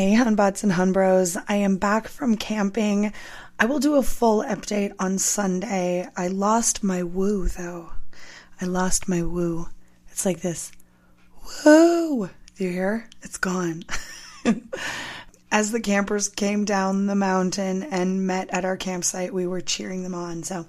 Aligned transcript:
Hey, 0.00 0.14
Hunbots 0.14 0.62
and 0.62 0.72
Hunbros. 0.72 1.36
I 1.46 1.56
am 1.56 1.76
back 1.76 2.08
from 2.08 2.38
camping. 2.38 3.12
I 3.58 3.66
will 3.66 3.80
do 3.80 3.96
a 3.96 4.02
full 4.02 4.42
update 4.42 4.94
on 4.98 5.18
Sunday. 5.18 6.08
I 6.16 6.28
lost 6.28 6.82
my 6.82 7.02
woo, 7.02 7.48
though. 7.48 7.90
I 8.62 8.64
lost 8.64 9.10
my 9.10 9.22
woo. 9.22 9.68
It's 10.10 10.24
like 10.24 10.40
this 10.40 10.72
woo. 11.66 12.30
Do 12.56 12.64
you 12.64 12.70
hear? 12.70 13.10
It's 13.20 13.36
gone. 13.36 13.84
As 15.52 15.70
the 15.70 15.80
campers 15.80 16.30
came 16.30 16.64
down 16.64 17.06
the 17.06 17.14
mountain 17.14 17.82
and 17.82 18.26
met 18.26 18.48
at 18.54 18.64
our 18.64 18.78
campsite, 18.78 19.34
we 19.34 19.46
were 19.46 19.60
cheering 19.60 20.02
them 20.02 20.14
on. 20.14 20.44
So 20.44 20.64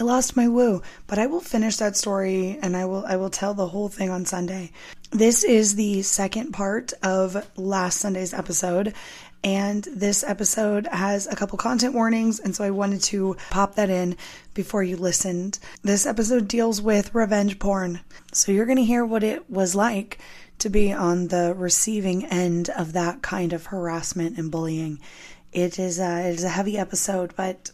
I 0.00 0.02
lost 0.02 0.34
my 0.34 0.48
woo, 0.48 0.80
but 1.06 1.18
I 1.18 1.26
will 1.26 1.42
finish 1.42 1.76
that 1.76 1.94
story 1.94 2.58
and 2.62 2.74
I 2.74 2.86
will 2.86 3.04
I 3.04 3.16
will 3.16 3.28
tell 3.28 3.52
the 3.52 3.68
whole 3.68 3.90
thing 3.90 4.08
on 4.08 4.24
Sunday. 4.24 4.72
This 5.10 5.44
is 5.44 5.74
the 5.74 6.00
second 6.00 6.52
part 6.52 6.94
of 7.02 7.46
last 7.58 8.00
Sunday's 8.00 8.32
episode 8.32 8.94
and 9.44 9.84
this 9.84 10.24
episode 10.24 10.86
has 10.86 11.26
a 11.26 11.36
couple 11.36 11.58
content 11.58 11.92
warnings 11.92 12.40
and 12.40 12.56
so 12.56 12.64
I 12.64 12.70
wanted 12.70 13.02
to 13.02 13.36
pop 13.50 13.74
that 13.74 13.90
in 13.90 14.16
before 14.54 14.82
you 14.82 14.96
listened. 14.96 15.58
This 15.82 16.06
episode 16.06 16.48
deals 16.48 16.80
with 16.80 17.14
revenge 17.14 17.58
porn. 17.58 18.00
So 18.32 18.52
you're 18.52 18.64
going 18.64 18.78
to 18.78 18.84
hear 18.84 19.04
what 19.04 19.22
it 19.22 19.50
was 19.50 19.74
like 19.74 20.18
to 20.60 20.70
be 20.70 20.94
on 20.94 21.28
the 21.28 21.52
receiving 21.54 22.24
end 22.24 22.70
of 22.70 22.94
that 22.94 23.20
kind 23.20 23.52
of 23.52 23.66
harassment 23.66 24.38
and 24.38 24.50
bullying. 24.50 24.98
It 25.52 25.78
is 25.78 25.98
a, 25.98 26.26
it 26.26 26.36
is 26.36 26.44
a 26.44 26.48
heavy 26.48 26.78
episode, 26.78 27.34
but 27.36 27.70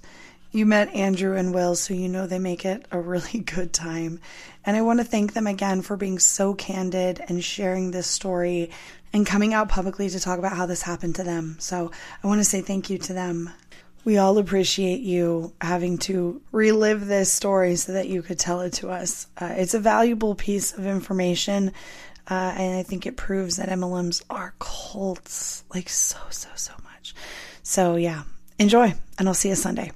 you 0.56 0.64
met 0.64 0.94
Andrew 0.94 1.36
and 1.36 1.52
Will, 1.52 1.74
so 1.74 1.92
you 1.92 2.08
know 2.08 2.26
they 2.26 2.38
make 2.38 2.64
it 2.64 2.86
a 2.90 2.98
really 2.98 3.40
good 3.54 3.72
time. 3.72 4.20
And 4.64 4.76
I 4.76 4.82
want 4.82 5.00
to 5.00 5.04
thank 5.04 5.34
them 5.34 5.46
again 5.46 5.82
for 5.82 5.96
being 5.96 6.18
so 6.18 6.54
candid 6.54 7.20
and 7.28 7.44
sharing 7.44 7.90
this 7.90 8.06
story 8.06 8.70
and 9.12 9.26
coming 9.26 9.54
out 9.54 9.68
publicly 9.68 10.08
to 10.08 10.18
talk 10.18 10.38
about 10.38 10.56
how 10.56 10.66
this 10.66 10.82
happened 10.82 11.16
to 11.16 11.24
them. 11.24 11.56
So 11.60 11.92
I 12.22 12.26
want 12.26 12.40
to 12.40 12.44
say 12.44 12.62
thank 12.62 12.90
you 12.90 12.98
to 12.98 13.12
them. 13.12 13.50
We 14.04 14.18
all 14.18 14.38
appreciate 14.38 15.00
you 15.00 15.52
having 15.60 15.98
to 15.98 16.40
relive 16.52 17.06
this 17.06 17.32
story 17.32 17.76
so 17.76 17.92
that 17.92 18.08
you 18.08 18.22
could 18.22 18.38
tell 18.38 18.60
it 18.60 18.72
to 18.74 18.88
us. 18.88 19.26
Uh, 19.36 19.54
it's 19.56 19.74
a 19.74 19.80
valuable 19.80 20.34
piece 20.34 20.72
of 20.72 20.86
information, 20.86 21.72
uh, 22.30 22.54
and 22.56 22.78
I 22.78 22.82
think 22.82 23.04
it 23.04 23.16
proves 23.16 23.56
that 23.56 23.68
MLMs 23.68 24.22
are 24.30 24.54
cults 24.58 25.64
like 25.74 25.88
so, 25.88 26.18
so, 26.30 26.48
so 26.54 26.72
much. 26.84 27.14
So, 27.62 27.96
yeah, 27.96 28.22
enjoy, 28.58 28.94
and 29.18 29.28
I'll 29.28 29.34
see 29.34 29.48
you 29.48 29.56
Sunday. 29.56 29.90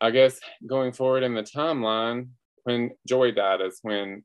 I 0.00 0.10
guess 0.10 0.38
going 0.66 0.92
forward 0.92 1.22
in 1.22 1.34
the 1.34 1.42
timeline, 1.42 2.28
when 2.64 2.90
Joy 3.06 3.32
died 3.32 3.60
is 3.60 3.78
when 3.82 4.24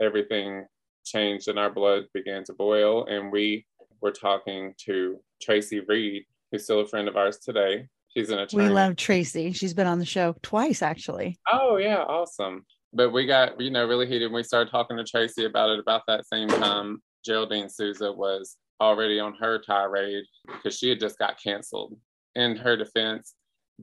everything 0.00 0.66
changed 1.04 1.48
and 1.48 1.58
our 1.58 1.70
blood 1.70 2.04
began 2.12 2.44
to 2.44 2.52
boil. 2.52 3.06
And 3.06 3.30
we 3.30 3.64
were 4.02 4.10
talking 4.12 4.74
to 4.86 5.18
Tracy 5.40 5.80
Reed, 5.80 6.24
who's 6.50 6.64
still 6.64 6.80
a 6.80 6.86
friend 6.86 7.08
of 7.08 7.16
ours 7.16 7.38
today. 7.38 7.86
She's 8.14 8.30
an 8.30 8.40
attorney. 8.40 8.64
We 8.64 8.70
love 8.70 8.96
Tracy. 8.96 9.52
She's 9.52 9.74
been 9.74 9.86
on 9.86 9.98
the 9.98 10.04
show 10.04 10.34
twice, 10.42 10.82
actually. 10.82 11.38
Oh, 11.50 11.76
yeah. 11.76 12.02
Awesome. 12.02 12.64
But 12.92 13.10
we 13.10 13.26
got, 13.26 13.60
you 13.60 13.70
know, 13.70 13.86
really 13.86 14.06
heated. 14.06 14.32
We 14.32 14.42
started 14.42 14.70
talking 14.70 14.96
to 14.96 15.04
Tracy 15.04 15.44
about 15.44 15.70
it 15.70 15.78
about 15.78 16.02
that 16.08 16.26
same 16.26 16.48
time. 16.48 17.02
Geraldine 17.24 17.68
Souza 17.68 18.12
was 18.12 18.56
already 18.80 19.18
on 19.18 19.34
her 19.34 19.60
tirade 19.60 20.24
because 20.46 20.76
she 20.78 20.88
had 20.88 21.00
just 21.00 21.18
got 21.18 21.40
canceled. 21.42 21.96
In 22.34 22.56
her 22.56 22.76
defense, 22.76 23.34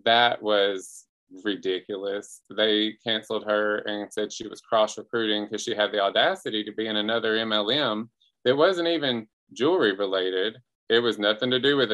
that 0.05 0.41
was 0.41 1.02
ridiculous. 1.43 2.41
They 2.55 2.93
canceled 3.05 3.45
her 3.45 3.77
and 3.79 4.11
said 4.11 4.31
she 4.31 4.47
was 4.47 4.61
cross 4.61 4.97
recruiting 4.97 5.45
because 5.45 5.63
she 5.63 5.75
had 5.75 5.91
the 5.91 5.99
audacity 5.99 6.63
to 6.63 6.71
be 6.71 6.87
in 6.87 6.97
another 6.97 7.35
MLM 7.37 8.09
that 8.45 8.55
wasn't 8.55 8.87
even 8.87 9.27
jewelry 9.53 9.95
related. 9.95 10.57
It 10.89 10.99
was 10.99 11.17
nothing 11.17 11.49
to 11.51 11.59
do 11.59 11.77
with 11.77 11.91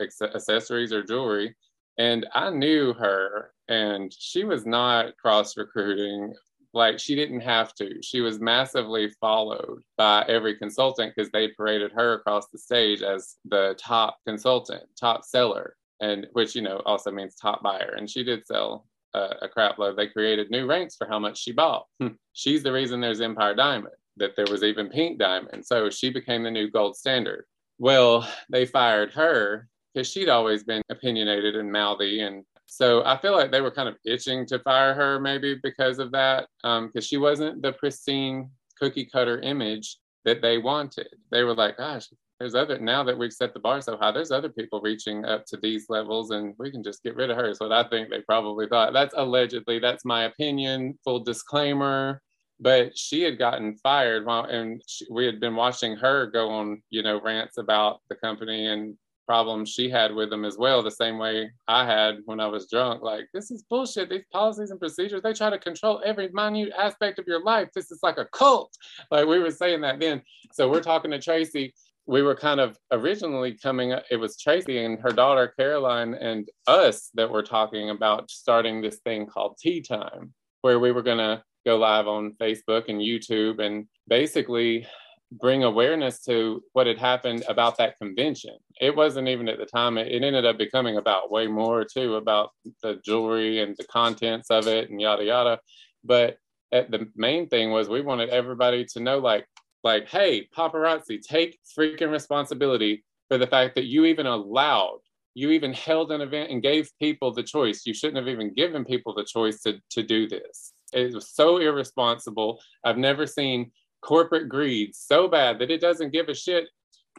accessories 0.00 0.92
or 0.92 1.02
jewelry. 1.02 1.54
And 1.98 2.26
I 2.34 2.50
knew 2.50 2.94
her, 2.94 3.52
and 3.68 4.12
she 4.16 4.44
was 4.44 4.64
not 4.66 5.16
cross 5.18 5.56
recruiting. 5.56 6.34
Like 6.72 6.98
she 6.98 7.14
didn't 7.16 7.40
have 7.40 7.74
to. 7.74 8.00
She 8.02 8.20
was 8.20 8.40
massively 8.40 9.10
followed 9.20 9.82
by 9.98 10.24
every 10.28 10.56
consultant 10.56 11.12
because 11.14 11.30
they 11.32 11.48
paraded 11.48 11.92
her 11.92 12.14
across 12.14 12.48
the 12.48 12.58
stage 12.58 13.02
as 13.02 13.36
the 13.44 13.76
top 13.78 14.18
consultant, 14.24 14.84
top 14.98 15.24
seller 15.24 15.76
and 16.00 16.26
which 16.32 16.54
you 16.54 16.62
know 16.62 16.82
also 16.86 17.10
means 17.10 17.34
top 17.34 17.62
buyer. 17.62 17.94
And 17.96 18.08
she 18.08 18.24
did 18.24 18.46
sell 18.46 18.86
a, 19.14 19.34
a 19.42 19.48
crap 19.48 19.78
load. 19.78 19.96
They 19.96 20.08
created 20.08 20.50
new 20.50 20.66
ranks 20.66 20.96
for 20.96 21.06
how 21.06 21.18
much 21.18 21.38
she 21.38 21.52
bought. 21.52 21.86
Hmm. 22.00 22.14
She's 22.32 22.62
the 22.62 22.72
reason 22.72 23.00
there's 23.00 23.20
Empire 23.20 23.54
Diamond, 23.54 23.94
that 24.16 24.36
there 24.36 24.46
was 24.50 24.62
even 24.62 24.88
Pink 24.88 25.18
Diamond. 25.18 25.64
So 25.64 25.90
she 25.90 26.10
became 26.10 26.42
the 26.42 26.50
new 26.50 26.70
gold 26.70 26.96
standard. 26.96 27.44
Well, 27.78 28.28
they 28.50 28.66
fired 28.66 29.12
her 29.12 29.68
because 29.94 30.10
she'd 30.10 30.28
always 30.28 30.62
been 30.64 30.82
opinionated 30.90 31.56
and 31.56 31.70
mouthy 31.70 32.20
and 32.20 32.44
so 32.72 33.04
I 33.04 33.18
feel 33.18 33.32
like 33.32 33.50
they 33.50 33.60
were 33.60 33.72
kind 33.72 33.88
of 33.88 33.96
itching 34.04 34.46
to 34.46 34.60
fire 34.60 34.94
her, 34.94 35.18
maybe 35.18 35.58
because 35.60 35.98
of 35.98 36.12
that, 36.12 36.46
because 36.62 36.86
um, 36.94 37.00
she 37.00 37.16
wasn't 37.16 37.62
the 37.62 37.72
pristine 37.72 38.48
cookie 38.78 39.06
cutter 39.06 39.40
image 39.40 39.96
that 40.24 40.40
they 40.40 40.56
wanted. 40.56 41.08
They 41.32 41.42
were 41.42 41.56
like, 41.56 41.78
gosh, 41.78 42.06
there's 42.40 42.54
other 42.54 42.78
now 42.78 43.04
that 43.04 43.16
we've 43.16 43.32
set 43.32 43.52
the 43.52 43.60
bar 43.60 43.80
so 43.80 43.96
high 43.98 44.10
there's 44.10 44.30
other 44.32 44.48
people 44.48 44.80
reaching 44.80 45.24
up 45.26 45.44
to 45.44 45.58
these 45.58 45.86
levels 45.90 46.30
and 46.30 46.54
we 46.58 46.70
can 46.70 46.82
just 46.82 47.02
get 47.02 47.14
rid 47.14 47.30
of 47.30 47.36
her 47.36 47.54
so 47.54 47.70
i 47.70 47.86
think 47.88 48.08
they 48.08 48.22
probably 48.22 48.66
thought. 48.66 48.92
That's 48.92 49.14
allegedly 49.16 49.78
that's 49.78 50.04
my 50.04 50.24
opinion 50.24 50.98
full 51.04 51.20
disclaimer. 51.20 52.22
But 52.62 52.96
she 52.96 53.22
had 53.22 53.38
gotten 53.38 53.76
fired 53.76 54.26
while 54.26 54.44
and 54.44 54.82
she, 54.86 55.06
we 55.10 55.24
had 55.24 55.40
been 55.40 55.56
watching 55.56 55.96
her 55.96 56.26
go 56.26 56.50
on 56.50 56.82
you 56.90 57.02
know 57.02 57.20
rants 57.20 57.58
about 57.58 58.00
the 58.08 58.16
company 58.16 58.66
and 58.66 58.96
problems 59.26 59.70
she 59.70 59.88
had 59.88 60.12
with 60.12 60.28
them 60.28 60.44
as 60.44 60.58
well 60.58 60.82
the 60.82 60.90
same 60.90 61.16
way 61.16 61.48
i 61.68 61.84
had 61.86 62.16
when 62.24 62.40
i 62.40 62.46
was 62.46 62.68
drunk. 62.68 63.02
Like 63.02 63.26
this 63.32 63.50
is 63.50 63.64
bullshit. 63.70 64.10
These 64.10 64.24
policies 64.32 64.70
and 64.70 64.80
procedures 64.80 65.22
they 65.22 65.32
try 65.32 65.50
to 65.50 65.58
control 65.58 66.02
every 66.04 66.28
minute 66.32 66.72
aspect 66.76 67.18
of 67.18 67.26
your 67.26 67.42
life. 67.42 67.68
This 67.74 67.90
is 67.90 68.00
like 68.02 68.18
a 68.18 68.26
cult. 68.26 68.72
Like 69.10 69.26
we 69.26 69.38
were 69.38 69.50
saying 69.50 69.80
that 69.82 70.00
then. 70.00 70.22
So 70.52 70.70
we're 70.70 70.82
talking 70.82 71.10
to 71.12 71.18
tracy 71.18 71.72
we 72.06 72.22
were 72.22 72.34
kind 72.34 72.60
of 72.60 72.76
originally 72.90 73.56
coming 73.56 73.94
it 74.10 74.16
was 74.16 74.38
tracy 74.38 74.84
and 74.84 74.98
her 75.00 75.10
daughter 75.10 75.52
caroline 75.58 76.14
and 76.14 76.48
us 76.66 77.10
that 77.14 77.30
were 77.30 77.42
talking 77.42 77.90
about 77.90 78.30
starting 78.30 78.80
this 78.80 78.98
thing 79.04 79.26
called 79.26 79.56
tea 79.60 79.80
time 79.80 80.32
where 80.62 80.78
we 80.78 80.92
were 80.92 81.02
going 81.02 81.18
to 81.18 81.42
go 81.66 81.76
live 81.76 82.08
on 82.08 82.32
facebook 82.40 82.88
and 82.88 83.00
youtube 83.00 83.60
and 83.60 83.86
basically 84.08 84.86
bring 85.32 85.62
awareness 85.62 86.22
to 86.22 86.62
what 86.72 86.86
had 86.86 86.98
happened 86.98 87.44
about 87.48 87.78
that 87.78 87.96
convention. 87.98 88.56
It 88.80 88.96
wasn't 88.96 89.28
even 89.28 89.48
at 89.48 89.58
the 89.58 89.66
time 89.66 89.96
it, 89.96 90.08
it 90.08 90.22
ended 90.22 90.44
up 90.44 90.58
becoming 90.58 90.96
about 90.96 91.30
way 91.30 91.46
more 91.46 91.84
too 91.84 92.16
about 92.16 92.50
the 92.82 93.00
jewelry 93.04 93.60
and 93.60 93.76
the 93.76 93.84
contents 93.84 94.50
of 94.50 94.66
it 94.66 94.90
and 94.90 95.00
yada 95.00 95.24
yada. 95.24 95.60
But 96.04 96.36
the 96.72 97.08
main 97.16 97.48
thing 97.48 97.70
was 97.70 97.88
we 97.88 98.00
wanted 98.00 98.30
everybody 98.30 98.84
to 98.92 99.00
know 99.00 99.18
like 99.18 99.46
like, 99.82 100.08
hey, 100.08 100.48
paparazzi, 100.56 101.20
take 101.20 101.58
freaking 101.76 102.10
responsibility 102.10 103.04
for 103.28 103.38
the 103.38 103.46
fact 103.46 103.74
that 103.76 103.84
you 103.84 104.04
even 104.04 104.26
allowed, 104.26 104.98
you 105.34 105.50
even 105.50 105.72
held 105.72 106.12
an 106.12 106.20
event 106.20 106.50
and 106.50 106.62
gave 106.62 106.90
people 106.98 107.32
the 107.32 107.42
choice. 107.42 107.82
You 107.86 107.94
shouldn't 107.94 108.18
have 108.18 108.28
even 108.28 108.52
given 108.54 108.84
people 108.84 109.14
the 109.14 109.24
choice 109.24 109.62
to, 109.62 109.80
to 109.90 110.02
do 110.02 110.28
this. 110.28 110.72
It 110.92 111.14
was 111.14 111.30
so 111.30 111.58
irresponsible. 111.58 112.60
I've 112.84 112.98
never 112.98 113.26
seen 113.26 113.70
corporate 114.02 114.48
greed 114.48 114.94
so 114.94 115.28
bad 115.28 115.58
that 115.58 115.70
it 115.70 115.80
doesn't 115.80 116.12
give 116.12 116.28
a 116.28 116.34
shit 116.34 116.68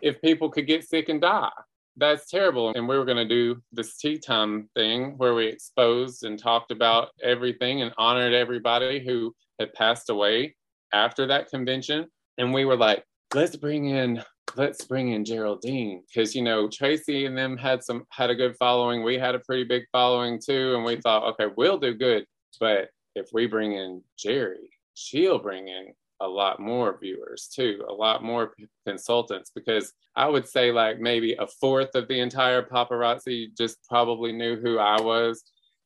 if 0.02 0.22
people 0.22 0.50
could 0.50 0.68
get 0.68 0.88
sick 0.88 1.10
and 1.10 1.22
die. 1.22 1.50
That's 1.98 2.30
terrible. 2.30 2.74
And 2.74 2.88
we 2.88 2.98
were 2.98 3.06
going 3.06 3.18
to 3.18 3.28
do 3.28 3.62
this 3.72 3.98
tea 3.98 4.18
time 4.18 4.70
thing 4.76 5.18
where 5.18 5.34
we 5.34 5.48
exposed 5.48 6.24
and 6.24 6.40
talked 6.40 6.72
about 6.72 7.10
everything 7.24 7.82
and 7.82 7.94
honored 7.98 8.34
everybody 8.34 9.06
who 9.06 9.36
had 9.60 9.74
passed 9.74 10.10
away 10.10 10.56
after 10.94 11.28
that 11.28 11.50
convention. 11.50 12.08
And 12.38 12.54
we 12.54 12.66
were 12.66 12.78
like, 12.78 13.04
let's 13.34 13.56
bring 13.56 13.90
in 13.90 14.24
let's 14.58 14.84
bring 14.84 15.14
in 15.14 15.24
Geraldine 15.24 16.04
because 16.08 16.36
you 16.36 16.42
know 16.42 16.68
Tracy 16.68 17.26
and 17.26 17.38
them 17.38 17.58
had 17.58 17.84
some 17.84 18.04
had 18.10 18.30
a 18.30 18.36
good 18.36 18.56
following. 18.58 19.04
We 19.04 19.18
had 19.18 19.36
a 19.36 19.40
pretty 19.40 19.64
big 19.64 19.84
following 19.92 20.40
too, 20.44 20.76
and 20.76 20.84
we 20.84 20.98
thought, 20.98 21.24
okay, 21.34 21.52
we'll 21.56 21.78
do 21.78 21.94
good. 21.94 22.26
But 22.60 22.90
if 23.16 23.30
we 23.34 23.48
bring 23.48 23.74
in 23.74 24.02
Jerry, 24.18 24.70
she'll 24.94 25.40
bring 25.40 25.68
in 25.68 25.94
a 26.20 26.28
lot 26.28 26.60
more 26.60 26.98
viewers 27.02 27.50
too, 27.54 27.84
a 27.90 27.94
lot 27.94 28.24
more 28.24 28.54
consultants 28.86 29.52
because 29.54 29.92
I 30.16 30.28
would 30.28 30.48
say 30.48 30.72
like 30.72 31.00
maybe 31.00 31.34
a 31.34 31.48
fourth 31.48 31.96
of 31.96 32.08
the 32.08 32.20
entire 32.20 32.62
paparazzi 32.62 33.48
just 33.58 33.78
probably 33.90 34.32
knew 34.32 34.56
who 34.56 34.78
I 34.78 35.02
was 35.02 35.44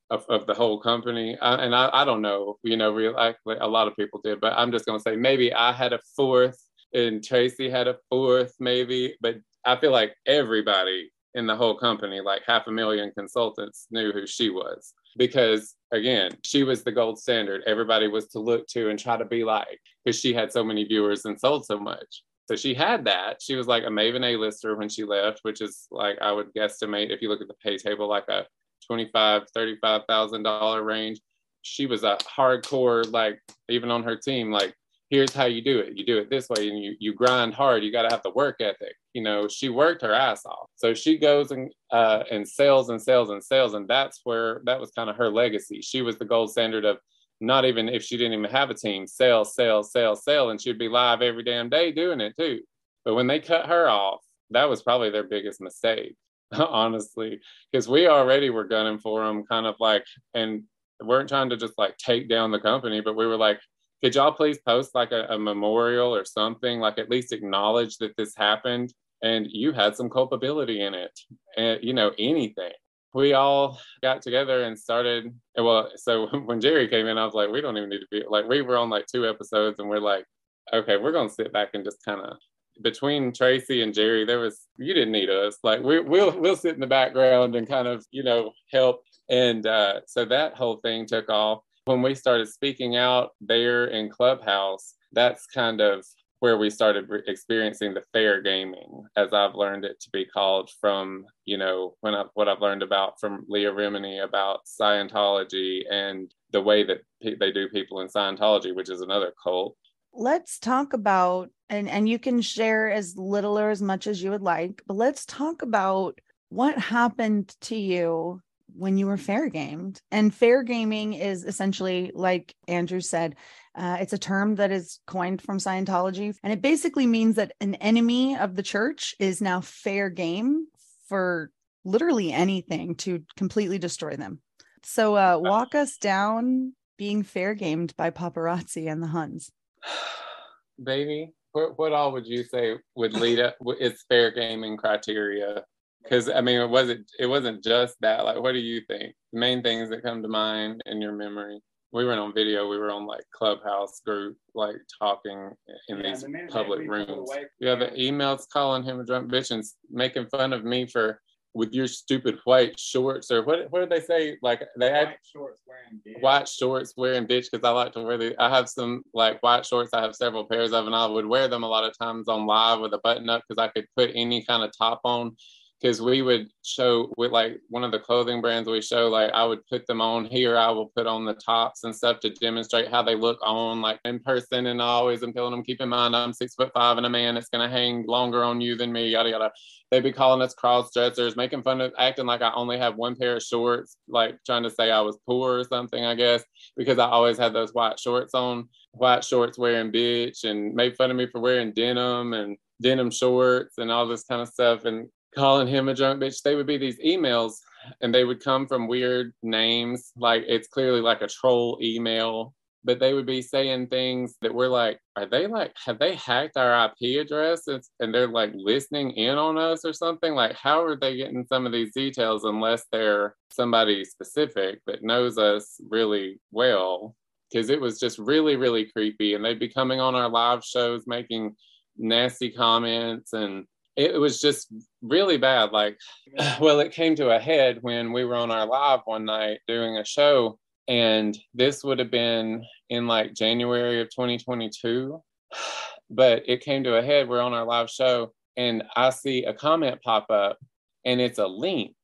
of, 0.09 0.25
of 0.29 0.45
the 0.45 0.53
whole 0.53 0.79
company. 0.79 1.37
Uh, 1.39 1.57
and 1.57 1.75
I, 1.75 1.89
I 1.91 2.05
don't 2.05 2.21
know, 2.21 2.57
you 2.63 2.77
know, 2.77 2.91
real 2.91 3.13
like, 3.13 3.37
a 3.47 3.67
lot 3.67 3.87
of 3.87 3.95
people 3.95 4.19
did, 4.23 4.39
but 4.39 4.53
I'm 4.53 4.71
just 4.71 4.85
going 4.85 4.99
to 4.99 5.03
say 5.03 5.15
maybe 5.15 5.53
I 5.53 5.71
had 5.71 5.93
a 5.93 5.99
fourth 6.15 6.61
and 6.93 7.23
Tracy 7.23 7.69
had 7.69 7.87
a 7.87 7.97
fourth 8.09 8.53
maybe, 8.59 9.15
but 9.21 9.35
I 9.65 9.75
feel 9.77 9.91
like 9.91 10.15
everybody 10.25 11.11
in 11.33 11.47
the 11.47 11.55
whole 11.55 11.75
company, 11.75 12.21
like 12.21 12.43
half 12.45 12.67
a 12.67 12.71
million 12.71 13.11
consultants 13.17 13.87
knew 13.91 14.11
who 14.11 14.25
she 14.25 14.49
was 14.49 14.93
because 15.17 15.75
again, 15.91 16.31
she 16.43 16.63
was 16.63 16.83
the 16.83 16.91
gold 16.91 17.19
standard. 17.19 17.63
Everybody 17.65 18.07
was 18.07 18.27
to 18.29 18.39
look 18.39 18.67
to 18.67 18.89
and 18.89 18.99
try 18.99 19.17
to 19.17 19.25
be 19.25 19.43
like 19.43 19.79
because 20.03 20.19
she 20.19 20.33
had 20.33 20.51
so 20.51 20.63
many 20.63 20.83
viewers 20.83 21.25
and 21.25 21.39
sold 21.39 21.65
so 21.65 21.79
much. 21.79 22.23
So 22.47 22.55
she 22.55 22.73
had 22.73 23.05
that. 23.05 23.41
She 23.41 23.55
was 23.55 23.67
like 23.67 23.83
a 23.83 23.87
Maven 23.87 24.23
A 24.23 24.37
lister 24.37 24.75
when 24.75 24.87
she 24.87 25.03
left, 25.03 25.39
which 25.41 25.61
is 25.61 25.87
like 25.89 26.17
I 26.21 26.31
would 26.31 26.53
guesstimate 26.53 27.09
if 27.09 27.21
you 27.21 27.29
look 27.29 27.41
at 27.41 27.47
the 27.47 27.55
pay 27.55 27.77
table, 27.77 28.07
like 28.07 28.27
a 28.29 28.45
twenty-five, 28.87 29.43
thirty-five 29.53 30.01
thousand 30.07 30.43
dollar 30.43 30.83
range. 30.83 31.19
She 31.61 31.85
was 31.85 32.03
a 32.03 32.17
hardcore, 32.17 33.11
like 33.11 33.41
even 33.69 33.91
on 33.91 34.03
her 34.03 34.15
team, 34.15 34.51
like 34.51 34.75
here's 35.09 35.33
how 35.33 35.45
you 35.45 35.61
do 35.61 35.79
it. 35.79 35.95
You 35.95 36.05
do 36.05 36.17
it 36.17 36.29
this 36.29 36.49
way 36.49 36.67
and 36.67 36.83
you, 36.83 36.95
you 36.99 37.13
grind 37.13 37.53
hard. 37.53 37.83
You 37.83 37.91
got 37.91 38.09
to 38.09 38.13
have 38.13 38.23
the 38.23 38.31
work 38.31 38.57
ethic. 38.59 38.95
You 39.13 39.21
know, 39.21 39.47
she 39.47 39.69
worked 39.69 40.01
her 40.01 40.13
ass 40.13 40.45
off. 40.45 40.67
So 40.75 40.93
she 40.93 41.17
goes 41.17 41.51
and, 41.51 41.71
uh, 41.91 42.23
and 42.31 42.47
sells 42.47 42.89
and 42.89 43.01
sells 43.01 43.29
and 43.29 43.43
sells. 43.43 43.75
And 43.75 43.87
that's 43.87 44.21
where 44.23 44.61
that 44.65 44.79
was 44.79 44.91
kind 44.91 45.09
of 45.09 45.15
her 45.17 45.29
legacy. 45.29 45.81
She 45.81 46.01
was 46.01 46.17
the 46.17 46.25
gold 46.25 46.51
standard 46.51 46.85
of 46.85 46.97
not 47.39 47.65
even 47.65 47.87
if 47.87 48.03
she 48.03 48.17
didn't 48.17 48.33
even 48.33 48.49
have 48.51 48.71
a 48.71 48.73
team, 48.73 49.05
sell, 49.05 49.45
sell, 49.45 49.83
sell, 49.83 50.15
sell. 50.15 50.49
And 50.49 50.59
she'd 50.59 50.79
be 50.79 50.89
live 50.89 51.21
every 51.21 51.43
damn 51.43 51.69
day 51.69 51.91
doing 51.91 52.19
it 52.19 52.33
too. 52.37 52.61
But 53.03 53.13
when 53.13 53.27
they 53.27 53.39
cut 53.39 53.67
her 53.67 53.87
off, 53.87 54.21
that 54.49 54.69
was 54.69 54.81
probably 54.81 55.11
their 55.11 55.23
biggest 55.23 55.61
mistake, 55.61 56.15
honestly, 56.51 57.39
because 57.71 57.87
we 57.87 58.07
already 58.07 58.49
were 58.49 58.65
gunning 58.65 58.99
for 58.99 59.25
them 59.25 59.43
kind 59.45 59.65
of 59.65 59.75
like, 59.79 60.05
and 60.33 60.63
weren't 61.01 61.29
trying 61.29 61.49
to 61.49 61.57
just 61.57 61.73
like 61.77 61.97
take 61.97 62.29
down 62.29 62.51
the 62.51 62.59
company, 62.59 63.01
but 63.01 63.15
we 63.15 63.25
were 63.25 63.37
like, 63.37 63.59
could 64.03 64.15
y'all 64.15 64.31
please 64.31 64.59
post 64.59 64.93
like 64.93 65.11
a, 65.11 65.25
a 65.29 65.39
memorial 65.39 66.13
or 66.13 66.25
something, 66.25 66.79
like 66.79 66.97
at 66.97 67.09
least 67.09 67.33
acknowledge 67.33 67.97
that 67.97 68.15
this 68.17 68.35
happened 68.35 68.93
and 69.21 69.47
you 69.49 69.71
had 69.71 69.95
some 69.95 70.09
culpability 70.09 70.81
in 70.81 70.93
it, 70.93 71.19
and 71.57 71.83
you 71.83 71.93
know 71.93 72.11
anything. 72.19 72.71
We 73.13 73.33
all 73.33 73.79
got 74.01 74.21
together 74.21 74.63
and 74.63 74.77
started. 74.77 75.33
Well, 75.57 75.91
so 75.95 76.27
when 76.45 76.61
Jerry 76.61 76.87
came 76.87 77.07
in, 77.07 77.17
I 77.17 77.25
was 77.25 77.33
like, 77.33 77.49
we 77.49 77.61
don't 77.61 77.77
even 77.77 77.89
need 77.89 78.01
to 78.01 78.07
be 78.11 78.23
like 78.29 78.47
we 78.47 78.61
were 78.61 78.77
on 78.77 78.89
like 78.89 79.07
two 79.07 79.27
episodes, 79.27 79.79
and 79.79 79.89
we're 79.89 79.99
like, 79.99 80.25
okay, 80.73 80.97
we're 80.97 81.11
gonna 81.11 81.29
sit 81.29 81.51
back 81.51 81.69
and 81.73 81.83
just 81.83 82.03
kind 82.03 82.21
of 82.21 82.37
between 82.81 83.33
Tracy 83.33 83.81
and 83.81 83.93
Jerry, 83.93 84.25
there 84.25 84.39
was 84.39 84.67
you 84.77 84.93
didn't 84.93 85.11
need 85.13 85.29
us. 85.29 85.57
Like 85.63 85.81
we, 85.81 85.99
we'll 85.99 86.37
we'll 86.39 86.55
sit 86.55 86.75
in 86.75 86.81
the 86.81 86.87
background 86.87 87.55
and 87.55 87.67
kind 87.67 87.87
of 87.87 88.05
you 88.11 88.23
know 88.23 88.51
help. 88.71 89.01
And 89.29 89.65
uh, 89.65 90.01
so 90.07 90.25
that 90.25 90.53
whole 90.55 90.77
thing 90.77 91.05
took 91.07 91.29
off 91.29 91.61
when 91.85 92.01
we 92.01 92.15
started 92.15 92.47
speaking 92.47 92.95
out 92.97 93.31
there 93.39 93.85
in 93.85 94.09
Clubhouse, 94.09 94.95
that's 95.11 95.45
kind 95.45 95.81
of 95.81 96.03
where 96.39 96.57
we 96.57 96.69
started 96.69 97.09
re- 97.09 97.21
experiencing 97.27 97.93
the 97.93 98.03
fair 98.11 98.41
gaming, 98.41 99.03
as 99.15 99.33
I've 99.33 99.55
learned 99.55 99.85
it 99.85 99.99
to 100.01 100.09
be 100.11 100.25
called 100.25 100.69
from, 100.81 101.25
you 101.45 101.57
know, 101.57 101.95
when 102.01 102.13
I, 102.13 102.25
what 102.33 102.49
I've 102.49 102.61
learned 102.61 102.83
about 102.83 103.19
from 103.19 103.45
Leah 103.47 103.71
Remini 103.71 104.23
about 104.23 104.61
Scientology 104.65 105.81
and 105.89 106.31
the 106.51 106.61
way 106.61 106.83
that 106.83 107.01
pe- 107.21 107.35
they 107.35 107.51
do 107.51 107.69
people 107.69 108.01
in 108.01 108.07
Scientology, 108.07 108.75
which 108.75 108.89
is 108.89 109.01
another 109.01 109.31
cult. 109.41 109.77
Let's 110.17 110.59
talk 110.59 110.93
about, 110.93 111.49
and, 111.69 111.89
and 111.89 112.07
you 112.07 112.19
can 112.19 112.41
share 112.41 112.89
as 112.89 113.17
little 113.17 113.59
or 113.59 113.69
as 113.69 113.81
much 113.81 114.07
as 114.07 114.23
you 114.23 114.31
would 114.31 114.41
like, 114.41 114.81
but 114.87 114.95
let's 114.95 115.25
talk 115.25 115.61
about 115.61 116.19
what 116.49 116.77
happened 116.77 117.53
to 117.61 117.75
you 117.75 118.41
when 118.73 118.97
you 118.97 119.07
were 119.07 119.17
fair 119.17 119.49
gamed. 119.49 120.01
And 120.11 120.33
fair 120.33 120.63
gaming 120.63 121.13
is 121.13 121.43
essentially, 121.43 122.11
like 122.13 122.55
Andrew 122.67 123.01
said, 123.01 123.35
uh, 123.75 123.97
it's 123.99 124.13
a 124.13 124.17
term 124.17 124.55
that 124.55 124.71
is 124.71 124.99
coined 125.05 125.41
from 125.41 125.57
Scientology. 125.57 126.35
And 126.43 126.53
it 126.53 126.61
basically 126.61 127.07
means 127.07 127.35
that 127.35 127.53
an 127.59 127.75
enemy 127.75 128.37
of 128.37 128.55
the 128.55 128.63
church 128.63 129.15
is 129.19 129.41
now 129.41 129.61
fair 129.61 130.09
game 130.09 130.67
for 131.07 131.51
literally 131.83 132.31
anything 132.31 132.95
to 132.95 133.23
completely 133.37 133.77
destroy 133.77 134.15
them. 134.15 134.39
So, 134.83 135.15
uh, 135.15 135.37
walk 135.39 135.75
us 135.75 135.97
down 135.97 136.73
being 136.97 137.23
fair 137.23 137.53
gamed 137.53 137.95
by 137.95 138.11
paparazzi 138.11 138.89
and 138.89 139.01
the 139.01 139.07
Huns. 139.07 139.51
Baby, 140.83 141.33
what, 141.53 141.77
what 141.79 141.93
all 141.93 142.11
would 142.11 142.27
you 142.27 142.43
say 142.43 142.75
would 142.95 143.13
lead 143.13 143.39
up? 143.39 143.55
It's 143.79 144.03
fair 144.09 144.31
gaming 144.31 144.77
criteria 144.77 145.63
because 146.05 146.29
I 146.29 146.41
mean, 146.41 146.59
it 146.59 146.69
wasn't 146.69 147.09
it 147.19 147.25
wasn't 147.25 147.63
just 147.63 147.95
that. 148.01 148.25
Like, 148.25 148.41
what 148.41 148.53
do 148.53 148.59
you 148.59 148.81
think? 148.81 149.15
The 149.33 149.39
main 149.39 149.63
things 149.63 149.89
that 149.89 150.03
come 150.03 150.21
to 150.21 150.27
mind 150.27 150.81
in 150.85 151.01
your 151.01 151.13
memory. 151.13 151.59
We 151.91 152.05
weren't 152.05 152.19
on 152.19 152.33
video. 152.33 152.69
We 152.69 152.77
were 152.77 152.91
on 152.91 153.05
like 153.05 153.23
clubhouse 153.31 154.01
group, 154.01 154.37
like 154.53 154.75
talking 154.99 155.51
in 155.87 155.97
yeah, 155.97 156.09
these 156.09 156.21
the 156.21 156.47
public 156.49 156.89
rooms. 156.89 157.29
Yeah, 157.59 157.75
the 157.75 157.87
emails 157.87 158.49
calling 158.51 158.83
him 158.83 158.99
a 158.99 159.05
drunk 159.05 159.31
bitch 159.31 159.51
and 159.51 159.63
making 159.89 160.27
fun 160.27 160.51
of 160.51 160.65
me 160.65 160.87
for 160.87 161.21
with 161.55 161.73
your 161.73 161.87
stupid 161.87 162.37
white 162.43 162.77
shorts 162.77 163.31
or 163.31 163.43
what? 163.43 163.71
What 163.71 163.79
did 163.79 163.89
they 163.89 164.05
say? 164.05 164.37
Like 164.41 164.61
they 164.77 164.91
white 164.91 165.07
had 165.07 165.15
shorts 165.23 165.61
wearing 165.65 166.01
bitch. 166.05 166.21
white 166.21 166.47
shorts 166.47 166.93
wearing 166.97 167.25
bitch 167.25 167.47
because 167.49 167.63
I 167.63 167.69
like 167.71 167.93
to 167.93 168.03
wear 168.03 168.17
the. 168.17 168.35
I 168.39 168.49
have 168.53 168.69
some 168.69 169.03
like 169.13 169.41
white 169.41 169.65
shorts. 169.65 169.93
I 169.93 170.01
have 170.01 170.15
several 170.15 170.45
pairs 170.45 170.73
of, 170.73 170.85
and 170.85 170.95
I 170.95 171.05
would 171.07 171.25
wear 171.25 171.47
them 171.47 171.63
a 171.63 171.67
lot 171.67 171.85
of 171.85 171.97
times 171.97 172.27
on 172.27 172.45
live 172.45 172.81
with 172.81 172.93
a 172.93 172.99
button 172.99 173.29
up 173.29 173.43
because 173.47 173.61
I 173.61 173.69
could 173.69 173.87
put 173.95 174.11
any 174.13 174.43
kind 174.43 174.63
of 174.63 174.71
top 174.77 174.99
on 175.05 175.35
because 175.81 176.01
we 176.01 176.21
would 176.21 176.47
show 176.63 177.13
with 177.17 177.31
like 177.31 177.59
one 177.69 177.83
of 177.83 177.91
the 177.91 177.99
clothing 177.99 178.41
brands 178.41 178.69
we 178.69 178.81
show 178.81 179.07
like 179.07 179.31
i 179.33 179.43
would 179.43 179.65
put 179.67 179.85
them 179.87 180.01
on 180.01 180.25
here 180.25 180.57
i 180.57 180.69
will 180.69 180.91
put 180.95 181.05
on 181.05 181.25
the 181.25 181.33
tops 181.33 181.83
and 181.83 181.95
stuff 181.95 182.19
to 182.19 182.29
demonstrate 182.29 182.89
how 182.89 183.01
they 183.01 183.15
look 183.15 183.37
on 183.43 183.81
like 183.81 183.99
in 184.05 184.19
person 184.19 184.67
and 184.67 184.81
i 184.81 184.85
always 184.85 185.21
am 185.23 185.33
telling 185.33 185.51
them 185.51 185.63
keep 185.63 185.81
in 185.81 185.89
mind 185.89 186.15
i'm 186.15 186.33
six 186.33 186.55
foot 186.55 186.71
five 186.73 186.97
and 186.97 187.05
a 187.05 187.09
man 187.09 187.37
it's 187.37 187.49
going 187.49 187.67
to 187.67 187.73
hang 187.73 188.05
longer 188.07 188.43
on 188.43 188.61
you 188.61 188.75
than 188.75 188.91
me 188.91 189.09
yada 189.09 189.29
yada. 189.29 189.51
They'd 189.91 190.03
be 190.03 190.11
calling 190.11 190.41
us 190.41 190.53
cross 190.53 190.91
dressers 190.93 191.35
making 191.35 191.63
fun 191.63 191.81
of 191.81 191.93
acting 191.97 192.25
like 192.25 192.41
i 192.41 192.51
only 192.53 192.77
have 192.77 192.95
one 192.95 193.15
pair 193.15 193.35
of 193.35 193.43
shorts 193.43 193.97
like 194.07 194.37
trying 194.45 194.63
to 194.63 194.69
say 194.69 194.91
i 194.91 195.01
was 195.01 195.17
poor 195.25 195.59
or 195.59 195.63
something 195.63 196.03
i 196.03 196.15
guess 196.15 196.43
because 196.75 196.99
i 196.99 197.05
always 197.05 197.37
had 197.37 197.53
those 197.53 197.73
white 197.73 197.99
shorts 197.99 198.33
on 198.33 198.67
white 198.91 199.23
shorts 199.23 199.57
wearing 199.57 199.91
bitch 199.91 200.43
and 200.43 200.73
made 200.73 200.95
fun 200.97 201.11
of 201.11 201.17
me 201.17 201.27
for 201.27 201.39
wearing 201.39 201.71
denim 201.73 202.33
and 202.33 202.57
denim 202.81 203.11
shorts 203.11 203.77
and 203.77 203.91
all 203.91 204.07
this 204.07 204.23
kind 204.23 204.41
of 204.41 204.47
stuff 204.47 204.85
and 204.85 205.07
calling 205.35 205.67
him 205.67 205.89
a 205.89 205.93
drunk 205.93 206.21
bitch. 206.21 206.41
They 206.41 206.55
would 206.55 206.67
be 206.67 206.77
these 206.77 206.99
emails 206.99 207.55
and 208.01 208.13
they 208.13 208.23
would 208.23 208.43
come 208.43 208.67
from 208.67 208.87
weird 208.87 209.33
names. 209.43 210.11
Like 210.17 210.43
it's 210.47 210.67
clearly 210.67 211.01
like 211.01 211.21
a 211.21 211.27
troll 211.27 211.77
email, 211.81 212.53
but 212.83 212.99
they 212.99 213.13
would 213.13 213.25
be 213.25 213.41
saying 213.41 213.87
things 213.87 214.35
that 214.41 214.53
we're 214.53 214.67
like, 214.67 214.99
are 215.15 215.25
they 215.25 215.47
like, 215.47 215.73
have 215.85 215.99
they 215.99 216.15
hacked 216.15 216.57
our 216.57 216.91
IP 217.01 217.19
address 217.19 217.67
and 217.67 218.13
they're 218.13 218.27
like 218.27 218.51
listening 218.53 219.11
in 219.11 219.37
on 219.37 219.57
us 219.57 219.85
or 219.85 219.93
something? 219.93 220.33
Like, 220.33 220.55
how 220.55 220.83
are 220.83 220.95
they 220.95 221.17
getting 221.17 221.45
some 221.47 221.65
of 221.65 221.71
these 221.71 221.93
details 221.93 222.43
unless 222.43 222.83
they're 222.91 223.35
somebody 223.51 224.05
specific 224.05 224.81
that 224.87 225.03
knows 225.03 225.37
us 225.37 225.79
really 225.89 226.39
well? 226.51 227.15
Because 227.51 227.69
it 227.69 227.79
was 227.79 227.99
just 227.99 228.19
really, 228.19 228.55
really 228.55 228.85
creepy. 228.85 229.35
And 229.35 229.45
they'd 229.45 229.59
be 229.59 229.69
coming 229.69 229.99
on 229.99 230.15
our 230.15 230.29
live 230.29 230.63
shows 230.63 231.03
making 231.07 231.55
nasty 231.97 232.49
comments 232.51 233.33
and 233.33 233.65
it 233.95 234.19
was 234.19 234.39
just 234.39 234.67
really 235.01 235.37
bad. 235.37 235.71
Like, 235.71 235.97
well, 236.59 236.79
it 236.79 236.91
came 236.91 237.15
to 237.15 237.35
a 237.35 237.39
head 237.39 237.79
when 237.81 238.11
we 238.11 238.25
were 238.25 238.35
on 238.35 238.51
our 238.51 238.65
live 238.65 239.01
one 239.05 239.25
night 239.25 239.59
doing 239.67 239.97
a 239.97 240.05
show, 240.05 240.59
and 240.87 241.37
this 241.53 241.83
would 241.83 241.99
have 241.99 242.11
been 242.11 242.63
in 242.89 243.07
like 243.07 243.33
January 243.33 244.01
of 244.01 244.09
2022. 244.09 245.21
But 246.07 246.43
it 246.47 246.61
came 246.61 246.83
to 246.83 246.97
a 246.97 247.01
head. 247.01 247.27
We're 247.27 247.41
on 247.41 247.55
our 247.55 247.65
live 247.65 247.89
show, 247.89 248.31
and 248.55 248.83
I 248.95 249.09
see 249.09 249.43
a 249.45 249.55
comment 249.55 250.03
pop 250.03 250.29
up, 250.29 250.59
and 251.03 251.19
it's 251.19 251.39
a 251.39 251.47
link. 251.47 251.95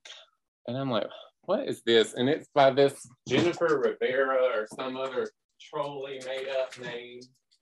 And 0.68 0.76
I'm 0.76 0.90
like, 0.90 1.06
what 1.44 1.68
is 1.68 1.84
this? 1.86 2.16
And 2.16 2.28
it's 2.28 2.48
by 2.56 2.72
this 2.72 3.08
Jennifer 3.28 3.80
Rivera 3.80 4.38
or 4.56 4.68
some 4.76 4.98
other 4.98 5.30
trolly 5.62 6.20
made 6.26 6.48
up 6.50 6.80
name. 6.80 7.20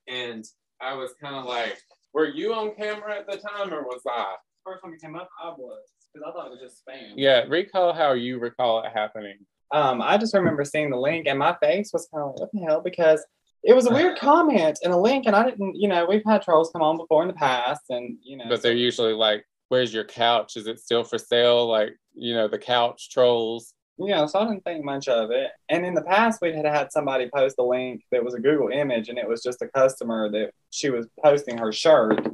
And 0.08 0.46
I 0.80 0.94
was 0.94 1.10
kind 1.20 1.36
of 1.36 1.44
like, 1.44 1.78
Were 2.12 2.28
you 2.28 2.52
on 2.54 2.74
camera 2.74 3.16
at 3.16 3.26
the 3.26 3.36
time 3.36 3.72
or 3.72 3.82
was 3.82 4.02
I? 4.08 4.34
First 4.64 4.82
time 4.82 4.92
it 4.92 5.00
came 5.00 5.16
up, 5.16 5.28
I 5.42 5.50
was 5.50 5.82
because 6.12 6.28
I 6.28 6.32
thought 6.32 6.46
it 6.46 6.50
was 6.50 6.60
just 6.60 6.84
spam. 6.84 7.12
Yeah, 7.16 7.44
recall 7.48 7.92
how 7.92 8.12
you 8.12 8.38
recall 8.38 8.82
it 8.82 8.90
happening. 8.92 9.38
Um, 9.72 10.02
I 10.02 10.18
just 10.18 10.34
remember 10.34 10.64
seeing 10.64 10.90
the 10.90 10.96
link 10.96 11.26
and 11.26 11.38
my 11.38 11.56
face 11.62 11.92
was 11.92 12.08
kind 12.12 12.24
of 12.24 12.30
like, 12.30 12.40
what 12.40 12.50
the 12.52 12.60
hell? 12.60 12.80
Because 12.80 13.24
it 13.62 13.74
was 13.74 13.86
a 13.86 13.92
weird 13.92 14.18
comment 14.20 14.78
and 14.82 14.92
a 14.92 14.96
link, 14.96 15.26
and 15.26 15.36
I 15.36 15.44
didn't, 15.44 15.76
you 15.76 15.88
know, 15.88 16.06
we've 16.06 16.24
had 16.26 16.42
trolls 16.42 16.70
come 16.72 16.82
on 16.82 16.96
before 16.96 17.22
in 17.22 17.28
the 17.28 17.34
past, 17.34 17.82
and 17.90 18.16
you 18.22 18.36
know, 18.36 18.44
But 18.48 18.62
they're 18.62 18.72
usually 18.72 19.12
like, 19.12 19.44
where's 19.68 19.94
your 19.94 20.04
couch? 20.04 20.56
Is 20.56 20.66
it 20.66 20.80
still 20.80 21.04
for 21.04 21.18
sale? 21.18 21.66
Like, 21.66 21.96
you 22.14 22.34
know, 22.34 22.48
the 22.48 22.58
couch 22.58 23.10
trolls. 23.10 23.74
You 23.98 24.08
know, 24.08 24.26
so 24.26 24.38
I 24.38 24.44
didn't 24.46 24.64
think 24.64 24.84
much 24.84 25.08
of 25.08 25.30
it. 25.30 25.50
And 25.68 25.84
in 25.84 25.94
the 25.94 26.02
past, 26.02 26.40
we 26.40 26.54
had 26.54 26.64
had 26.64 26.90
somebody 26.92 27.28
post 27.34 27.56
a 27.58 27.62
link 27.62 28.02
that 28.10 28.24
was 28.24 28.34
a 28.34 28.40
Google 28.40 28.68
image, 28.68 29.08
and 29.08 29.18
it 29.18 29.28
was 29.28 29.42
just 29.42 29.62
a 29.62 29.68
customer 29.68 30.30
that 30.30 30.52
she 30.70 30.90
was 30.90 31.06
posting 31.22 31.58
her 31.58 31.70
shirt, 31.72 32.26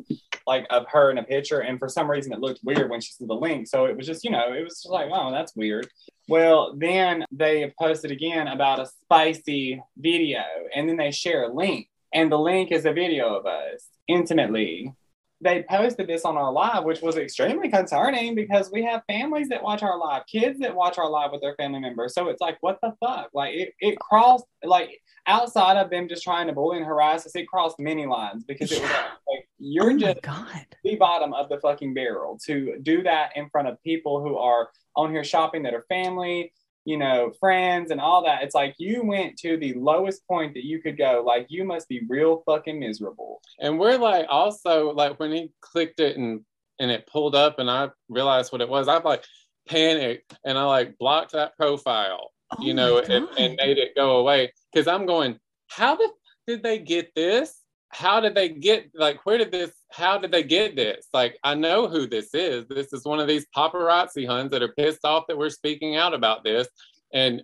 like 0.47 0.67
of 0.71 0.87
her 0.89 1.11
in 1.11 1.19
a 1.19 1.25
picture. 1.25 1.61
And 1.61 1.79
for 1.79 1.89
some 1.89 2.11
reason, 2.11 2.33
it 2.33 2.41
looked 2.41 2.61
weird 2.63 2.89
when 2.91 3.01
she 3.01 3.13
saw 3.13 3.27
the 3.27 3.35
link. 3.35 3.67
So 3.67 3.87
it 3.87 3.97
was 3.97 4.07
just, 4.07 4.25
you 4.25 4.31
know, 4.31 4.53
it 4.53 4.63
was 4.63 4.83
just 4.83 4.91
like, 4.91 5.09
oh, 5.13 5.33
that's 5.33 5.57
weird. 5.57 5.89
Well, 6.29 6.75
then 6.77 7.25
they 7.33 7.73
posted 7.81 8.11
again 8.11 8.49
about 8.49 8.81
a 8.81 8.87
spicy 8.87 9.83
video, 9.97 10.43
and 10.75 10.89
then 10.89 10.97
they 10.97 11.11
share 11.11 11.45
a 11.45 11.53
link, 11.53 11.89
and 12.13 12.31
the 12.31 12.39
link 12.39 12.71
is 12.71 12.85
a 12.85 12.93
video 12.93 13.35
of 13.35 13.47
us 13.47 13.89
intimately 14.09 14.93
they 15.41 15.65
posted 15.69 16.07
this 16.07 16.25
on 16.25 16.37
our 16.37 16.51
live, 16.51 16.85
which 16.85 17.03
was 17.03 17.17
extremely 17.17 17.69
concerning 17.69 18.35
because 18.35 18.71
we 18.73 18.83
have 18.85 19.03
families 19.07 19.49
that 19.49 19.63
watch 19.63 19.83
our 19.83 19.99
live, 19.99 20.23
kids 20.27 20.59
that 20.61 20.75
watch 20.75 20.97
our 20.97 21.11
live 21.11 21.31
with 21.31 21.43
their 21.43 21.55
family 21.57 21.81
members. 21.81 22.15
So 22.15 22.29
it's 22.29 22.41
like, 22.41 22.57
what 22.61 22.79
the 22.83 22.95
fuck? 23.01 23.29
Like 23.35 23.55
it, 23.55 23.75
it 23.81 23.99
crossed 23.99 24.47
like 24.65 25.01
outside 25.27 25.77
of 25.77 25.91
them 25.91 26.09
just 26.09 26.23
trying 26.23 26.47
to 26.47 26.55
bully 26.55 26.79
and 26.79 26.87
harass 26.87 27.27
us, 27.27 27.37
it 27.37 27.49
crossed 27.49 27.79
many 27.79 28.07
lines 28.07 28.45
because 28.45 28.73
it 28.73 28.81
was 28.81 28.91
like, 28.91 29.01
like, 29.29 29.49
you're 29.59 29.93
oh 29.93 29.99
just 29.99 30.23
God. 30.23 30.67
the 30.85 30.97
bottom 30.97 31.35
of 31.35 31.49
the 31.51 31.59
fucking 31.61 31.93
barrel 31.93 32.39
to 32.47 32.79
do 32.83 33.03
that 33.03 33.31
in 33.37 33.51
front 33.51 33.69
of 33.69 33.83
people 33.83 34.23
who 34.23 34.39
are 34.39 34.71
on 34.95 35.11
here 35.11 35.25
shopping 35.25 35.63
that 35.65 35.75
are 35.75 35.85
family, 35.89 36.53
you 36.87 36.97
know, 36.97 37.33
friends 37.41 37.91
and 37.91 38.01
all 38.01 38.25
that. 38.25 38.45
It's 38.45 38.55
like 38.55 38.77
you 38.79 39.05
went 39.05 39.37
to 39.39 39.57
the 39.57 39.75
lowest 39.75 40.27
point 40.27 40.55
that 40.55 40.65
you 40.65 40.81
could 40.81 40.97
go. 40.97 41.23
Like 41.27 41.47
you 41.51 41.65
must 41.65 41.89
be 41.89 42.03
real 42.09 42.45
fucking 42.47 42.79
miserable. 42.79 43.43
And 43.61 43.79
we're 43.79 43.99
like 43.99 44.27
also 44.29 44.93
like 44.93 45.19
when 45.19 45.33
he 45.33 45.51
clicked 45.61 45.99
it 46.01 46.17
and 46.17 46.43
and 46.79 46.91
it 46.91 47.09
pulled 47.09 47.35
up 47.35 47.59
and 47.59 47.69
I 47.69 47.91
realized 48.09 48.53
what 48.53 48.61
it 48.61 48.69
was, 48.69 48.87
I 48.87 48.99
like 48.99 49.25
panicked 49.69 50.33
and 50.45 50.57
I 50.57 50.63
like 50.65 50.97
blocked 50.99 51.33
that 51.33 51.57
profile, 51.57 52.31
Oh 52.53 52.65
you 52.65 52.73
know, 52.73 52.99
and, 52.99 53.27
and 53.37 53.57
made 53.57 53.79
it 53.79 53.97
go 53.97 54.19
away. 54.19 54.53
Cause 54.73 54.87
I'm 54.87 55.07
going, 55.07 55.41
how 55.69 55.97
the 55.97 56.05
f- 56.05 56.11
did 56.47 56.63
they 56.63 56.79
get 56.79 57.13
this? 57.17 57.63
How 57.97 58.21
did 58.21 58.35
they 58.35 58.51
get 58.51 58.91
like 58.95 59.25
where 59.25 59.39
did 59.39 59.51
this 59.51 59.73
how 59.91 60.19
did 60.19 60.31
they 60.31 60.43
get 60.43 60.77
this? 60.77 61.07
Like 61.15 61.39
I 61.43 61.55
know 61.55 61.89
who 61.89 62.07
this 62.07 62.35
is. 62.35 62.67
This 62.69 62.93
is 62.93 63.07
one 63.07 63.21
of 63.21 63.27
these 63.27 63.47
paparazzi 63.57 64.27
huns 64.27 64.51
that 64.51 64.63
are 64.63 64.75
pissed 64.75 65.05
off 65.05 65.25
that 65.29 65.39
we're 65.39 65.49
speaking 65.49 65.97
out 65.97 66.13
about 66.13 66.45
this. 66.45 66.69
And 67.15 67.43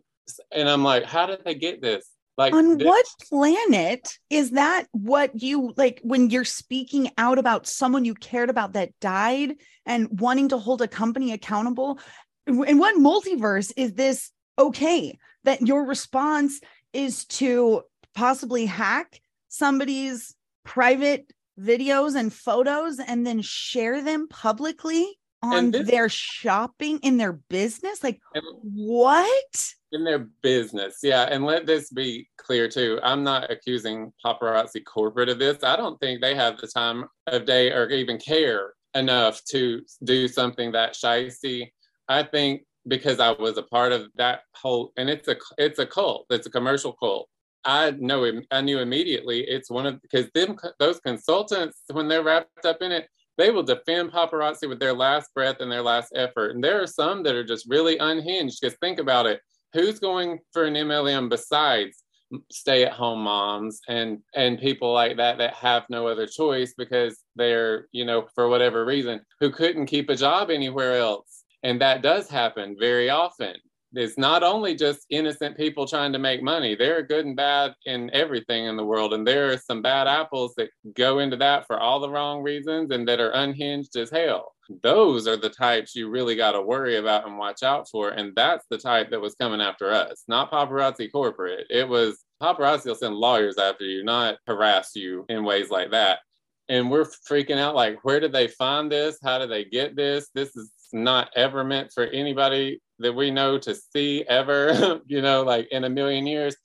and 0.54 0.68
I'm 0.68 0.84
like, 0.84 1.04
how 1.04 1.24
did 1.24 1.42
they 1.46 1.54
get 1.54 1.80
this? 1.80 2.06
Like 2.36 2.52
on 2.52 2.76
this- 2.76 2.86
what 2.86 3.06
planet 3.30 4.18
is 4.28 4.50
that 4.50 4.88
what 4.92 5.42
you 5.42 5.72
like 5.78 6.00
when 6.02 6.28
you're 6.28 6.44
speaking 6.44 7.10
out 7.16 7.38
about 7.38 7.66
someone 7.66 8.04
you 8.04 8.14
cared 8.14 8.50
about 8.50 8.74
that 8.74 8.90
died 9.00 9.54
and 9.86 10.20
wanting 10.20 10.50
to 10.50 10.58
hold 10.58 10.82
a 10.82 10.88
company 10.88 11.32
accountable 11.32 11.98
in 12.46 12.78
what 12.78 12.96
multiverse 12.96 13.72
is 13.76 13.94
this 13.94 14.30
okay 14.58 15.18
that 15.44 15.62
your 15.62 15.86
response 15.86 16.60
is 16.92 17.24
to 17.24 17.82
possibly 18.14 18.66
hack 18.66 19.20
somebody's 19.48 20.34
private 20.64 21.30
videos 21.58 22.14
and 22.16 22.32
photos 22.32 22.98
and 22.98 23.26
then 23.26 23.42
share 23.42 24.02
them 24.02 24.26
publicly 24.28 25.18
on 25.42 25.70
this- 25.72 25.88
their 25.88 26.08
shopping 26.08 26.98
in 27.02 27.16
their 27.16 27.32
business 27.32 28.02
like 28.02 28.20
and- 28.34 28.44
what 28.62 29.74
in 29.90 30.04
their 30.04 30.20
business. 30.42 31.00
Yeah, 31.02 31.24
and 31.24 31.44
let 31.44 31.66
this 31.66 31.90
be 31.90 32.28
clear 32.38 32.68
too. 32.68 32.98
I'm 33.02 33.22
not 33.22 33.50
accusing 33.50 34.12
paparazzi 34.24 34.82
corporate 34.84 35.28
of 35.28 35.38
this. 35.38 35.62
I 35.62 35.76
don't 35.76 35.98
think 36.00 36.22
they 36.22 36.34
have 36.34 36.56
the 36.58 36.66
time 36.68 37.04
of 37.26 37.44
day 37.44 37.70
or 37.72 37.88
even 37.90 38.18
care 38.18 38.72
enough 38.94 39.42
to 39.50 39.82
do 40.04 40.28
something 40.28 40.72
that 40.72 40.94
shisty. 40.94 41.72
I 42.08 42.22
think 42.22 42.62
because 42.88 43.20
I 43.20 43.32
was 43.32 43.58
a 43.58 43.62
part 43.62 43.92
of 43.92 44.08
that 44.16 44.40
whole, 44.56 44.92
and 44.96 45.10
it's 45.10 45.28
a 45.28 45.36
it's 45.58 45.78
a 45.78 45.86
cult. 45.86 46.26
It's 46.30 46.46
a 46.46 46.50
commercial 46.50 46.92
cult. 46.94 47.28
I 47.64 47.92
know 47.92 48.30
I 48.50 48.60
knew 48.60 48.78
immediately 48.78 49.40
it's 49.42 49.70
one 49.70 49.86
of 49.86 50.00
because 50.02 50.28
them 50.34 50.56
those 50.78 51.00
consultants 51.00 51.82
when 51.90 52.08
they're 52.08 52.24
wrapped 52.24 52.66
up 52.66 52.82
in 52.82 52.92
it, 52.92 53.08
they 53.38 53.50
will 53.50 53.62
defend 53.62 54.12
paparazzi 54.12 54.68
with 54.68 54.80
their 54.80 54.92
last 54.92 55.32
breath 55.34 55.56
and 55.60 55.70
their 55.70 55.82
last 55.82 56.12
effort. 56.14 56.54
And 56.54 56.62
there 56.62 56.82
are 56.82 56.86
some 56.86 57.22
that 57.22 57.34
are 57.34 57.44
just 57.44 57.68
really 57.68 57.98
unhinged. 57.98 58.58
Because 58.60 58.76
think 58.78 58.98
about 58.98 59.26
it, 59.26 59.40
who's 59.72 59.98
going 59.98 60.40
for 60.52 60.64
an 60.64 60.74
MLM 60.74 61.28
besides 61.28 62.02
stay-at-home 62.50 63.22
moms 63.22 63.80
and 63.88 64.18
and 64.34 64.58
people 64.58 64.92
like 64.92 65.16
that 65.16 65.38
that 65.38 65.54
have 65.54 65.84
no 65.90 66.06
other 66.06 66.26
choice 66.26 66.72
because 66.76 67.20
they're 67.36 67.88
you 67.92 68.04
know 68.04 68.26
for 68.34 68.48
whatever 68.48 68.84
reason 68.84 69.20
who 69.40 69.50
couldn't 69.50 69.86
keep 69.86 70.08
a 70.08 70.16
job 70.16 70.50
anywhere 70.50 70.96
else 70.96 71.44
and 71.62 71.80
that 71.80 72.02
does 72.02 72.30
happen 72.30 72.74
very 72.78 73.10
often 73.10 73.54
it's 73.94 74.16
not 74.16 74.42
only 74.42 74.74
just 74.74 75.06
innocent 75.10 75.56
people 75.56 75.86
trying 75.86 76.12
to 76.12 76.18
make 76.18 76.42
money. 76.42 76.74
There 76.74 76.98
are 76.98 77.02
good 77.02 77.26
and 77.26 77.36
bad 77.36 77.74
in 77.84 78.10
everything 78.14 78.66
in 78.66 78.76
the 78.76 78.84
world 78.84 79.12
and 79.12 79.26
there 79.26 79.52
are 79.52 79.58
some 79.58 79.82
bad 79.82 80.08
apples 80.08 80.54
that 80.56 80.70
go 80.94 81.18
into 81.18 81.36
that 81.36 81.66
for 81.66 81.78
all 81.78 82.00
the 82.00 82.08
wrong 82.08 82.42
reasons 82.42 82.90
and 82.90 83.06
that 83.08 83.20
are 83.20 83.30
unhinged 83.30 83.96
as 83.96 84.10
hell. 84.10 84.52
Those 84.82 85.26
are 85.26 85.36
the 85.36 85.50
types 85.50 85.94
you 85.94 86.08
really 86.08 86.36
got 86.36 86.52
to 86.52 86.62
worry 86.62 86.96
about 86.96 87.26
and 87.26 87.36
watch 87.36 87.62
out 87.62 87.88
for 87.90 88.10
and 88.10 88.34
that's 88.34 88.64
the 88.70 88.78
type 88.78 89.10
that 89.10 89.20
was 89.20 89.34
coming 89.34 89.60
after 89.60 89.90
us 89.90 90.24
not 90.28 90.50
paparazzi 90.50 91.10
corporate. 91.12 91.66
It 91.68 91.86
was 91.86 92.24
paparazzi 92.42 92.86
will 92.86 92.94
send 92.94 93.14
lawyers 93.14 93.58
after 93.58 93.84
you 93.84 94.04
not 94.04 94.38
harass 94.46 94.92
you 94.94 95.26
in 95.28 95.44
ways 95.44 95.70
like 95.70 95.90
that. 95.90 96.20
And 96.68 96.90
we're 96.90 97.04
freaking 97.28 97.58
out 97.58 97.74
like 97.74 97.98
where 98.04 98.20
did 98.20 98.32
they 98.32 98.48
find 98.48 98.90
this? 98.90 99.18
How 99.22 99.38
did 99.38 99.50
they 99.50 99.64
get 99.64 99.96
this? 99.96 100.30
This 100.34 100.56
is 100.56 100.70
not 100.92 101.30
ever 101.36 101.64
meant 101.64 101.92
for 101.92 102.04
anybody 102.04 102.80
that 103.02 103.14
we 103.14 103.30
know 103.30 103.58
to 103.58 103.74
see 103.74 104.24
ever 104.28 105.00
you 105.06 105.20
know 105.22 105.42
like 105.42 105.68
in 105.70 105.84
a 105.84 105.90
million 105.90 106.26
years 106.26 106.56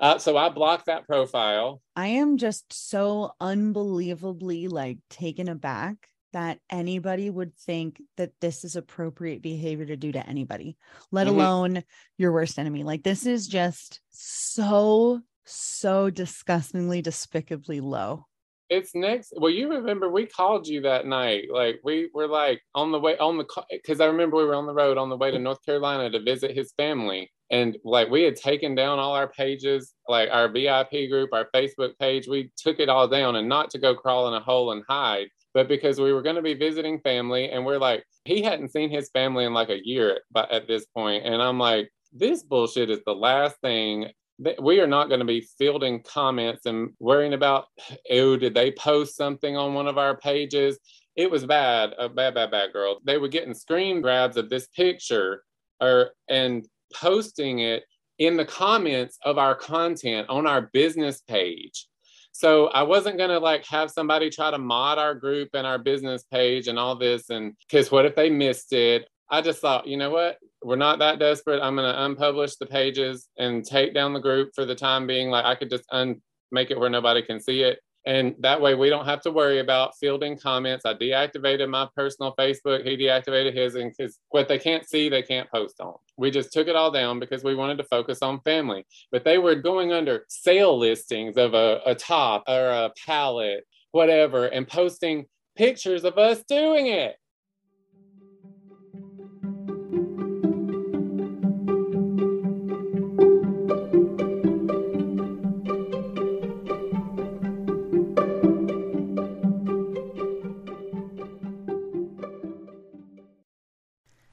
uh, 0.00 0.18
so 0.18 0.36
i 0.36 0.48
blocked 0.48 0.86
that 0.86 1.06
profile 1.06 1.80
I 1.94 2.06
am 2.06 2.38
just 2.38 2.72
so 2.72 3.32
unbelievably 3.38 4.68
like 4.68 4.98
taken 5.10 5.48
aback 5.48 6.08
that 6.32 6.58
anybody 6.70 7.28
would 7.28 7.54
think 7.54 8.00
that 8.16 8.32
this 8.40 8.64
is 8.64 8.76
appropriate 8.76 9.42
behavior 9.42 9.84
to 9.84 9.96
do 9.96 10.12
to 10.12 10.26
anybody, 10.26 10.78
let 11.10 11.26
Mhm. 11.26 11.34
alone 11.34 11.84
your 12.16 12.32
worst 12.32 12.58
enemy. 12.58 12.82
Like 12.82 13.02
this 13.02 13.26
is 13.26 13.46
just 13.46 14.00
so, 14.08 15.20
so 15.44 16.08
disgustingly, 16.08 17.02
despicably 17.02 17.80
low. 17.80 18.26
It's 18.72 18.94
next 18.94 19.34
well 19.36 19.50
you 19.50 19.68
remember 19.68 20.08
we 20.08 20.24
called 20.24 20.66
you 20.66 20.80
that 20.80 21.06
night 21.06 21.44
like 21.52 21.78
we 21.84 22.08
were 22.14 22.26
like 22.26 22.62
on 22.74 22.90
the 22.90 22.98
way 22.98 23.16
on 23.18 23.36
the 23.36 23.44
because 23.70 24.00
i 24.00 24.06
remember 24.06 24.38
we 24.38 24.44
were 24.44 24.54
on 24.54 24.66
the 24.66 24.72
road 24.72 24.96
on 24.96 25.10
the 25.10 25.16
way 25.16 25.30
to 25.30 25.38
north 25.38 25.62
carolina 25.64 26.08
to 26.10 26.22
visit 26.22 26.56
his 26.56 26.72
family. 26.76 27.30
And 27.50 27.76
like 27.84 28.08
we 28.08 28.22
had 28.22 28.36
taken 28.36 28.74
down 28.74 28.98
all 28.98 29.12
our 29.12 29.28
pages 29.28 29.92
like 30.08 30.30
our 30.32 30.48
vip 30.50 30.90
group 31.10 31.30
our 31.34 31.48
facebook 31.54 31.98
page. 31.98 32.26
We 32.26 32.50
took 32.56 32.80
it 32.80 32.88
all 32.88 33.06
down 33.08 33.36
and 33.36 33.46
not 33.46 33.68
to 33.70 33.78
go 33.78 33.94
crawl 33.94 34.28
in 34.28 34.34
a 34.34 34.40
hole 34.40 34.72
and 34.72 34.82
hide 34.88 35.26
but 35.52 35.68
because 35.68 36.00
we 36.00 36.14
were 36.14 36.22
going 36.22 36.36
to 36.36 36.42
be 36.42 36.54
visiting 36.54 36.98
family 37.00 37.50
and 37.50 37.66
we're 37.66 37.78
like 37.78 38.04
he 38.24 38.40
hadn't 38.42 38.72
seen 38.72 38.88
his 38.88 39.10
family 39.10 39.44
in 39.44 39.52
like 39.52 39.68
a 39.68 39.86
year 39.86 40.20
but 40.30 40.50
at 40.50 40.66
this 40.66 40.86
point. 40.86 41.26
And 41.26 41.42
i'm 41.42 41.58
like 41.58 41.90
this 42.12 42.42
bullshit 42.42 42.88
is 42.88 43.00
the 43.04 43.14
last 43.14 43.56
thing 43.60 44.02
th- 44.02 44.14
we 44.60 44.80
are 44.80 44.86
not 44.86 45.08
going 45.08 45.20
to 45.20 45.26
be 45.26 45.46
fielding 45.58 46.02
comments 46.02 46.66
and 46.66 46.90
worrying 46.98 47.34
about 47.34 47.66
oh 48.10 48.36
did 48.36 48.54
they 48.54 48.72
post 48.72 49.16
something 49.16 49.56
on 49.56 49.74
one 49.74 49.86
of 49.86 49.98
our 49.98 50.16
pages? 50.16 50.78
It 51.16 51.30
was 51.30 51.46
bad 51.46 51.94
a 51.98 52.08
bad 52.08 52.34
bad 52.34 52.50
bad 52.50 52.72
girl. 52.72 53.00
They 53.04 53.18
were 53.18 53.28
getting 53.28 53.54
screen 53.54 54.00
grabs 54.00 54.36
of 54.36 54.48
this 54.48 54.66
picture 54.68 55.42
or 55.80 56.10
and 56.28 56.66
posting 56.94 57.60
it 57.60 57.84
in 58.18 58.36
the 58.36 58.44
comments 58.44 59.18
of 59.24 59.38
our 59.38 59.54
content 59.54 60.28
on 60.28 60.46
our 60.46 60.70
business 60.72 61.20
page. 61.20 61.88
So 62.34 62.68
i 62.68 62.82
wasn't 62.82 63.18
going 63.18 63.30
to 63.30 63.38
like 63.38 63.64
have 63.66 63.90
somebody 63.90 64.30
try 64.30 64.50
to 64.50 64.58
mod 64.58 64.98
our 64.98 65.14
group 65.14 65.50
and 65.54 65.66
our 65.66 65.78
business 65.78 66.24
page 66.24 66.66
and 66.66 66.78
all 66.78 66.96
this 66.96 67.28
and 67.28 67.54
because 67.68 67.90
what 67.92 68.06
if 68.06 68.16
they 68.16 68.30
missed 68.30 68.72
it 68.72 69.06
i 69.32 69.40
just 69.40 69.60
thought 69.60 69.88
you 69.88 69.96
know 69.96 70.10
what 70.10 70.38
we're 70.64 70.76
not 70.76 70.98
that 71.00 71.18
desperate. 71.18 71.62
I'm 71.62 71.76
going 71.76 71.92
to 71.92 72.22
unpublish 72.22 72.58
the 72.58 72.66
pages 72.66 73.28
and 73.38 73.64
take 73.64 73.94
down 73.94 74.12
the 74.12 74.20
group 74.20 74.52
for 74.54 74.64
the 74.64 74.74
time 74.74 75.06
being. 75.06 75.30
Like 75.30 75.44
I 75.44 75.54
could 75.54 75.70
just 75.70 75.84
un 75.90 76.20
make 76.50 76.70
it 76.70 76.78
where 76.78 76.90
nobody 76.90 77.22
can 77.22 77.40
see 77.40 77.62
it. 77.62 77.80
And 78.04 78.34
that 78.40 78.60
way 78.60 78.74
we 78.74 78.90
don't 78.90 79.06
have 79.06 79.22
to 79.22 79.30
worry 79.30 79.60
about 79.60 79.96
fielding 79.98 80.36
comments. 80.36 80.84
I 80.84 80.94
deactivated 80.94 81.68
my 81.70 81.88
personal 81.94 82.34
Facebook. 82.36 82.84
He 82.84 82.96
deactivated 82.96 83.54
his 83.54 83.76
and 83.76 83.92
because 83.96 84.18
what 84.30 84.48
they 84.48 84.58
can't 84.58 84.86
see, 84.88 85.08
they 85.08 85.22
can't 85.22 85.50
post 85.50 85.80
on. 85.80 85.94
We 86.16 86.30
just 86.30 86.52
took 86.52 86.66
it 86.66 86.76
all 86.76 86.90
down 86.90 87.20
because 87.20 87.44
we 87.44 87.54
wanted 87.54 87.78
to 87.78 87.84
focus 87.84 88.20
on 88.20 88.40
family. 88.40 88.84
But 89.12 89.24
they 89.24 89.38
were 89.38 89.54
going 89.54 89.92
under 89.92 90.24
sale 90.28 90.76
listings 90.78 91.36
of 91.36 91.54
a, 91.54 91.80
a 91.86 91.94
top 91.94 92.44
or 92.48 92.68
a 92.68 92.90
palette 93.06 93.64
whatever 93.92 94.46
and 94.46 94.66
posting 94.66 95.26
pictures 95.54 96.04
of 96.04 96.18
us 96.18 96.42
doing 96.48 96.86
it. 96.86 97.16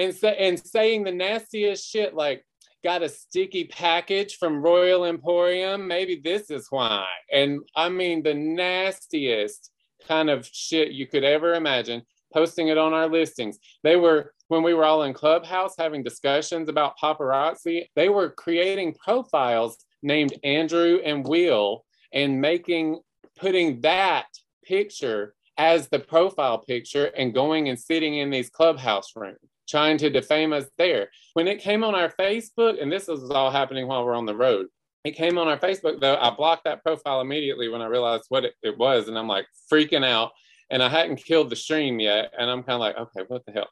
And 0.00 0.14
sa- 0.14 0.28
and 0.28 0.58
saying 0.58 1.04
the 1.04 1.12
nastiest 1.12 1.88
shit 1.88 2.14
like 2.14 2.44
got 2.82 3.02
a 3.02 3.08
sticky 3.08 3.64
package 3.64 4.36
from 4.36 4.62
Royal 4.62 5.04
Emporium. 5.04 5.86
Maybe 5.86 6.20
this 6.22 6.50
is 6.50 6.66
why. 6.70 7.06
And 7.30 7.60
I 7.76 7.90
mean 7.90 8.22
the 8.22 8.34
nastiest 8.34 9.70
kind 10.08 10.30
of 10.30 10.48
shit 10.50 10.92
you 10.92 11.06
could 11.06 11.24
ever 11.24 11.54
imagine. 11.54 12.02
Posting 12.32 12.68
it 12.68 12.78
on 12.78 12.94
our 12.94 13.08
listings. 13.08 13.58
They 13.82 13.96
were 13.96 14.32
when 14.48 14.62
we 14.62 14.72
were 14.72 14.84
all 14.84 15.02
in 15.02 15.12
Clubhouse 15.12 15.74
having 15.76 16.02
discussions 16.02 16.68
about 16.68 16.98
paparazzi. 16.98 17.86
They 17.96 18.08
were 18.08 18.30
creating 18.30 18.94
profiles 18.94 19.76
named 20.02 20.32
Andrew 20.42 21.00
and 21.04 21.26
Will 21.26 21.84
and 22.12 22.40
making 22.40 23.00
putting 23.38 23.80
that 23.82 24.26
picture 24.64 25.34
as 25.58 25.88
the 25.88 25.98
profile 25.98 26.58
picture 26.58 27.06
and 27.16 27.34
going 27.34 27.68
and 27.68 27.78
sitting 27.78 28.18
in 28.18 28.30
these 28.30 28.48
clubhouse 28.48 29.12
rooms 29.14 29.38
trying 29.70 29.98
to 29.98 30.10
defame 30.10 30.52
us 30.52 30.66
there. 30.78 31.08
When 31.34 31.48
it 31.48 31.60
came 31.60 31.84
on 31.84 31.94
our 31.94 32.12
Facebook, 32.18 32.82
and 32.82 32.90
this 32.90 33.06
was 33.06 33.30
all 33.30 33.50
happening 33.50 33.86
while 33.86 34.04
we're 34.04 34.14
on 34.14 34.26
the 34.26 34.36
road, 34.36 34.66
it 35.04 35.12
came 35.12 35.38
on 35.38 35.48
our 35.48 35.58
Facebook 35.58 36.00
though. 36.00 36.16
I 36.16 36.30
blocked 36.30 36.64
that 36.64 36.82
profile 36.82 37.20
immediately 37.20 37.68
when 37.68 37.80
I 37.80 37.86
realized 37.86 38.24
what 38.28 38.44
it, 38.44 38.54
it 38.62 38.76
was, 38.76 39.08
and 39.08 39.18
I'm 39.18 39.28
like 39.28 39.46
freaking 39.72 40.04
out. 40.04 40.32
And 40.72 40.82
I 40.82 40.88
hadn't 40.88 41.24
killed 41.24 41.50
the 41.50 41.56
stream 41.56 41.98
yet, 41.98 42.32
and 42.38 42.48
I'm 42.48 42.62
kind 42.62 42.74
of 42.74 42.80
like, 42.80 42.96
okay, 42.96 43.24
what 43.26 43.44
the 43.44 43.52
hell? 43.52 43.68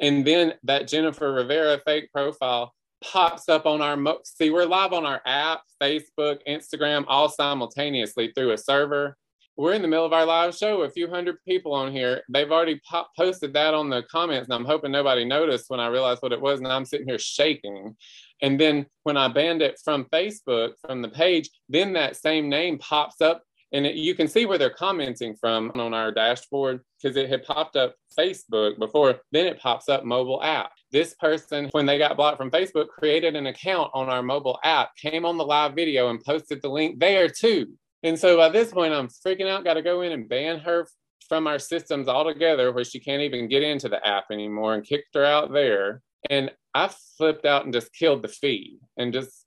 And 0.00 0.24
then 0.24 0.54
that 0.64 0.86
Jennifer 0.86 1.32
Rivera 1.32 1.80
fake 1.84 2.12
profile 2.12 2.72
pops 3.02 3.48
up 3.48 3.66
on 3.66 3.80
our 3.80 3.96
mo- 3.96 4.20
see 4.24 4.50
we're 4.50 4.64
live 4.64 4.92
on 4.92 5.04
our 5.04 5.20
app, 5.26 5.62
Facebook, 5.82 6.38
Instagram, 6.48 7.04
all 7.08 7.28
simultaneously 7.28 8.32
through 8.34 8.52
a 8.52 8.58
server 8.58 9.16
we're 9.56 9.72
in 9.72 9.82
the 9.82 9.88
middle 9.88 10.04
of 10.04 10.12
our 10.12 10.26
live 10.26 10.54
show, 10.54 10.82
a 10.82 10.90
few 10.90 11.08
hundred 11.08 11.36
people 11.46 11.72
on 11.72 11.90
here. 11.90 12.22
They've 12.28 12.50
already 12.50 12.80
pop- 12.88 13.10
posted 13.16 13.54
that 13.54 13.72
on 13.72 13.88
the 13.88 14.02
comments, 14.10 14.48
and 14.48 14.54
I'm 14.54 14.66
hoping 14.66 14.92
nobody 14.92 15.24
noticed 15.24 15.70
when 15.70 15.80
I 15.80 15.86
realized 15.86 16.20
what 16.22 16.32
it 16.32 16.40
was. 16.40 16.58
And 16.58 16.68
I'm 16.68 16.84
sitting 16.84 17.08
here 17.08 17.18
shaking. 17.18 17.96
And 18.42 18.60
then 18.60 18.86
when 19.04 19.16
I 19.16 19.28
banned 19.28 19.62
it 19.62 19.80
from 19.82 20.04
Facebook, 20.12 20.72
from 20.82 21.00
the 21.00 21.08
page, 21.08 21.48
then 21.70 21.94
that 21.94 22.16
same 22.16 22.50
name 22.50 22.78
pops 22.78 23.22
up, 23.22 23.42
and 23.72 23.86
it, 23.86 23.94
you 23.94 24.14
can 24.14 24.28
see 24.28 24.44
where 24.44 24.58
they're 24.58 24.70
commenting 24.70 25.34
from 25.36 25.72
on 25.74 25.94
our 25.94 26.12
dashboard 26.12 26.82
because 27.00 27.16
it 27.16 27.30
had 27.30 27.44
popped 27.44 27.76
up 27.76 27.94
Facebook 28.18 28.78
before. 28.78 29.20
Then 29.32 29.46
it 29.46 29.58
pops 29.58 29.88
up 29.88 30.04
mobile 30.04 30.42
app. 30.42 30.70
This 30.92 31.14
person, 31.14 31.68
when 31.72 31.86
they 31.86 31.98
got 31.98 32.16
blocked 32.16 32.36
from 32.36 32.50
Facebook, 32.50 32.88
created 32.88 33.34
an 33.36 33.46
account 33.46 33.90
on 33.94 34.10
our 34.10 34.22
mobile 34.22 34.58
app, 34.62 34.90
came 34.96 35.24
on 35.24 35.38
the 35.38 35.44
live 35.44 35.74
video, 35.74 36.10
and 36.10 36.22
posted 36.22 36.60
the 36.60 36.68
link 36.68 37.00
there 37.00 37.28
too. 37.28 37.72
And 38.02 38.18
so 38.18 38.36
by 38.36 38.48
this 38.48 38.72
point, 38.72 38.94
I'm 38.94 39.08
freaking 39.08 39.48
out, 39.48 39.64
got 39.64 39.74
to 39.74 39.82
go 39.82 40.02
in 40.02 40.12
and 40.12 40.28
ban 40.28 40.58
her 40.60 40.86
from 41.28 41.46
our 41.46 41.58
systems 41.58 42.08
altogether, 42.08 42.72
where 42.72 42.84
she 42.84 43.00
can't 43.00 43.22
even 43.22 43.48
get 43.48 43.62
into 43.62 43.88
the 43.88 44.04
app 44.06 44.26
anymore, 44.30 44.74
and 44.74 44.84
kicked 44.84 45.14
her 45.14 45.24
out 45.24 45.52
there. 45.52 46.02
And 46.30 46.52
I 46.74 46.90
flipped 47.16 47.46
out 47.46 47.64
and 47.64 47.72
just 47.72 47.92
killed 47.92 48.22
the 48.22 48.28
feed 48.28 48.78
and 48.96 49.12
just 49.12 49.46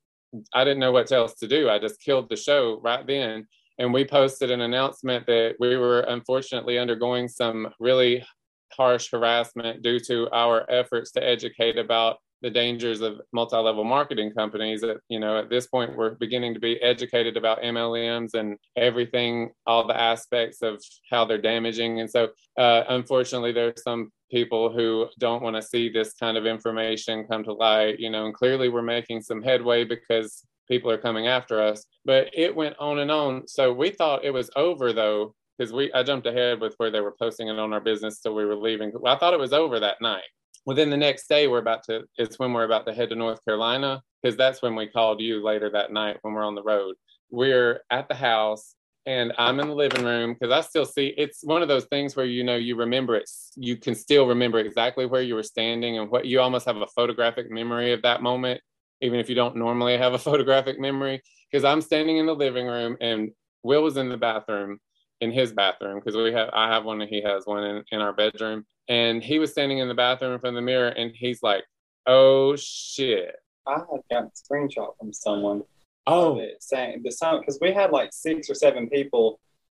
I 0.54 0.64
didn't 0.64 0.80
know 0.80 0.92
what 0.92 1.12
else 1.12 1.36
to 1.36 1.48
do. 1.48 1.70
I 1.70 1.80
just 1.80 2.02
killed 2.02 2.30
the 2.30 2.36
show 2.36 2.80
right 2.84 3.06
then. 3.06 3.48
And 3.78 3.94
we 3.94 4.06
posted 4.06 4.52
an 4.52 4.62
announcement 4.62 5.26
that 5.28 5.56
we 5.60 5.78
were 5.78 6.02
unfortunately 6.02 6.78
undergoing 6.78 7.28
some 7.28 7.70
really 7.80 8.26
harsh 8.74 9.10
harassment 9.12 9.82
due 9.82 10.00
to 10.02 10.30
our 10.32 10.70
efforts 10.70 11.12
to 11.12 11.26
educate 11.26 11.78
about 11.78 12.18
the 12.41 12.49
dangers 12.49 13.02
of 13.02 13.21
multi-level 13.34 13.84
marketing 13.84 14.32
companies 14.32 14.82
that 14.82 14.97
you 15.10 15.19
know 15.19 15.38
at 15.38 15.49
this 15.49 15.67
point 15.67 15.95
we're 15.95 16.12
beginning 16.15 16.54
to 16.54 16.60
be 16.60 16.82
educated 16.82 17.36
about 17.38 17.62
mlms 17.62 18.34
and 18.34 18.58
everything 18.78 19.52
all 19.67 19.86
the 19.86 19.99
aspects 19.99 20.62
of 20.62 20.82
how 21.10 21.25
they're 21.25 21.38
damaging. 21.38 21.99
And 21.99 22.10
so 22.10 22.30
uh, 22.58 22.84
unfortunately 22.89 23.52
there's 23.52 23.84
some 23.84 24.12
people 24.32 24.71
who 24.71 25.08
don't 25.17 25.43
want 25.43 25.56
to 25.56 25.62
see 25.62 25.89
this 25.89 26.13
kind 26.13 26.38
of 26.38 26.45
information 26.45 27.25
come 27.30 27.43
to 27.43 27.54
light 27.54 27.99
you 27.99 28.10
know 28.10 28.25
and 28.25 28.34
clearly 28.34 28.69
we're 28.69 28.82
making 28.82 29.21
some 29.21 29.41
headway 29.41 29.84
because 29.84 30.45
people 30.69 30.91
are 30.91 30.97
coming 30.97 31.28
after 31.28 31.62
us. 31.62 31.86
But 32.06 32.30
it 32.34 32.56
went 32.56 32.75
on 32.80 32.99
and 32.99 33.12
on. 33.12 33.47
So 33.47 33.73
we 33.73 33.89
thought 33.89 34.23
it 34.23 34.32
was 34.32 34.49
over 34.56 34.93
though 34.93 35.34
because 35.58 35.73
we 35.73 35.91
i 35.93 36.04
jumped 36.04 36.25
ahead 36.25 36.62
with 36.62 36.73
where 36.78 36.91
they 36.91 37.02
were 37.02 37.15
posting 37.19 37.49
it 37.49 37.60
on 37.60 37.73
our 37.73 37.82
business 37.82 38.19
till 38.21 38.36
we 38.36 38.45
were 38.45 38.56
leaving. 38.56 38.93
I 39.06 39.15
thought 39.17 39.34
it 39.34 39.39
was 39.39 39.54
over 39.54 39.80
that 39.80 40.02
night 40.02 40.23
within 40.65 40.89
the 40.89 40.98
next 40.98 41.28
day 41.28 41.48
we're 41.48 41.60
about 41.60 41.84
to 41.84 42.04
it's 42.17 42.39
when 42.39 42.54
we're 42.54 42.65
about 42.65 42.86
to 42.86 42.93
head 42.93 43.10
to 43.10 43.15
north 43.15 43.43
carolina 43.45 44.02
because 44.22 44.38
that's 44.38 44.62
when 44.62 44.76
we 44.76 44.88
called 44.88 45.22
you 45.22 45.43
later 45.43 45.69
that 45.69 45.91
night 45.91 46.17
when 46.22 46.34
we're 46.34 46.43
on 46.43 46.56
the 46.56 46.63
road. 46.63 46.95
We're 47.32 47.82
at 47.89 48.10
the 48.10 48.15
house 48.15 48.76
and 49.06 49.32
i'm 49.38 49.60
in 49.60 49.67
the 49.67 49.74
living 49.74 50.04
room 50.04 50.34
because 50.34 50.52
i 50.52 50.62
still 50.62 50.86
see 50.86 51.13
it's 51.17 51.39
one 51.43 51.62
of 51.62 51.67
those 51.67 51.86
things 51.86 52.15
where 52.15 52.26
you 52.26 52.43
know 52.43 52.58
you 52.58 52.76
remember 52.76 53.15
it 53.15 53.30
you 53.56 53.78
can 53.78 53.95
still 53.95 54.28
remember 54.28 54.60
exactly 54.60 55.06
where 55.06 55.22
you 55.22 55.36
were 55.36 55.43
standing 55.43 55.98
and 55.98 56.12
what 56.12 56.26
you 56.26 56.39
almost 56.39 56.65
have 56.65 56.76
a 56.78 56.88
photographic 56.88 57.50
memory 57.50 57.93
of 57.93 58.02
that 58.02 58.22
moment 58.22 58.60
even 59.02 59.19
if 59.19 59.30
you 59.30 59.36
don't 59.36 59.56
normally 59.56 59.98
have 59.98 60.13
a 60.13 60.17
photographic 60.30 60.80
memory 60.80 61.22
because 61.50 61.63
i'm 61.63 61.82
standing 61.82 62.17
in 62.17 62.26
the 62.26 62.36
living 62.36 62.67
room 62.67 62.98
and 63.00 63.32
will 63.63 63.84
was 63.84 63.95
in 63.95 64.10
the 64.10 64.17
bathroom 64.17 64.78
in 65.21 65.32
his 65.32 65.51
bathroom 65.53 65.99
because 65.99 66.15
we 66.15 66.32
have 66.34 66.49
I 66.53 66.69
have 66.69 66.86
one 66.86 67.01
and 67.01 67.10
he 67.10 67.21
has 67.21 67.45
one 67.45 67.63
in, 67.63 67.84
in 67.91 68.01
our 68.01 68.13
bedroom. 68.13 68.65
And 68.88 69.23
he 69.23 69.38
was 69.38 69.51
standing 69.51 69.77
in 69.77 69.88
the 69.88 69.93
bathroom 69.93 70.34
in 70.34 70.39
front 70.39 70.55
of 70.55 70.62
the 70.62 70.65
mirror 70.65 70.89
and 70.89 71.12
he's 71.13 71.43
like, 71.43 71.63
Oh 72.08 72.55
shit. 72.55 73.36
I 73.67 73.79
had 73.79 74.01
got 74.10 74.23
a 74.23 74.32
screenshot 74.53 74.97
from 74.97 75.13
someone. 75.13 75.63
Oh 76.08 76.41
saying 76.60 77.01
the 77.03 77.12
song 77.12 77.41
because 77.41 77.60
we 77.62 77.71
had 77.71 77.91
like 77.91 78.10
six 78.13 78.49
or 78.49 78.55
seven 78.55 78.89
people 78.89 79.39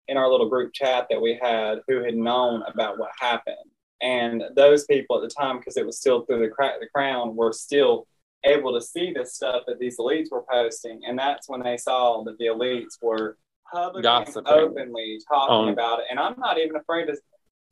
in 0.10 0.18
our 0.18 0.30
little 0.30 0.50
group 0.50 0.74
chat 0.74 1.08
that 1.10 1.22
we 1.22 1.40
had 1.42 1.80
who 1.88 2.04
had 2.04 2.16
known 2.16 2.64
about 2.68 2.98
what 2.98 3.12
happened. 3.20 3.56
And 4.02 4.44
those 4.56 4.86
people 4.86 5.18
at 5.18 5.22
the 5.22 5.34
time, 5.34 5.60
because 5.60 5.78
it 5.78 5.86
was 5.86 6.00
still 6.00 6.26
through 6.26 6.40
the 6.40 6.48
crack 6.50 6.80
the 6.80 6.88
crown, 6.94 7.36
were 7.36 7.54
still 7.54 8.08
able 8.46 8.74
to 8.74 8.82
see 8.82 9.12
this 9.14 9.36
stuff 9.36 9.64
that 9.68 9.80
these 9.80 9.98
elites 9.98 10.32
were 10.32 10.46
posting. 10.50 11.02
And 11.06 11.20
that's 11.20 11.50
when 11.50 11.62
they 11.62 11.78
saw 11.78 12.24
that 12.24 12.38
the 12.38 12.46
elites 12.46 12.98
were 13.02 13.38
publicly 13.72 14.04
Gossiping. 14.04 14.52
openly 14.52 15.20
talking 15.28 15.56
On- 15.56 15.70
about 15.70 16.00
it. 16.00 16.06
And 16.10 16.20
I'm 16.20 16.36
not 16.40 16.58
even 16.58 16.76
afraid 16.76 17.06
to, 17.08 17.18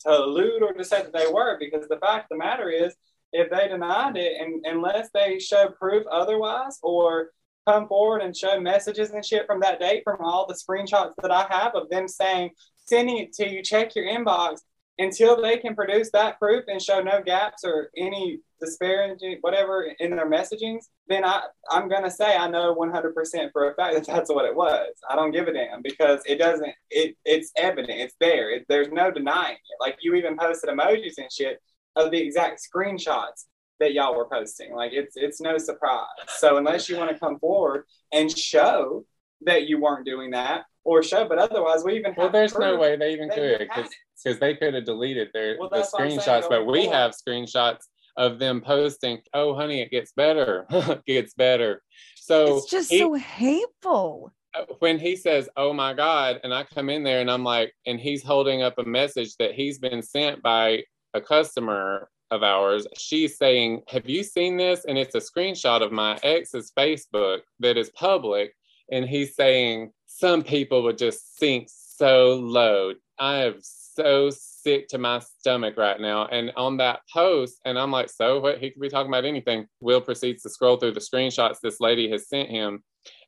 to 0.02 0.10
allude 0.10 0.62
or 0.62 0.74
to 0.74 0.84
say 0.84 1.02
that 1.02 1.14
they 1.14 1.28
were 1.32 1.58
because 1.60 1.88
the 1.88 1.98
fact 1.98 2.26
of 2.26 2.38
the 2.38 2.38
matter 2.38 2.70
is, 2.70 2.96
if 3.34 3.50
they 3.50 3.68
denied 3.68 4.16
it, 4.16 4.40
and 4.40 4.66
unless 4.66 5.10
they 5.14 5.38
show 5.38 5.68
proof 5.70 6.06
otherwise 6.10 6.80
or 6.82 7.32
come 7.68 7.88
forward 7.88 8.22
and 8.22 8.36
show 8.36 8.60
messages 8.60 9.12
and 9.12 9.26
shit 9.26 9.46
from 9.46 9.60
that 9.60 9.80
date 9.80 10.02
from 10.06 10.18
all 10.22 10.48
the 10.48 10.54
screenshots 10.54 11.12
that 11.22 11.32
I 11.32 11.46
have 11.50 11.76
of 11.76 11.90
them 11.90 12.08
saying, 12.08 12.52
sending 12.86 13.18
it 13.18 13.34
to 13.34 13.50
you, 13.50 13.62
check 13.62 13.96
your 13.96 14.06
inbox, 14.06 14.60
until 14.98 15.42
they 15.42 15.58
can 15.58 15.76
produce 15.76 16.10
that 16.12 16.40
proof 16.40 16.64
and 16.68 16.82
show 16.82 17.02
no 17.02 17.22
gaps 17.22 17.64
or 17.66 17.90
any 17.98 18.40
disparaging 18.60 19.38
whatever 19.42 19.92
in 20.00 20.12
their 20.16 20.30
messagings, 20.30 20.86
then 21.08 21.24
I, 21.24 21.44
I'm 21.70 21.88
going 21.88 22.04
to 22.04 22.12
say 22.12 22.36
I 22.36 22.50
know 22.50 22.76
100% 22.76 23.52
for 23.52 23.72
a 23.72 23.76
fact 23.76 23.96
that 23.96 24.08
that's 24.08 24.30
what 24.30 24.46
it 24.46 24.56
was. 24.56 24.88
I 25.10 25.16
don't 25.16 25.32
give 25.32 25.48
a 25.48 25.54
damn 25.54 25.82
because 25.82 26.22
it 26.26 26.38
doesn't, 26.38 26.74
it 26.90 27.16
it's 27.26 27.52
evident, 27.58 28.00
it's 28.00 28.16
there. 28.20 28.52
It, 28.52 28.66
there's 28.70 28.90
no 28.92 29.12
denying 29.12 29.56
it. 29.56 29.82
Like 29.82 29.98
you 30.02 30.16
even 30.16 30.38
posted 30.38 30.70
emojis 30.70 31.18
and 31.18 31.32
shit 31.32 31.60
of 31.96 32.12
the 32.12 32.20
exact 32.20 32.62
screenshots 32.62 33.46
that 33.80 33.94
y'all 33.94 34.16
were 34.16 34.28
posting. 34.28 34.74
Like 34.74 34.92
it's 34.94 35.16
it's 35.16 35.42
no 35.42 35.58
surprise. 35.58 36.06
So 36.28 36.58
unless 36.58 36.90
you 36.90 36.98
want 36.98 37.12
to 37.12 37.20
come 37.20 37.40
forward 37.40 37.86
and 38.12 38.36
show 38.36 39.06
that 39.42 39.68
you 39.68 39.80
weren't 39.80 40.06
doing 40.06 40.32
that 40.32 40.64
or 40.84 41.04
show, 41.04 41.28
but 41.28 41.38
otherwise 41.38 41.84
we 41.84 41.94
even 41.94 42.14
have 42.14 42.18
well 42.18 42.30
there's 42.30 42.58
no 42.58 42.78
way 42.78 42.96
they 42.96 43.14
even 43.14 43.30
could 43.30 43.60
because 43.60 44.40
they 44.40 44.56
could 44.56 44.74
have 44.74 44.86
deleted 44.86 45.30
their 45.34 45.58
Well, 45.60 45.70
the 45.70 45.82
screenshots 45.82 46.50
but 46.50 46.66
we 46.66 46.86
forward. 46.86 46.96
have 46.96 47.12
screenshots 47.12 47.84
of 48.18 48.40
them 48.40 48.62
posting 48.62 49.20
oh 49.34 49.54
honey 49.56 49.82
it 49.82 49.92
gets 49.92 50.12
better 50.12 50.66
it 50.70 51.06
gets 51.06 51.34
better 51.34 51.82
so 52.28 52.58
it's 52.58 52.70
just 52.70 52.92
he- 52.92 53.00
so 53.00 53.14
hateful. 53.14 54.34
Uh, 54.54 54.66
when 54.80 55.00
he 55.00 55.16
says, 55.16 55.48
"Oh 55.56 55.72
my 55.72 55.94
God," 55.94 56.42
and 56.44 56.54
I 56.54 56.66
come 56.66 56.90
in 56.90 57.04
there 57.04 57.22
and 57.22 57.32
I'm 57.32 57.44
like, 57.44 57.74
and 57.86 57.98
he's 57.98 58.22
holding 58.22 58.62
up 58.62 58.78
a 58.78 58.84
message 58.84 59.38
that 59.38 59.54
he's 59.54 59.80
been 59.80 60.02
sent 60.02 60.44
by 60.44 60.84
a 61.14 61.22
customer 61.22 62.10
of 62.30 62.44
ours. 62.44 62.86
She's 62.98 63.38
saying, 63.38 63.84
"Have 63.88 64.10
you 64.10 64.24
seen 64.24 64.58
this?" 64.58 64.84
And 64.84 64.98
it's 64.98 65.16
a 65.16 65.20
screenshot 65.20 65.82
of 65.82 65.94
my 65.94 66.20
ex's 66.22 66.74
Facebook 66.78 67.40
that 67.62 67.78
is 67.78 67.92
public, 67.92 68.54
and 68.92 69.08
he's 69.08 69.36
saying, 69.36 69.94
"Some 70.06 70.44
people 70.44 70.84
would 70.84 70.98
just 70.98 71.38
sink 71.38 71.70
so 71.70 72.34
low. 72.34 72.94
I 73.18 73.44
am 73.46 73.62
so 73.98 74.30
sick 74.30 74.88
to 74.90 74.98
my 74.98 75.20
stomach 75.20 75.76
right 75.78 76.00
now." 76.00 76.28
And 76.28 76.52
on 76.56 76.78
that 76.78 77.02
post, 77.14 77.60
and 77.66 77.78
I'm 77.78 77.92
like, 77.92 78.10
"So 78.10 78.40
what?" 78.40 78.60
He 78.60 78.70
could 78.72 78.82
be 78.82 78.90
talking 78.90 79.12
about 79.12 79.26
anything. 79.26 79.68
Will 79.82 80.02
proceeds 80.02 80.44
to 80.44 80.50
scroll 80.50 80.78
through 80.78 80.94
the 80.94 81.00
screenshots 81.00 81.60
this 81.60 81.82
lady 81.82 82.10
has 82.12 82.30
sent 82.30 82.50
him 82.50 82.84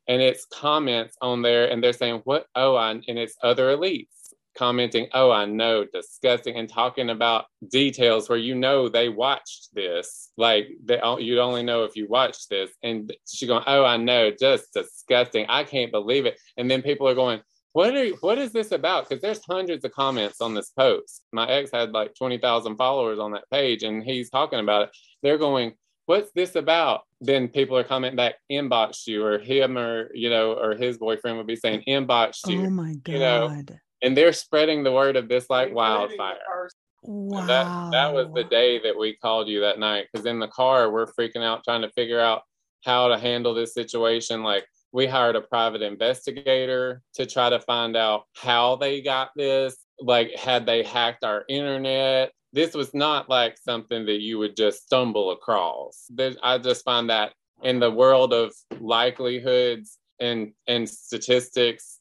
and 0.08 0.20
it's 0.20 0.46
comments 0.46 1.16
on 1.20 1.40
there 1.42 1.70
and 1.70 1.82
they're 1.82 1.92
saying 1.92 2.20
what 2.24 2.46
oh 2.54 2.74
I, 2.74 2.90
and 2.90 3.04
it's 3.06 3.36
other 3.42 3.76
elites 3.76 4.06
commenting 4.56 5.06
oh 5.14 5.30
i 5.30 5.44
know 5.44 5.84
disgusting 5.92 6.56
and 6.56 6.68
talking 6.68 7.10
about 7.10 7.44
details 7.70 8.28
where 8.28 8.38
you 8.38 8.54
know 8.54 8.88
they 8.88 9.08
watched 9.08 9.68
this 9.72 10.32
like 10.36 10.66
they 10.84 11.00
you'd 11.20 11.38
only 11.38 11.62
know 11.62 11.84
if 11.84 11.94
you 11.94 12.08
watched 12.08 12.50
this 12.50 12.70
and 12.82 13.12
she 13.28 13.46
going 13.46 13.62
oh 13.68 13.84
i 13.84 13.96
know 13.96 14.30
just 14.38 14.74
disgusting 14.74 15.46
i 15.48 15.62
can't 15.62 15.92
believe 15.92 16.26
it 16.26 16.36
and 16.56 16.68
then 16.68 16.82
people 16.82 17.06
are 17.06 17.14
going 17.14 17.40
what 17.72 17.94
are 17.94 18.08
what 18.20 18.38
is 18.38 18.52
this 18.52 18.72
about 18.72 19.08
because 19.08 19.22
there's 19.22 19.44
hundreds 19.44 19.84
of 19.84 19.92
comments 19.92 20.40
on 20.40 20.54
this 20.54 20.70
post 20.70 21.22
my 21.32 21.46
ex 21.48 21.70
had 21.72 21.92
like 21.92 22.14
20000 22.14 22.76
followers 22.76 23.18
on 23.18 23.32
that 23.32 23.44
page 23.50 23.82
and 23.82 24.02
he's 24.02 24.28
talking 24.30 24.58
about 24.60 24.82
it 24.82 24.90
they're 25.22 25.38
going 25.38 25.72
what's 26.10 26.32
this 26.32 26.56
about? 26.56 27.02
Then 27.20 27.46
people 27.46 27.76
are 27.76 27.84
commenting 27.84 28.16
back, 28.16 28.34
"Inbox 28.50 29.06
you, 29.06 29.24
or 29.24 29.38
him, 29.38 29.78
or 29.78 30.12
you 30.12 30.28
know, 30.28 30.54
or 30.54 30.74
his 30.74 30.98
boyfriend 30.98 31.38
would 31.38 31.46
be 31.46 31.54
saying, 31.54 31.84
inboxed 31.86 32.48
you, 32.50 32.66
Oh 32.66 32.70
my 32.70 32.94
god. 32.94 33.12
you 33.12 33.18
know, 33.20 33.62
and 34.02 34.16
they're 34.16 34.32
spreading 34.32 34.82
the 34.82 34.90
word 34.90 35.14
of 35.14 35.28
this 35.28 35.48
like 35.48 35.68
Including 35.68 35.74
the 35.74 36.16
wildfire. 36.16 36.68
wow. 37.02 37.46
That 37.46 37.90
that 37.92 38.12
was 38.12 38.26
the 38.34 38.42
day 38.42 38.80
that 38.82 38.98
we 38.98 39.16
called 39.16 39.46
you 39.46 39.60
that 39.60 39.78
night 39.78 40.08
because 40.12 40.26
in 40.26 40.40
the 40.40 40.48
car 40.48 40.90
we're 40.90 41.06
freaking 41.06 41.44
out 41.44 41.62
trying 41.62 41.82
to 41.82 41.90
figure 41.90 42.18
out 42.18 42.42
how 42.84 43.06
to 43.06 43.16
handle 43.16 43.54
this 43.54 43.72
situation. 43.72 44.42
Like 44.42 44.66
we 44.92 45.06
hired 45.06 45.36
a 45.36 45.40
private 45.40 45.82
investigator 45.82 47.02
to 47.14 47.26
try 47.26 47.50
to 47.50 47.60
find 47.60 47.96
out 47.96 48.24
how 48.34 48.76
they 48.76 49.00
got 49.00 49.30
this. 49.36 49.76
Like 50.00 50.34
had 50.34 50.66
they 50.66 50.82
hacked 50.82 51.24
our 51.24 51.44
internet? 51.48 52.32
This 52.52 52.74
was 52.74 52.92
not 52.94 53.28
like 53.28 53.56
something 53.58 54.06
that 54.06 54.20
you 54.20 54.38
would 54.38 54.56
just 54.56 54.82
stumble 54.82 55.30
across. 55.30 56.10
I 56.42 56.58
just 56.58 56.84
find 56.84 57.10
that 57.10 57.32
in 57.62 57.78
the 57.78 57.90
world 57.90 58.32
of 58.32 58.54
likelihoods 58.80 59.98
and 60.18 60.52
and 60.66 60.88
statistics 60.88 62.00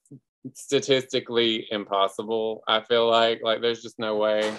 statistically 0.54 1.68
impossible 1.72 2.64
i 2.68 2.80
feel 2.80 3.10
like 3.10 3.42
like 3.44 3.62
there's 3.62 3.82
just 3.82 4.00
no 4.00 4.16
way 4.16 4.54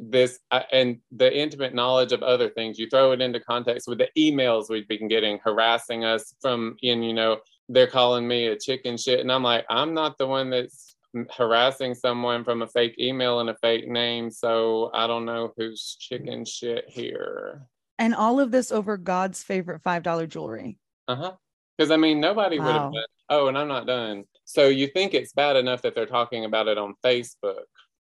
this 0.00 0.38
uh, 0.50 0.62
and 0.72 0.98
the 1.12 1.36
intimate 1.36 1.74
knowledge 1.74 2.12
of 2.12 2.22
other 2.22 2.48
things 2.48 2.78
you 2.78 2.88
throw 2.88 3.12
it 3.12 3.20
into 3.20 3.40
context 3.40 3.88
with 3.88 3.98
the 3.98 4.08
emails 4.16 4.68
we've 4.68 4.88
been 4.88 5.08
getting 5.08 5.38
harassing 5.38 6.04
us 6.04 6.34
from 6.40 6.76
in 6.82 7.02
you 7.02 7.12
know 7.12 7.38
they're 7.72 7.86
calling 7.86 8.26
me 8.26 8.48
a 8.48 8.58
chicken 8.58 8.96
shit. 8.96 9.20
And 9.20 9.30
i'm 9.30 9.42
like 9.44 9.64
i'm 9.70 9.94
not 9.94 10.18
the 10.18 10.26
one 10.26 10.50
that's 10.50 10.96
harassing 11.36 11.94
someone 11.94 12.44
from 12.44 12.62
a 12.62 12.66
fake 12.68 12.94
email 12.98 13.40
and 13.40 13.50
a 13.50 13.56
fake 13.62 13.88
name. 13.88 14.30
So 14.30 14.90
i 14.94 15.06
don't 15.06 15.24
know 15.24 15.52
who's 15.56 15.96
chicken 16.00 16.44
shit 16.44 16.84
here. 16.88 17.66
And 17.98 18.14
all 18.14 18.40
of 18.40 18.50
this 18.50 18.72
over 18.72 18.96
God's 18.96 19.42
favorite 19.42 19.82
$5 19.82 20.28
jewelry. 20.28 20.78
uh-huh. 21.08 21.32
Because 21.78 21.90
i 21.90 21.96
mean 21.96 22.20
nobody 22.20 22.58
would 22.58 22.74
have 22.74 22.82
Wow. 22.82 22.90
done 22.90 23.04
oh 23.30 23.46
and 23.48 23.56
i'm 23.58 23.68
not 23.68 23.86
done. 23.86 24.24
So 24.44 24.66
you 24.68 24.88
think 24.88 25.14
it's 25.14 25.32
bad 25.32 25.54
enough 25.56 25.82
that 25.82 25.94
they're 25.94 26.06
talking 26.18 26.44
about 26.44 26.66
it 26.68 26.76
on 26.78 26.94
facebook. 27.04 27.62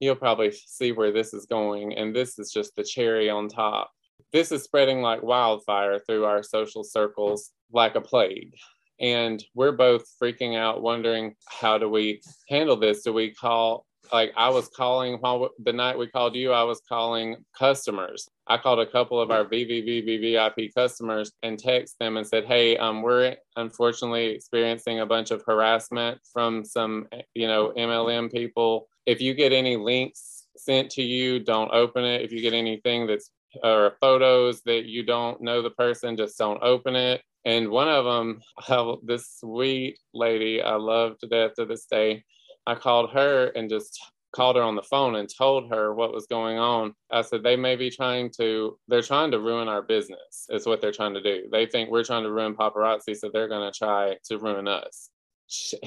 You'll 0.00 0.14
probably 0.14 0.52
see 0.52 0.92
where 0.92 1.10
this 1.10 1.34
is 1.34 1.46
going. 1.46 1.94
And 1.98 2.14
this 2.14 2.38
is 2.38 2.52
just 2.52 2.76
the 2.76 2.84
cherry 2.84 3.28
on 3.28 3.48
top. 3.48 3.90
This 4.32 4.52
is 4.52 4.62
spreading 4.62 5.00
like 5.02 5.22
wildfire 5.24 5.98
through 5.98 6.24
our 6.24 6.44
social 6.44 6.84
circles 6.84 7.50
like 7.72 7.96
a 7.96 8.00
plague 8.00 8.54
and 9.00 9.44
we're 9.54 9.72
both 9.72 10.04
freaking 10.20 10.56
out 10.56 10.82
wondering 10.82 11.34
how 11.48 11.78
do 11.78 11.88
we 11.88 12.20
handle 12.48 12.76
this 12.76 13.02
do 13.02 13.12
we 13.12 13.32
call 13.32 13.86
like 14.12 14.32
I 14.36 14.48
was 14.48 14.68
calling 14.68 15.18
while 15.20 15.50
the 15.58 15.72
night 15.72 15.98
we 15.98 16.06
called 16.06 16.34
you, 16.34 16.52
I 16.52 16.62
was 16.62 16.80
calling 16.88 17.36
customers. 17.56 18.28
I 18.46 18.56
called 18.56 18.80
a 18.80 18.86
couple 18.86 19.20
of 19.20 19.30
our 19.30 19.44
VVVVVIP 19.44 20.74
customers 20.74 21.32
and 21.42 21.58
text 21.58 21.98
them 21.98 22.16
and 22.16 22.26
said, 22.26 22.44
"Hey, 22.44 22.76
um, 22.76 23.02
we're 23.02 23.36
unfortunately 23.56 24.26
experiencing 24.26 25.00
a 25.00 25.06
bunch 25.06 25.30
of 25.30 25.42
harassment 25.46 26.20
from 26.32 26.64
some, 26.64 27.08
you 27.34 27.46
know, 27.46 27.72
MLM 27.76 28.30
people. 28.30 28.88
If 29.06 29.20
you 29.20 29.34
get 29.34 29.52
any 29.52 29.76
links 29.76 30.46
sent 30.56 30.90
to 30.92 31.02
you, 31.02 31.40
don't 31.40 31.72
open 31.72 32.04
it. 32.04 32.22
If 32.22 32.32
you 32.32 32.40
get 32.40 32.54
anything 32.54 33.06
that's 33.06 33.30
or 33.62 33.96
photos 34.00 34.60
that 34.62 34.84
you 34.84 35.02
don't 35.02 35.40
know 35.40 35.62
the 35.62 35.70
person, 35.70 36.16
just 36.16 36.38
don't 36.38 36.62
open 36.62 36.96
it." 36.96 37.22
And 37.44 37.70
one 37.70 37.88
of 37.88 38.04
them, 38.04 38.40
oh, 38.68 39.00
this 39.04 39.30
sweet 39.40 39.98
lady 40.12 40.62
I 40.62 40.74
love 40.76 41.18
to 41.18 41.26
death 41.26 41.54
to 41.54 41.64
this 41.64 41.86
day, 41.86 42.24
I 42.66 42.74
called 42.74 43.10
her 43.12 43.46
and 43.56 43.70
just 43.70 43.98
called 44.32 44.56
her 44.56 44.62
on 44.62 44.76
the 44.76 44.82
phone 44.82 45.16
and 45.16 45.28
told 45.28 45.70
her 45.70 45.94
what 45.94 46.12
was 46.12 46.26
going 46.26 46.58
on. 46.58 46.94
I 47.10 47.22
said, 47.22 47.42
they 47.42 47.56
may 47.56 47.76
be 47.76 47.90
trying 47.90 48.30
to, 48.38 48.78
they're 48.88 49.02
trying 49.02 49.30
to 49.30 49.40
ruin 49.40 49.68
our 49.68 49.82
business, 49.82 50.46
is 50.50 50.66
what 50.66 50.80
they're 50.80 50.92
trying 50.92 51.14
to 51.14 51.22
do. 51.22 51.48
They 51.50 51.66
think 51.66 51.90
we're 51.90 52.04
trying 52.04 52.24
to 52.24 52.30
ruin 52.30 52.54
paparazzi, 52.54 53.16
so 53.16 53.30
they're 53.32 53.48
going 53.48 53.70
to 53.70 53.76
try 53.76 54.16
to 54.24 54.38
ruin 54.38 54.68
us. 54.68 55.10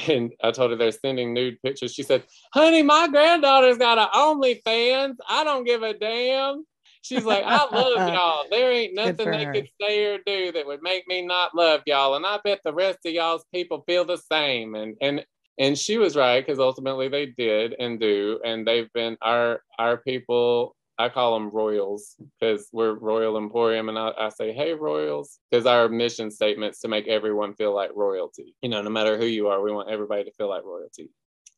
And 0.07 0.33
I 0.43 0.49
told 0.49 0.71
her 0.71 0.77
they're 0.77 0.91
sending 0.91 1.35
nude 1.35 1.61
pictures. 1.61 1.93
She 1.93 2.01
said, 2.01 2.23
honey, 2.51 2.81
my 2.81 3.07
granddaughter's 3.07 3.77
got 3.77 3.99
an 3.99 4.07
OnlyFans. 4.11 5.17
I 5.29 5.43
don't 5.43 5.65
give 5.65 5.83
a 5.83 5.93
damn. 5.93 6.65
She's 7.01 7.25
like, 7.25 7.43
I 7.45 7.65
love 7.73 8.07
y'all. 8.13 8.45
There 8.49 8.71
ain't 8.71 8.93
nothing 8.93 9.31
they 9.31 9.45
her. 9.45 9.53
could 9.53 9.69
say 9.81 10.05
or 10.05 10.19
do 10.25 10.51
that 10.51 10.67
would 10.67 10.81
make 10.81 11.07
me 11.07 11.21
not 11.21 11.55
love 11.55 11.81
y'all. 11.85 12.15
And 12.15 12.25
I 12.25 12.39
bet 12.43 12.61
the 12.63 12.73
rest 12.73 12.99
of 13.05 13.13
y'all's 13.13 13.45
people 13.53 13.83
feel 13.87 14.05
the 14.05 14.17
same. 14.17 14.75
And 14.75 14.95
and 15.01 15.25
and 15.57 15.77
she 15.77 15.97
was 15.97 16.15
right 16.15 16.45
because 16.45 16.59
ultimately 16.59 17.07
they 17.07 17.27
did 17.27 17.75
and 17.79 17.99
do 17.99 18.39
and 18.43 18.67
they've 18.67 18.91
been 18.93 19.17
our 19.21 19.61
our 19.77 19.97
people 19.97 20.75
i 20.97 21.07
call 21.09 21.33
them 21.33 21.49
royals 21.49 22.15
because 22.39 22.67
we're 22.71 22.93
royal 22.93 23.37
emporium 23.37 23.89
and 23.89 23.97
I, 23.97 24.11
I 24.17 24.29
say 24.29 24.53
hey 24.53 24.73
royals 24.73 25.39
because 25.49 25.65
our 25.65 25.87
mission 25.87 26.31
statements 26.31 26.79
to 26.81 26.87
make 26.87 27.07
everyone 27.07 27.53
feel 27.53 27.73
like 27.75 27.91
royalty 27.95 28.55
you 28.61 28.69
know 28.69 28.81
no 28.81 28.89
matter 28.89 29.17
who 29.17 29.25
you 29.25 29.47
are 29.47 29.61
we 29.61 29.71
want 29.71 29.89
everybody 29.89 30.23
to 30.23 30.31
feel 30.31 30.49
like 30.49 30.63
royalty 30.63 31.09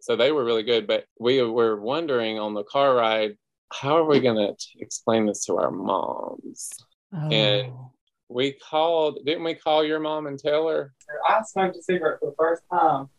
so 0.01 0.15
they 0.15 0.31
were 0.31 0.43
really 0.43 0.63
good 0.63 0.85
but 0.85 1.05
we 1.19 1.41
were 1.41 1.79
wondering 1.79 2.39
on 2.39 2.53
the 2.53 2.63
car 2.63 2.95
ride 2.95 3.37
how 3.73 3.97
are 3.97 4.05
we 4.05 4.19
going 4.19 4.35
to 4.35 4.55
explain 4.79 5.25
this 5.25 5.45
to 5.45 5.57
our 5.57 5.71
moms 5.71 6.71
oh. 7.13 7.29
and 7.29 7.73
we 8.29 8.51
called 8.53 9.19
didn't 9.25 9.43
we 9.43 9.53
call 9.53 9.83
your 9.83 9.99
mom 9.99 10.27
and 10.27 10.39
tell 10.39 10.67
her 10.67 10.93
i 11.27 11.41
smoked 11.43 11.77
a 11.77 11.81
cigarette 11.81 12.19
for 12.19 12.29
the 12.29 12.35
first 12.37 12.63
time 12.71 13.09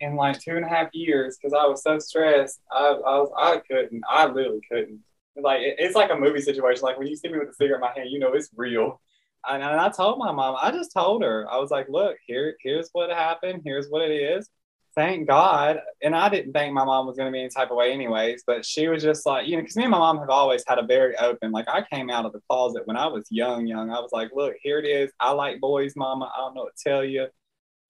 in 0.00 0.16
like 0.16 0.40
two 0.40 0.56
and 0.56 0.64
a 0.64 0.68
half 0.68 0.88
years 0.92 1.36
because 1.36 1.52
I 1.52 1.66
was 1.66 1.82
so 1.82 1.98
stressed. 1.98 2.60
I, 2.72 2.78
I 2.78 3.18
was 3.18 3.30
I 3.36 3.58
couldn't. 3.58 4.02
I 4.08 4.26
literally 4.26 4.62
couldn't. 4.70 5.00
Like 5.36 5.60
it, 5.60 5.76
it's 5.78 5.94
like 5.94 6.10
a 6.10 6.16
movie 6.16 6.40
situation. 6.40 6.82
Like 6.82 6.98
when 6.98 7.06
you 7.06 7.16
see 7.16 7.28
me 7.28 7.38
with 7.38 7.50
a 7.50 7.54
cigarette 7.54 7.76
in 7.76 7.80
my 7.80 7.92
hand, 7.94 8.10
you 8.10 8.18
know 8.18 8.32
it's 8.32 8.50
real. 8.56 9.00
And, 9.48 9.62
and 9.62 9.80
I 9.80 9.88
told 9.88 10.18
my 10.18 10.32
mom. 10.32 10.56
I 10.60 10.70
just 10.70 10.92
told 10.92 11.22
her. 11.22 11.46
I 11.50 11.58
was 11.58 11.70
like, 11.70 11.88
"Look, 11.88 12.16
here, 12.26 12.56
here's 12.60 12.90
what 12.92 13.10
happened. 13.10 13.62
Here's 13.64 13.88
what 13.88 14.02
it 14.02 14.14
is." 14.14 14.48
Thank 14.94 15.28
God. 15.28 15.80
And 16.02 16.16
I 16.16 16.28
didn't 16.28 16.52
think 16.52 16.74
my 16.74 16.84
mom 16.84 17.06
was 17.06 17.16
going 17.16 17.26
to 17.26 17.32
be 17.32 17.40
any 17.40 17.48
type 17.48 17.70
of 17.70 17.76
way, 17.76 17.92
anyways. 17.92 18.42
But 18.46 18.66
she 18.66 18.88
was 18.88 19.02
just 19.02 19.24
like, 19.24 19.46
you 19.46 19.56
know, 19.56 19.62
because 19.62 19.76
me 19.76 19.84
and 19.84 19.92
my 19.92 19.98
mom 19.98 20.18
have 20.18 20.30
always 20.30 20.64
had 20.66 20.78
a 20.78 20.82
very 20.82 21.16
open. 21.18 21.52
Like 21.52 21.68
I 21.68 21.82
came 21.82 22.10
out 22.10 22.26
of 22.26 22.32
the 22.32 22.40
closet 22.48 22.86
when 22.86 22.96
I 22.96 23.06
was 23.06 23.26
young, 23.30 23.66
young. 23.66 23.90
I 23.90 24.00
was 24.00 24.10
like, 24.12 24.30
"Look, 24.34 24.54
here 24.62 24.78
it 24.78 24.86
is. 24.86 25.12
I 25.20 25.30
like 25.30 25.60
boys, 25.60 25.94
mama. 25.96 26.30
I 26.34 26.40
don't 26.40 26.54
know 26.54 26.64
what 26.64 26.76
to 26.76 26.82
tell 26.82 27.04
you. 27.04 27.28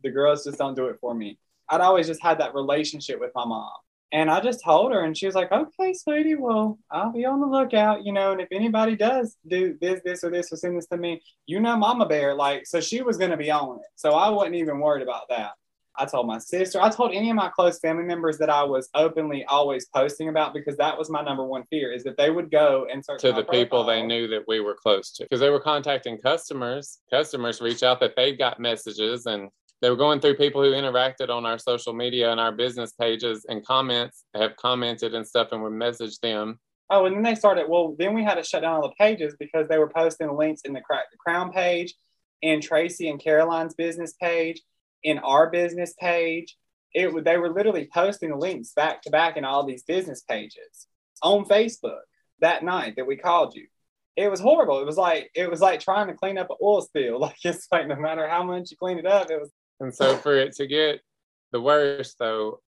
The 0.03 0.11
girls 0.11 0.45
just 0.45 0.59
don't 0.59 0.75
do 0.75 0.87
it 0.87 0.99
for 1.01 1.15
me." 1.15 1.39
I'd 1.71 1.81
always 1.81 2.09
just 2.09 2.23
had 2.23 2.41
that 2.41 2.55
relationship 2.55 3.21
with 3.21 3.31
my 3.35 3.45
mom. 3.45 3.71
And 4.13 4.29
I 4.29 4.41
just 4.41 4.65
told 4.65 4.91
her, 4.91 5.05
and 5.05 5.17
she 5.17 5.27
was 5.27 5.37
like, 5.37 5.53
okay, 5.53 5.95
sweetie, 5.95 6.35
well, 6.35 6.81
I'll 6.91 7.13
be 7.13 7.25
on 7.25 7.41
the 7.41 7.47
lookout, 7.47 8.05
you 8.05 8.13
know, 8.13 8.33
and 8.33 8.41
if 8.41 8.49
anybody 8.51 8.97
does 8.97 9.37
do 9.47 9.79
this, 9.81 10.01
this, 10.05 10.25
or 10.25 10.31
this, 10.31 10.53
or 10.53 10.57
send 10.57 10.77
this 10.77 10.89
to 10.89 10.97
me, 10.97 11.23
you 11.47 11.61
know, 11.61 11.77
Mama 11.77 12.07
Bear, 12.07 12.35
like, 12.35 12.67
so 12.67 12.81
she 12.81 13.03
was 13.03 13.19
going 13.19 13.31
to 13.31 13.37
be 13.37 13.53
on 13.53 13.77
it. 13.77 13.87
So 13.95 14.15
I 14.15 14.29
wasn't 14.31 14.57
even 14.57 14.81
worried 14.81 15.05
about 15.05 15.29
that. 15.29 15.53
I 16.01 16.07
told 16.07 16.27
my 16.27 16.39
sister, 16.39 16.81
I 16.81 16.89
told 16.89 17.13
any 17.13 17.29
of 17.29 17.37
my 17.37 17.51
close 17.51 17.79
family 17.79 18.05
members 18.05 18.39
that 18.39 18.49
I 18.49 18.63
was 18.63 18.89
openly 18.95 19.45
always 19.45 19.87
posting 19.95 20.31
about 20.31 20.55
because 20.55 20.79
that 20.79 20.97
was 20.97 21.11
my 21.11 21.23
number 21.23 21.45
one 21.45 21.65
fear 21.69 21.93
is 21.93 22.05
that 22.05 22.17
they 22.17 22.31
would 22.31 22.51
go 22.51 22.87
and 22.91 23.05
search 23.05 23.21
to 23.21 23.33
the 23.33 23.45
people 23.45 23.85
they 23.85 24.03
knew 24.03 24.27
that 24.29 24.49
we 24.49 24.61
were 24.61 24.75
close 24.75 25.13
to. 25.13 25.25
Because 25.25 25.41
they 25.41 25.51
were 25.51 25.61
contacting 25.61 26.17
customers. 26.17 27.01
Customers 27.11 27.61
reach 27.61 27.83
out 27.83 28.01
that 28.01 28.17
they 28.17 28.35
got 28.35 28.59
messages 28.59 29.27
and 29.27 29.51
they 29.83 29.91
were 29.91 29.97
going 29.97 30.21
through 30.21 30.37
people 30.37 30.63
who 30.63 30.71
interacted 30.71 31.29
on 31.29 31.45
our 31.45 31.59
social 31.59 31.93
media 31.93 32.31
and 32.31 32.41
our 32.41 32.53
business 32.53 32.93
pages 32.93 33.45
and 33.51 33.65
comments 33.65 34.25
have 34.35 34.57
commented 34.57 35.15
and 35.15 35.27
stuff 35.27 35.49
and 35.53 35.63
we 35.63 35.69
message 35.69 36.19
them. 36.21 36.59
Oh 36.89 37.05
and 37.05 37.15
then 37.15 37.23
they 37.23 37.35
started 37.35 37.67
well 37.69 37.95
then 37.99 38.15
we 38.15 38.25
had 38.25 38.35
to 38.35 38.43
shut 38.43 38.63
down 38.63 38.77
all 38.77 38.83
the 38.83 38.95
pages 38.99 39.37
because 39.39 39.69
they 39.69 39.79
were 39.79 39.89
posting 39.89 40.35
links 40.35 40.63
in 40.63 40.73
the 40.73 40.83
crown 41.19 41.53
page 41.53 41.95
and 42.43 42.61
tracy 42.61 43.09
and 43.09 43.23
caroline's 43.23 43.75
business 43.75 44.15
page 44.21 44.61
in 45.03 45.19
our 45.19 45.51
business 45.51 45.95
page 45.99 46.57
it 46.93 47.25
they 47.25 47.37
were 47.37 47.53
literally 47.53 47.89
posting 47.93 48.37
links 48.39 48.73
back 48.75 49.03
to 49.03 49.11
back 49.11 49.37
in 49.37 49.45
all 49.45 49.65
these 49.65 49.85
business 49.85 50.23
pages 50.23 50.87
on 51.23 51.45
facebook 51.45 52.01
that 52.41 52.65
night 52.65 52.95
that 52.97 53.07
we 53.07 53.17
called 53.17 53.55
you 53.55 53.67
it 54.17 54.31
was 54.31 54.41
horrible. 54.41 54.81
It 54.81 54.87
was 54.87 54.97
like 54.97 55.31
it 55.35 55.51
was 55.51 55.61
like 55.61 55.81
trying 55.81 56.09
to 56.09 56.15
clean 56.15 56.37
up 56.37 56.51
an 56.51 56.57
oil 56.63 56.83
spill. 56.83 57.19
Like 57.21 57.37
it's 57.45 57.67
like 57.73 57.87
no 57.89 57.97
matter 57.97 58.29
how 58.29 58.43
much 58.43 58.71
you 58.71 58.77
clean 58.77 58.99
it 58.99 59.07
up, 59.07 59.31
it 59.31 59.41
was 59.41 59.51
and 59.81 59.95
so 59.95 60.17
for 60.17 60.37
it 60.37 60.53
to 60.57 60.67
get 60.67 61.01
the 61.53 61.61
worst 61.61 62.17
though, 62.19 62.61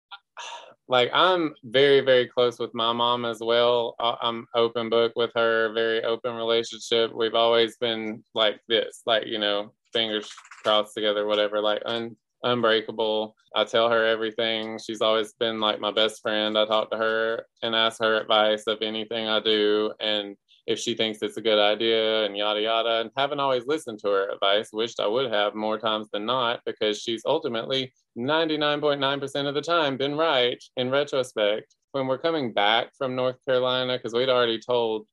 like 0.89 1.11
I'm 1.13 1.55
very, 1.65 2.01
very 2.01 2.27
close 2.27 2.59
with 2.59 2.75
my 2.75 2.93
mom 2.93 3.25
as 3.25 3.41
well. 3.41 3.97
I'm 3.99 4.47
open 4.55 4.89
book 4.91 5.13
with 5.17 5.31
her, 5.35 5.73
very 5.73 6.05
open 6.05 6.35
relationship. 6.35 7.13
We've 7.15 7.35
always 7.35 7.77
been 7.77 8.25
like 8.35 8.61
this, 8.69 9.03
like, 9.07 9.27
you 9.27 9.39
know, 9.39 9.73
fingers 9.93 10.31
crossed 10.63 10.95
together, 10.95 11.27
whatever, 11.27 11.61
like 11.61 11.83
un- 11.85 12.17
unbreakable. 12.43 13.35
I 13.55 13.65
tell 13.65 13.91
her 13.91 14.05
everything. 14.05 14.79
She's 14.79 15.01
always 15.01 15.33
been 15.35 15.61
like 15.61 15.81
my 15.81 15.91
best 15.91 16.23
friend. 16.23 16.57
I 16.57 16.67
talk 16.67 16.91
to 16.91 16.97
her 16.97 17.47
and 17.63 17.75
ask 17.75 18.01
her 18.01 18.21
advice 18.21 18.65
of 18.67 18.83
anything 18.83 19.27
I 19.27 19.41
do. 19.41 19.93
And 20.01 20.37
if 20.67 20.79
she 20.79 20.95
thinks 20.95 21.19
it's 21.21 21.37
a 21.37 21.43
good 21.43 21.59
idea 21.59 22.25
and 22.25 22.37
yada 22.37 22.61
yada 22.61 23.01
and 23.01 23.11
haven't 23.17 23.41
always 23.41 23.67
listened 23.67 23.99
to 23.99 24.09
her 24.09 24.31
advice 24.31 24.71
wished 24.73 25.01
i 25.01 25.07
would 25.07 25.31
have 25.31 25.55
more 25.55 25.79
times 25.79 26.09
than 26.13 26.25
not 26.25 26.61
because 26.65 27.01
she's 27.01 27.23
ultimately 27.27 27.93
99.9% 28.17 29.49
of 29.49 29.55
the 29.55 29.61
time 29.61 29.97
been 29.97 30.17
right 30.17 30.63
in 30.77 30.91
retrospect 30.91 31.75
when 31.93 32.07
we're 32.07 32.19
coming 32.19 32.53
back 32.53 32.91
from 32.97 33.17
north 33.17 33.37
carolina 33.45 33.97
because 33.97 34.13
we'd 34.13 34.29
already 34.29 34.61
told 34.61 35.07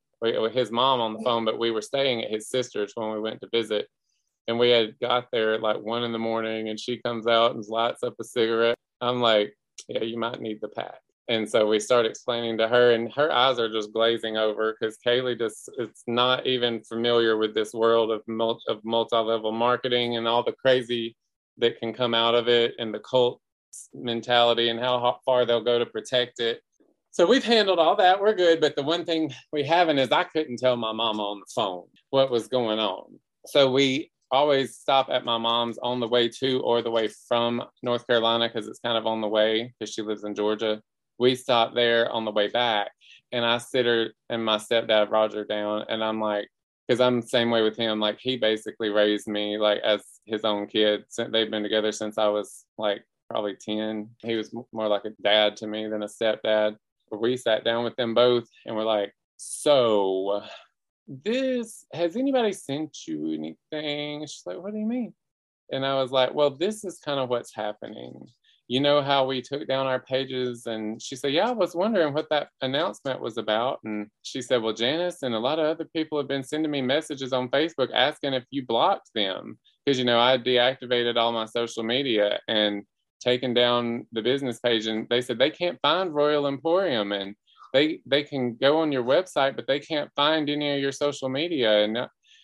his 0.51 0.71
mom 0.71 0.99
on 0.99 1.13
the 1.13 1.23
phone 1.23 1.43
but 1.43 1.59
we 1.59 1.71
were 1.71 1.81
staying 1.81 2.23
at 2.23 2.31
his 2.31 2.49
sister's 2.49 2.91
when 2.95 3.11
we 3.11 3.19
went 3.19 3.39
to 3.41 3.49
visit 3.51 3.87
and 4.47 4.57
we 4.57 4.69
had 4.69 4.99
got 4.99 5.27
there 5.31 5.53
at 5.53 5.61
like 5.61 5.81
one 5.81 6.03
in 6.03 6.11
the 6.11 6.19
morning 6.19 6.69
and 6.69 6.79
she 6.79 7.01
comes 7.01 7.27
out 7.27 7.55
and 7.55 7.65
lights 7.67 8.03
up 8.03 8.15
a 8.19 8.23
cigarette. 8.23 8.77
I'm 9.01 9.19
like 9.19 9.53
yeah 9.87 10.03
you 10.03 10.17
might 10.17 10.41
need 10.41 10.59
the 10.61 10.69
pack. 10.69 10.99
And 11.29 11.49
so 11.49 11.67
we 11.67 11.79
start 11.79 12.05
explaining 12.05 12.57
to 12.57 12.69
her 12.69 12.91
and 12.91 13.11
her 13.13 13.31
eyes 13.31 13.59
are 13.59 13.71
just 13.71 13.91
glazing 13.91 14.37
over 14.37 14.75
because 14.79 14.97
kaylee 15.05 15.37
just 15.37 15.69
it's 15.77 16.03
not 16.07 16.47
even 16.47 16.81
familiar 16.83 17.37
with 17.37 17.53
this 17.53 17.73
world 17.73 18.11
of, 18.11 18.21
multi, 18.27 18.63
of 18.69 18.79
multi-level 18.85 19.51
marketing 19.51 20.15
and 20.15 20.27
all 20.27 20.43
the 20.43 20.53
crazy 20.53 21.15
that 21.57 21.79
can 21.79 21.93
come 21.93 22.13
out 22.13 22.35
of 22.35 22.47
it 22.47 22.75
and 22.79 22.93
the 22.93 22.99
cult 22.99 23.41
mentality 23.93 24.69
and 24.69 24.79
how 24.79 25.19
far 25.25 25.45
they'll 25.45 25.63
go 25.63 25.77
to 25.77 25.85
protect 25.85 26.39
it. 26.39 26.61
So 27.11 27.25
we've 27.25 27.43
handled 27.43 27.79
all 27.79 27.95
that. 27.97 28.21
We're 28.21 28.35
good. 28.35 28.61
But 28.61 28.75
the 28.75 28.83
one 28.83 29.03
thing 29.03 29.33
we 29.51 29.63
haven't 29.63 29.97
is 29.97 30.11
i 30.11 30.23
couldn't 30.23 30.57
tell 30.57 30.77
my 30.77 30.91
mama 30.91 31.23
on 31.23 31.39
the 31.39 31.51
phone 31.53 31.87
what 32.11 32.31
was 32.31 32.47
going 32.47 32.79
on. 32.79 33.19
So 33.47 33.71
we 33.71 34.11
always 34.31 34.75
stop 34.75 35.09
at 35.09 35.25
my 35.25 35.37
mom's 35.37 35.77
on 35.79 35.99
the 35.99 36.07
way 36.07 36.27
to 36.27 36.59
or 36.61 36.81
the 36.81 36.91
way 36.91 37.07
from 37.27 37.63
north 37.81 38.05
carolina 38.07 38.47
because 38.47 38.67
it's 38.67 38.79
kind 38.79 38.97
of 38.97 39.07
on 39.07 39.21
the 39.21 39.27
way 39.27 39.73
because 39.79 39.93
she 39.93 40.01
lives 40.01 40.23
in 40.23 40.35
georgia 40.35 40.81
we 41.19 41.35
stopped 41.35 41.75
there 41.75 42.11
on 42.11 42.25
the 42.25 42.31
way 42.31 42.47
back 42.47 42.91
and 43.31 43.45
I 43.45 43.57
sit 43.57 43.85
her 43.85 44.09
and 44.29 44.43
my 44.43 44.57
stepdad 44.57 45.09
Roger 45.09 45.43
down 45.43 45.85
and 45.89 46.03
I'm 46.03 46.19
like, 46.19 46.47
because 46.87 47.01
I'm 47.01 47.21
the 47.21 47.27
same 47.27 47.51
way 47.51 47.61
with 47.61 47.75
him. 47.75 47.99
Like 47.99 48.19
he 48.19 48.37
basically 48.37 48.89
raised 48.89 49.27
me 49.27 49.57
like 49.57 49.79
as 49.83 50.01
his 50.25 50.45
own 50.45 50.67
kid. 50.67 51.03
They've 51.17 51.51
been 51.51 51.63
together 51.63 51.91
since 51.91 52.17
I 52.17 52.27
was 52.27 52.65
like 52.77 53.03
probably 53.29 53.55
10. 53.55 54.09
He 54.19 54.35
was 54.35 54.53
more 54.71 54.87
like 54.87 55.05
a 55.05 55.21
dad 55.21 55.57
to 55.57 55.67
me 55.67 55.87
than 55.87 56.03
a 56.03 56.07
stepdad. 56.07 56.77
We 57.11 57.35
sat 57.35 57.65
down 57.65 57.83
with 57.83 57.95
them 57.95 58.13
both 58.13 58.47
and 58.65 58.75
we're 58.75 58.83
like, 58.83 59.13
so 59.37 60.43
this 61.07 61.85
has 61.93 62.15
anybody 62.15 62.53
sent 62.53 63.07
you 63.07 63.33
anything? 63.33 64.21
She's 64.21 64.43
like, 64.45 64.61
what 64.61 64.73
do 64.73 64.79
you 64.79 64.85
mean? 64.85 65.13
And 65.71 65.85
I 65.85 66.01
was 66.01 66.11
like, 66.11 66.33
well, 66.33 66.49
this 66.49 66.83
is 66.83 66.99
kind 66.99 67.19
of 67.19 67.29
what's 67.29 67.53
happening. 67.53 68.27
You 68.69 68.81
know 68.81 69.01
how 69.01 69.25
we 69.25 69.41
took 69.41 69.65
down 69.67 69.87
our 69.87 69.99
pages? 69.99 70.65
And 70.65 71.01
she 71.01 71.15
said 71.15 71.31
yeah 71.31 71.47
i 71.47 71.53
was 71.53 71.73
wondering 71.73 72.13
what 72.13 72.29
that 72.29 72.49
announcement 72.61 73.21
was 73.21 73.37
about. 73.37 73.79
And 73.85 74.07
she 74.23 74.41
said 74.41 74.61
well 74.61 74.73
janice 74.73 75.23
and 75.23 75.33
a 75.33 75.39
lot 75.39 75.59
of 75.59 75.65
other 75.65 75.85
people 75.95 76.17
have 76.17 76.27
been 76.27 76.43
sending 76.43 76.71
me 76.71 76.81
messages 76.81 77.31
on 77.31 77.47
facebook 77.49 77.89
asking 77.93 78.33
if 78.33 78.43
you 78.51 78.65
blocked 78.65 79.11
them. 79.15 79.57
Because 79.85 79.97
you 79.97 80.03
know 80.03 80.19
i 80.19 80.37
deactivated 80.37 81.15
all 81.15 81.31
my 81.31 81.45
social 81.45 81.83
media 81.83 82.39
and 82.49 82.83
taken 83.19 83.53
down 83.53 84.05
the 84.11 84.21
business 84.21 84.59
page. 84.59 84.87
And 84.87 85.07
they 85.09 85.21
said 85.21 85.37
they 85.37 85.49
can't 85.49 85.79
find 85.81 86.13
Royal 86.13 86.47
Emporium. 86.47 87.11
And 87.11 87.35
they 87.77 87.99
they 88.07 88.23
can 88.23 88.55
go 88.55 88.79
on 88.79 88.91
your 88.91 89.03
website, 89.03 89.55
but 89.55 89.67
they 89.67 89.79
can't 89.79 90.09
find 90.15 90.49
any 90.49 90.73
of 90.73 90.81
your 90.81 90.91
social 90.91 91.29
media. 91.29 91.83
And 91.83 91.95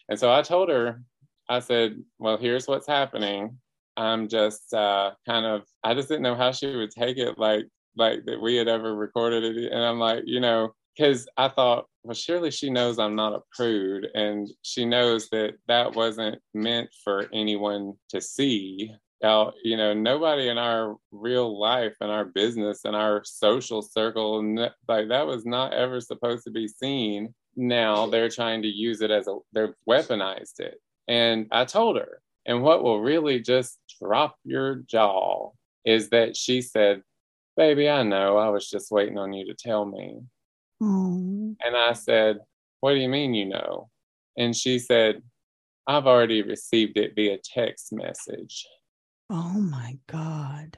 and 0.10 0.20
so 0.20 0.32
I 0.32 0.44
told 0.44 0.70
her, 0.70 1.02
I 1.50 1.60
said, 1.60 1.98
well, 2.20 2.38
here's 2.38 2.68
what's 2.68 2.88
happening. 2.88 3.58
I'm 3.98 4.28
just 4.28 4.74
uh, 4.74 5.12
kind 5.26 5.46
of 5.46 5.64
I 5.84 5.96
just 5.96 6.08
didn't 6.08 6.22
know 6.22 6.36
how 6.36 6.52
she 6.52 6.76
would 6.76 6.92
take 6.92 7.18
it, 7.18 7.40
like 7.40 7.66
like 7.98 8.26
that 8.26 8.42
we 8.42 8.56
had 8.56 8.68
ever 8.68 8.96
recorded 8.96 9.44
it. 9.44 9.72
And 9.72 9.84
I'm 9.84 10.00
like, 10.00 10.24
you 10.26 10.40
know, 10.40 10.74
because 10.96 11.28
I 11.36 11.48
thought, 11.50 11.86
well, 12.04 12.14
surely 12.14 12.52
she 12.52 12.70
knows 12.70 13.00
I'm 13.00 13.16
not 13.16 13.34
a 13.34 13.42
prude, 13.56 14.08
and 14.14 14.48
she 14.62 14.86
knows 14.86 15.30
that 15.32 15.54
that 15.68 15.96
wasn't 15.96 16.40
meant 16.54 16.90
for 17.04 17.28
anyone 17.34 17.94
to 18.10 18.22
see. 18.22 18.92
Now, 19.24 19.54
you 19.64 19.78
know, 19.78 19.94
nobody 19.94 20.50
in 20.50 20.58
our 20.58 20.98
real 21.12 21.58
life 21.58 21.96
and 22.02 22.12
our 22.12 22.26
business 22.26 22.82
and 22.84 22.94
our 22.94 23.24
social 23.24 23.82
circle, 23.82 24.44
like 24.90 25.08
that 25.08 25.26
was 25.26 25.46
not 25.46 25.74
ever 25.74 26.02
supposed 26.02 26.44
to 26.44 26.52
be 26.52 26.68
seen. 26.68 27.34
Now 27.56 28.06
they're 28.08 28.30
trying 28.30 28.62
to 28.64 28.68
use 28.68 29.00
it 29.00 29.12
as 29.12 29.30
a, 29.30 29.38
they've 29.54 29.74
weaponized 29.90 30.60
it. 30.60 30.82
And 31.08 31.48
I 31.52 31.64
told 31.64 31.96
her, 31.96 32.22
and 32.46 32.62
what 32.62 32.84
will 32.84 33.00
really 33.00 33.40
just 33.40 33.80
drop 34.02 34.36
your 34.44 34.76
jaw 34.88 35.52
is 35.86 36.10
that 36.10 36.36
she 36.36 36.62
said, 36.62 37.02
Baby, 37.56 37.88
I 37.88 38.04
know. 38.04 38.38
I 38.38 38.50
was 38.50 38.68
just 38.68 38.92
waiting 38.92 39.18
on 39.20 39.32
you 39.32 39.46
to 39.46 39.54
tell 39.54 39.86
me. 39.86 40.20
Mm. 40.82 41.56
And 41.64 41.78
I 41.78 41.94
said, 41.94 42.40
What 42.82 42.94
do 42.94 43.00
you 43.00 43.08
mean 43.08 43.34
you 43.34 43.46
know? 43.46 43.90
And 44.38 44.54
she 44.54 44.80
said, 44.80 45.22
I've 45.88 46.08
already 46.08 46.42
received 46.42 46.98
it 46.98 47.14
via 47.16 47.38
text 47.38 47.94
message. 47.94 48.66
Oh 49.30 49.60
my 49.60 49.98
God. 50.08 50.78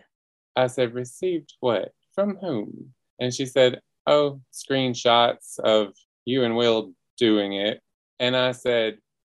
I 0.56 0.68
said, 0.68 0.94
Received 0.94 1.54
what? 1.60 1.92
From 2.14 2.38
whom? 2.38 2.94
And 3.20 3.34
she 3.34 3.46
said, 3.46 3.82
Oh, 4.08 4.42
screenshots 4.54 5.60
of 5.60 5.94
you 6.26 6.44
and 6.44 6.56
Will 6.56 6.94
doing 7.18 7.54
it. 7.54 7.82
And 8.20 8.36
I 8.36 8.52
said, 8.52 8.98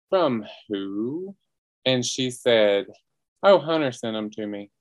From 0.10 0.46
who? 0.70 1.36
And 1.86 2.06
she 2.06 2.32
said, 2.32 2.88
Oh, 3.44 3.60
Hunter 3.60 3.92
sent 3.92 4.16
them 4.16 4.30
to 4.32 4.46
me. 4.46 4.72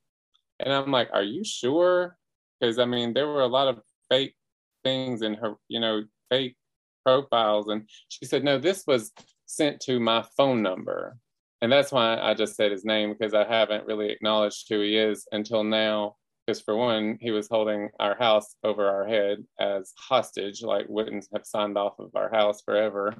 And 0.58 0.72
I'm 0.72 0.90
like, 0.90 1.10
Are 1.12 1.22
you 1.22 1.44
sure? 1.44 2.16
Because 2.58 2.78
I 2.78 2.86
mean, 2.86 3.14
there 3.14 3.28
were 3.28 3.42
a 3.42 3.46
lot 3.46 3.68
of 3.68 3.80
fake 4.08 4.34
things 4.82 5.22
in 5.22 5.34
her, 5.34 5.54
you 5.68 5.80
know, 5.80 6.04
fake 6.30 6.56
profiles. 7.04 7.68
And 7.68 7.88
she 8.08 8.24
said, 8.24 8.44
No, 8.44 8.58
this 8.58 8.84
was 8.86 9.12
sent 9.46 9.80
to 9.82 10.00
my 10.00 10.24
phone 10.36 10.62
number. 10.62 11.18
And 11.64 11.72
that's 11.72 11.92
why 11.92 12.18
I 12.20 12.34
just 12.34 12.56
said 12.56 12.72
his 12.72 12.84
name 12.84 13.14
because 13.14 13.32
I 13.32 13.48
haven't 13.48 13.86
really 13.86 14.10
acknowledged 14.10 14.66
who 14.68 14.82
he 14.82 14.98
is 14.98 15.26
until 15.32 15.64
now. 15.64 16.16
Because 16.46 16.60
for 16.60 16.76
one, 16.76 17.16
he 17.22 17.30
was 17.30 17.48
holding 17.48 17.88
our 17.98 18.14
house 18.18 18.54
over 18.62 18.86
our 18.86 19.08
head 19.08 19.38
as 19.58 19.94
hostage, 19.96 20.60
like 20.60 20.84
wouldn't 20.90 21.26
have 21.32 21.46
signed 21.46 21.78
off 21.78 21.98
of 21.98 22.10
our 22.16 22.28
house 22.28 22.60
forever 22.60 23.14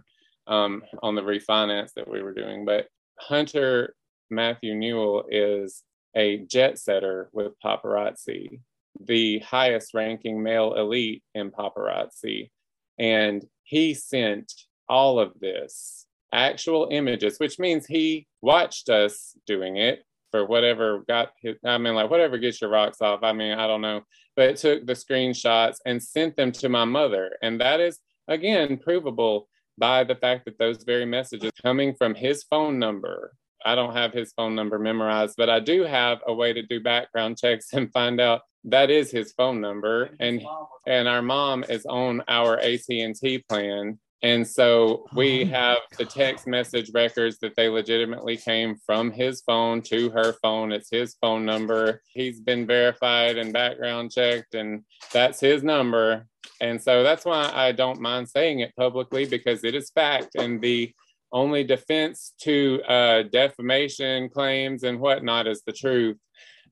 um, 0.47 0.83
on 1.03 1.15
the 1.15 1.23
refinance 1.23 1.95
that 1.97 2.07
we 2.07 2.23
were 2.23 2.35
doing. 2.35 2.67
But 2.67 2.89
Hunter 3.19 3.95
Matthew 4.29 4.75
Newell 4.75 5.25
is 5.31 5.83
a 6.15 6.45
jet 6.45 6.79
setter 6.79 7.31
with 7.33 7.59
paparazzi, 7.65 8.61
the 9.01 9.39
highest 9.39 9.95
ranking 9.95 10.43
male 10.43 10.75
elite 10.75 11.23
in 11.35 11.51
paparazzi. 11.51 12.51
And 12.99 13.43
he 13.63 13.95
sent 13.95 14.53
all 14.87 15.19
of 15.19 15.33
this 15.41 16.04
actual 16.35 16.89
images, 16.91 17.39
which 17.39 17.59
means 17.59 17.87
he 17.87 18.27
watched 18.43 18.91
us 18.91 19.35
doing 19.47 19.77
it 19.77 20.05
for 20.31 20.45
whatever 20.45 21.05
got 21.07 21.31
his, 21.41 21.57
I 21.65 21.79
mean, 21.79 21.95
like 21.95 22.11
whatever 22.11 22.39
gets 22.39 22.61
your 22.61 22.71
rocks 22.71 23.01
off. 23.01 23.21
I 23.23 23.33
mean, 23.33 23.53
I 23.53 23.67
don't 23.67 23.81
know, 23.81 24.03
but 24.35 24.51
it 24.51 24.57
took 24.57 24.85
the 24.85 24.95
screenshots 24.95 25.77
and 25.87 26.03
sent 26.03 26.37
them 26.37 26.51
to 26.53 26.69
my 26.69 26.85
mother. 26.85 27.37
And 27.41 27.61
that 27.61 27.81
is, 27.81 28.01
again, 28.27 28.79
provable 28.79 29.49
by 29.79 30.05
the 30.05 30.17
fact 30.17 30.45
that 30.45 30.59
those 30.59 30.83
very 30.85 31.05
messages 31.05 31.53
coming 31.63 31.95
from 31.95 32.15
his 32.15 32.43
phone 32.45 32.79
number. 32.79 33.37
I 33.65 33.75
don't 33.75 33.95
have 33.95 34.13
his 34.13 34.33
phone 34.33 34.55
number 34.55 34.79
memorized, 34.79 35.37
but 35.39 35.49
I 35.49 35.61
do 35.61 35.85
have 35.85 36.19
a 36.27 36.35
way 36.35 36.53
to 36.53 36.63
do 36.63 36.81
background 36.81 37.39
checks 37.39 37.73
and 37.73 37.93
find 37.93 38.21
out 38.21 38.43
that 38.65 38.91
is 38.91 39.11
his 39.11 39.33
phone 39.33 39.61
number. 39.61 40.11
And 40.21 40.43
and 40.87 41.09
our 41.09 41.23
mom 41.23 41.65
is 41.69 41.87
on 41.87 42.23
our 42.29 42.59
AT&T 42.59 43.45
plan 43.49 43.99
and 44.23 44.47
so 44.47 45.07
we 45.15 45.43
Oh. 45.43 45.47
have 45.49 45.79
the 45.99 46.05
text 46.05 46.47
message 46.47 46.91
records 46.95 47.39
that 47.39 47.55
they 47.57 47.69
legitimately 47.69 48.37
came 48.37 48.77
from 48.87 49.11
his 49.11 49.43
phone 49.43 49.83
to 49.83 50.11
her 50.11 50.33
phone. 50.43 50.73
It's 50.73 50.91
his 50.91 51.15
phone 51.21 51.45
number. 51.45 52.01
He's 52.09 52.41
been 52.41 52.67
verified 52.67 53.37
and 53.37 53.53
background 53.53 54.13
checked, 54.13 54.55
and 54.55 54.85
that's 55.13 55.41
his 55.41 55.63
number. 55.63 56.27
And 56.61 56.81
so 56.83 57.03
that's 57.03 57.25
why 57.25 57.51
I 57.53 57.73
don't 57.73 58.01
mind 58.01 58.29
saying 58.29 58.61
it 58.61 58.75
publicly 58.77 59.27
because 59.27 59.65
it 59.65 59.75
is 59.75 59.91
fact. 59.91 60.37
And 60.37 60.61
the 60.61 60.93
only 61.33 61.65
defense 61.65 62.33
to 62.43 62.81
uh, 62.89 63.23
defamation 63.25 64.29
claims 64.29 64.85
and 64.85 65.01
whatnot 65.01 65.47
is 65.49 65.63
the 65.67 65.73
truth. 65.73 66.17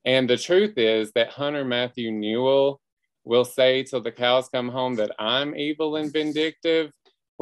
And 0.04 0.28
the 0.30 0.36
truth 0.36 0.78
is 0.78 1.12
that 1.12 1.30
Hunter 1.30 1.64
Matthew 1.64 2.10
Newell 2.12 2.80
will 3.24 3.44
say 3.44 3.82
till 3.82 4.00
the 4.00 4.12
cows 4.12 4.48
come 4.48 4.68
home 4.68 4.94
that 4.96 5.12
I'm 5.18 5.54
evil 5.56 5.96
and 5.96 6.12
vindictive 6.12 6.92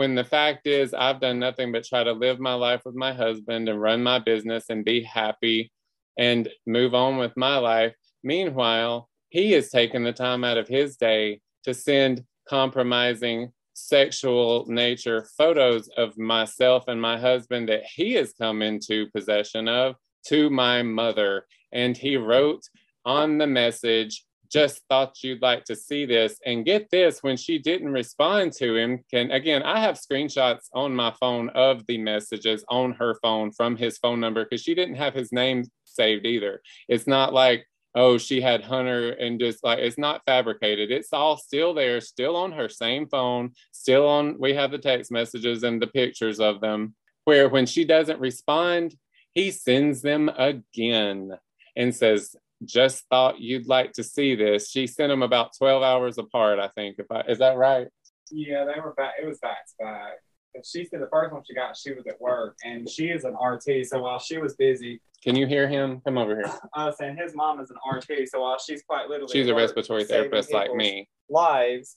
when 0.01 0.15
the 0.15 0.25
fact 0.25 0.67
is 0.67 0.95
I've 0.95 1.21
done 1.21 1.39
nothing 1.39 1.73
but 1.73 1.85
try 1.85 2.03
to 2.03 2.13
live 2.13 2.41
my 2.41 2.55
life 2.55 2.87
with 2.87 2.95
my 2.95 3.13
husband 3.13 3.69
and 3.69 3.79
run 3.79 4.03
my 4.03 4.19
business 4.19 4.65
and 4.71 4.83
be 4.83 5.03
happy 5.03 5.71
and 6.17 6.49
move 6.67 6.95
on 6.95 7.19
with 7.19 7.37
my 7.37 7.59
life. 7.59 7.93
Meanwhile, 8.25 9.11
he 9.29 9.53
has 9.53 9.69
taken 9.69 10.03
the 10.03 10.15
time 10.15 10.43
out 10.43 10.57
of 10.57 10.69
his 10.69 10.97
day 10.97 11.43
to 11.65 11.75
send 11.75 12.25
compromising 12.49 13.53
sexual 13.75 14.65
nature 14.69 15.29
photos 15.37 15.91
of 15.99 16.17
myself 16.17 16.85
and 16.89 16.99
my 16.99 17.19
husband 17.19 17.69
that 17.69 17.83
he 17.85 18.15
has 18.15 18.33
come 18.33 18.63
into 18.63 19.11
possession 19.11 19.69
of 19.69 19.97
to 20.29 20.49
my 20.49 20.83
mother. 20.83 21.45
And 21.73 21.95
he 21.95 22.17
wrote 22.17 22.63
on 23.05 23.37
the 23.37 23.47
message, 23.47 24.25
just 24.51 24.83
thought 24.89 25.23
you'd 25.23 25.43
like 25.43 25.65
to 25.65 25.77
see 25.77 26.05
this 26.05 26.39
and 26.45 26.65
get 26.65 26.91
this 26.91 27.23
when 27.23 27.37
she 27.37 27.59
didn't 27.59 27.91
respond 27.93 28.53
to 28.53 28.77
him. 28.77 29.05
Can 29.11 29.31
again 29.31 29.63
i 29.63 29.79
have 29.81 29.97
screenshots 29.97 30.69
on 30.75 30.95
my 30.95 31.13
phone 31.21 31.49
of 31.51 31.87
the 31.87 31.99
messages 31.99 32.65
on 32.69 32.93
her 32.93 33.17
phone 33.23 33.53
from 33.53 33.77
his 33.77 33.99
phone 33.99 34.21
number 34.21 34.45
because 34.45 34.63
she 34.63 34.75
didn't 34.75 34.97
have 34.97 35.15
his 35.15 35.33
name 35.33 35.65
saved 35.85 36.27
either. 36.27 36.61
It's 36.89 37.07
not 37.07 37.33
like 37.33 37.67
oh 37.95 38.19
she 38.19 38.41
had 38.41 38.63
hunter 38.63 39.11
and 39.11 39.41
just 39.41 39.63
like 39.63 39.79
it's 39.79 39.99
not 39.99 40.23
fabricated. 40.27 40.91
It's 40.91 41.13
all 41.13 41.37
still 41.37 41.73
there 41.73 42.01
still 42.01 42.37
on 42.37 42.53
her 42.53 42.69
same 42.69 43.09
phone 43.09 43.53
still 43.73 44.07
on 44.09 44.37
we 44.39 44.55
have 44.55 44.73
the 44.73 44.79
text 44.79 45.13
messages 45.13 45.63
and 45.63 45.81
the 45.81 45.87
pictures 45.87 46.41
of 46.41 46.61
them 46.61 46.95
where 47.25 47.49
when 47.49 47.67
she 47.67 47.85
doesn't 47.85 48.21
respond 48.21 48.97
he 49.33 49.51
sends 49.53 50.03
them 50.03 50.29
again 50.29 51.39
and 51.77 51.95
says 51.95 52.35
just 52.65 53.05
thought 53.11 53.41
you'd 53.41 53.67
like 53.67 53.93
to 53.95 54.05
see 54.05 54.35
this. 54.35 54.71
She 54.71 54.87
sent 54.87 55.11
them 55.11 55.23
about 55.23 55.57
12 55.57 55.83
hours 55.83 56.19
apart, 56.19 56.59
I 56.59 56.69
think. 56.69 56.97
If 56.99 57.07
I, 57.11 57.21
is 57.23 57.39
that 57.39 57.57
right? 57.57 57.89
Yeah, 58.31 58.65
they 58.65 58.81
were 58.81 58.95
back. 58.95 59.15
It 59.23 59.27
was 59.27 59.39
back 59.39 59.67
to 59.67 59.85
back. 59.85 60.13
And 60.55 60.65
she 60.67 60.85
said 60.85 61.01
the 61.01 61.09
first 61.13 61.33
one 61.33 61.43
she 61.47 61.55
got, 61.55 61.77
she 61.77 61.93
was 61.93 62.07
at 62.09 62.21
work, 62.21 62.57
and 62.65 62.89
she 62.89 63.07
is 63.07 63.25
an 63.25 63.35
RT. 63.35 63.87
So 63.87 64.03
while 64.03 64.19
she 64.19 64.39
was 64.39 64.55
busy, 64.57 65.01
Can 65.23 65.37
you 65.37 65.47
hear 65.47 65.69
him? 65.69 66.01
Come 66.05 66.19
over 66.19 66.35
here. 66.35 66.53
I 66.75 66.87
was 66.87 66.99
saying 66.99 67.17
his 67.17 67.35
mom 67.35 67.61
is 67.61 67.71
an 67.71 67.77
RT. 67.89 68.29
So 68.29 68.41
while 68.41 68.59
she's 68.59 68.83
quite 68.83 69.09
literally 69.09 69.33
She's 69.33 69.49
a 69.49 69.55
respiratory 69.55 70.05
therapist 70.05 70.53
like 70.53 70.75
me. 70.75 71.09
lives 71.29 71.97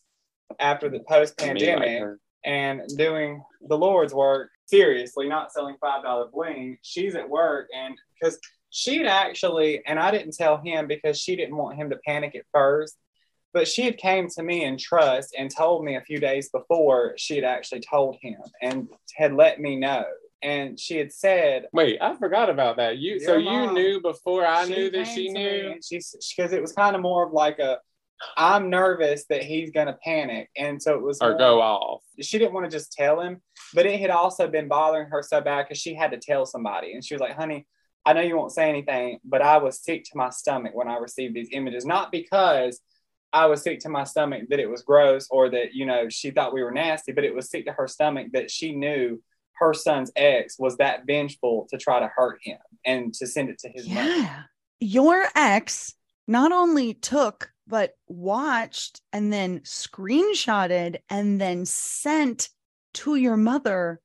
after 0.59 0.89
the 0.89 0.99
post 1.09 1.39
Me 1.39 1.47
like 1.47 1.57
pandemic 1.57 2.03
and 2.45 2.81
doing 2.95 3.43
the 3.67 3.77
Lord's 3.77 4.13
work 4.13 4.51
seriously, 4.65 5.27
not 5.27 5.51
selling 5.51 5.75
five 5.81 6.03
dollar 6.03 6.27
bling. 6.31 6.77
She's 6.83 7.15
at 7.15 7.27
work, 7.27 7.67
and 7.75 7.95
because 8.19 8.37
she'd 8.73 9.05
actually, 9.05 9.85
and 9.85 9.99
I 9.99 10.09
didn't 10.11 10.35
tell 10.35 10.57
him 10.57 10.87
because 10.87 11.19
she 11.19 11.35
didn't 11.35 11.55
want 11.55 11.77
him 11.77 11.91
to 11.91 11.97
panic 12.05 12.35
at 12.35 12.43
first. 12.51 12.97
But 13.53 13.67
she 13.67 13.83
had 13.83 13.97
came 13.99 14.27
to 14.29 14.41
me 14.41 14.63
in 14.65 14.79
trust 14.79 15.35
and 15.37 15.49
told 15.55 15.85
me 15.85 15.95
a 15.95 16.01
few 16.01 16.17
days 16.19 16.49
before 16.49 17.13
she 17.17 17.35
had 17.35 17.43
actually 17.43 17.81
told 17.81 18.17
him 18.19 18.37
and 18.63 18.87
had 19.15 19.31
let 19.35 19.59
me 19.61 19.75
know. 19.75 20.03
And 20.41 20.77
she 20.79 20.97
had 20.97 21.13
said, 21.13 21.67
Wait, 21.71 21.99
I 22.01 22.15
forgot 22.15 22.49
about 22.49 22.77
that. 22.77 22.97
You 22.97 23.19
so 23.19 23.37
Your 23.37 23.65
you 23.65 23.71
knew 23.73 24.01
before 24.01 24.43
I 24.45 24.65
knew 24.65 24.89
that 24.89 25.05
she 25.05 25.29
knew. 25.29 25.75
because 25.87 26.51
it 26.51 26.61
was 26.61 26.73
kind 26.73 26.95
of 26.95 27.03
more 27.03 27.27
of 27.27 27.31
like 27.31 27.59
a, 27.59 27.77
I'm 28.37 28.71
nervous 28.71 29.25
that 29.29 29.43
he's 29.43 29.69
gonna 29.69 29.97
panic, 30.03 30.49
and 30.57 30.81
so 30.81 30.95
it 30.95 31.01
was 31.03 31.21
Or 31.21 31.29
more- 31.29 31.37
go 31.37 31.61
off. 31.61 32.01
she 32.21 32.39
didn't 32.39 32.53
want 32.53 32.65
to 32.69 32.75
just 32.75 32.91
tell 32.91 33.19
him, 33.21 33.39
but 33.75 33.85
it 33.85 33.99
had 33.99 34.09
also 34.09 34.47
been 34.47 34.67
bothering 34.67 35.09
her 35.09 35.21
so 35.21 35.41
bad 35.41 35.65
because 35.67 35.77
she 35.77 35.93
had 35.93 36.09
to 36.11 36.17
tell 36.17 36.45
somebody. 36.47 36.93
And 36.93 37.05
she 37.05 37.13
was 37.13 37.21
like, 37.21 37.35
honey, 37.35 37.67
I 38.05 38.13
know 38.13 38.21
you 38.21 38.37
won't 38.37 38.51
say 38.51 38.69
anything, 38.69 39.19
but 39.23 39.41
I 39.41 39.57
was 39.57 39.83
sick 39.83 40.03
to 40.05 40.17
my 40.17 40.29
stomach 40.29 40.73
when 40.75 40.89
I 40.89 40.97
received 40.97 41.35
these 41.35 41.49
images. 41.51 41.85
Not 41.85 42.11
because 42.11 42.81
I 43.31 43.45
was 43.45 43.61
sick 43.61 43.79
to 43.81 43.89
my 43.89 44.03
stomach 44.03 44.43
that 44.49 44.59
it 44.59 44.69
was 44.69 44.83
gross 44.83 45.27
or 45.31 45.49
that, 45.49 45.73
you 45.73 45.85
know, 45.85 46.09
she 46.09 46.31
thought 46.31 46.53
we 46.53 46.63
were 46.63 46.71
nasty, 46.71 47.13
but 47.13 47.23
it 47.23 47.33
was 47.33 47.49
sick 47.49 47.65
to 47.65 47.71
her 47.71 47.87
stomach 47.87 48.27
that 48.33 48.51
she 48.51 48.75
knew 48.75 49.21
her 49.53 49.73
son's 49.73 50.11
ex 50.15 50.59
was 50.59 50.77
that 50.77 51.05
vengeful 51.05 51.67
to 51.69 51.77
try 51.77 51.99
to 51.99 52.11
hurt 52.13 52.39
him 52.43 52.57
and 52.85 53.13
to 53.13 53.25
send 53.25 53.49
it 53.49 53.59
to 53.59 53.69
his 53.69 53.87
mother. 53.87 54.45
Your 54.79 55.25
ex 55.35 55.93
not 56.27 56.51
only 56.51 56.93
took, 56.93 57.49
but 57.67 57.93
watched 58.07 59.01
and 59.13 59.31
then 59.31 59.61
screenshotted 59.61 60.97
and 61.09 61.39
then 61.39 61.65
sent 61.65 62.49
to 62.93 63.15
your 63.15 63.37
mother 63.37 64.01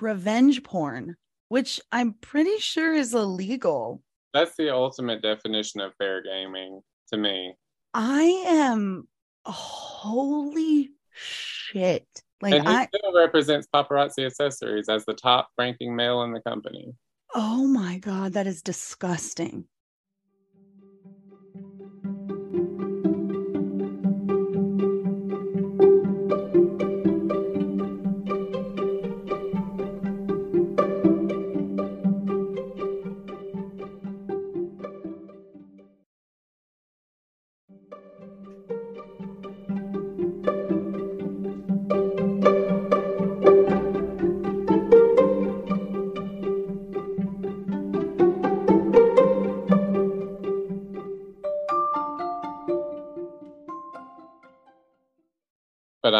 revenge 0.00 0.62
porn, 0.62 1.16
which 1.48 1.80
I'm 1.92 2.14
pretty 2.14 2.58
sure 2.58 2.92
is 2.94 3.14
illegal. 3.14 4.02
That's 4.34 4.56
the 4.56 4.70
ultimate 4.70 5.22
definition 5.22 5.80
of 5.80 5.94
fair 5.96 6.22
gaming 6.22 6.80
to 7.12 7.18
me. 7.18 7.54
I 7.94 8.22
am 8.46 9.08
holy 9.44 10.90
shit. 11.12 12.06
Like 12.42 12.54
and 12.54 12.68
he 12.68 12.74
I 12.74 12.86
still 12.86 13.14
represents 13.14 13.66
paparazzi 13.74 14.26
accessories 14.26 14.88
as 14.88 15.04
the 15.06 15.14
top 15.14 15.48
ranking 15.56 15.96
male 15.96 16.22
in 16.22 16.32
the 16.32 16.40
company. 16.40 16.92
oh 17.34 17.66
my 17.66 17.98
god, 17.98 18.34
that 18.34 18.46
is 18.46 18.60
disgusting. 18.62 19.64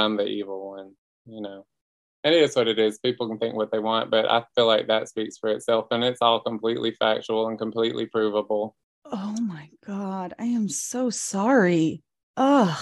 I'm 0.07 0.17
the 0.17 0.27
evil 0.27 0.71
one, 0.71 0.93
you 1.27 1.41
know. 1.43 1.67
And 2.25 2.35
it 2.35 2.43
is 2.43 2.57
what 2.57 2.69
it 2.69 2.79
is. 2.79 2.99
People 2.99 3.29
can 3.29 3.39
think 3.39 3.55
what 3.55 3.71
they 3.71 3.79
want, 3.79 4.11
but 4.11 4.31
I 4.31 4.43
feel 4.55 4.67
like 4.67 4.87
that 4.87 5.09
speaks 5.09 5.37
for 5.39 5.51
itself 5.51 5.87
and 5.91 6.03
it's 6.03 6.23
all 6.23 6.41
completely 6.41 6.93
factual 6.93 7.49
and 7.49 7.59
completely 7.59 8.07
provable. 8.07 8.75
Oh 9.05 9.37
my 9.41 9.69
god, 9.87 10.35
I 10.39 10.45
am 10.47 10.69
so 10.69 11.11
sorry. 11.11 12.03
Ugh. 12.37 12.79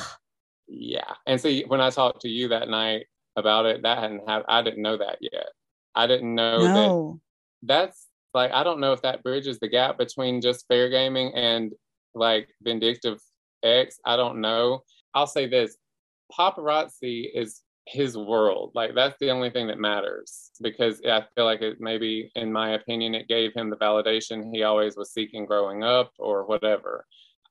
Yeah. 0.66 1.12
And 1.26 1.40
see, 1.40 1.64
when 1.66 1.80
I 1.80 1.90
talked 1.90 2.22
to 2.22 2.28
you 2.28 2.48
that 2.48 2.68
night 2.68 3.06
about 3.36 3.66
it, 3.66 3.82
that 3.82 3.98
hadn't 3.98 4.26
happened. 4.28 4.46
I 4.48 4.62
didn't 4.62 4.82
know 4.82 4.96
that 4.96 5.18
yet. 5.20 5.48
I 5.94 6.06
didn't 6.06 6.34
know 6.34 6.62
that 6.62 7.18
that's 7.62 8.06
like 8.32 8.50
I 8.52 8.64
don't 8.64 8.80
know 8.80 8.92
if 8.92 9.02
that 9.02 9.22
bridges 9.22 9.58
the 9.58 9.68
gap 9.68 9.98
between 9.98 10.40
just 10.40 10.66
fair 10.68 10.88
gaming 10.88 11.34
and 11.34 11.72
like 12.14 12.48
vindictive 12.62 13.20
X. 13.62 13.98
I 14.04 14.16
don't 14.16 14.40
know. 14.40 14.84
I'll 15.12 15.26
say 15.26 15.46
this 15.46 15.76
paparazzi 16.38 17.28
is 17.34 17.62
his 17.86 18.16
world. 18.16 18.72
Like 18.74 18.94
that's 18.94 19.18
the 19.20 19.30
only 19.30 19.50
thing 19.50 19.66
that 19.66 19.78
matters 19.78 20.50
because 20.62 21.00
I 21.04 21.24
feel 21.34 21.44
like 21.44 21.60
it 21.60 21.80
maybe 21.80 22.30
in 22.34 22.52
my 22.52 22.70
opinion 22.70 23.14
it 23.14 23.28
gave 23.28 23.52
him 23.52 23.70
the 23.70 23.76
validation 23.76 24.50
he 24.52 24.62
always 24.62 24.96
was 24.96 25.12
seeking 25.12 25.44
growing 25.44 25.82
up 25.82 26.12
or 26.18 26.46
whatever. 26.46 27.06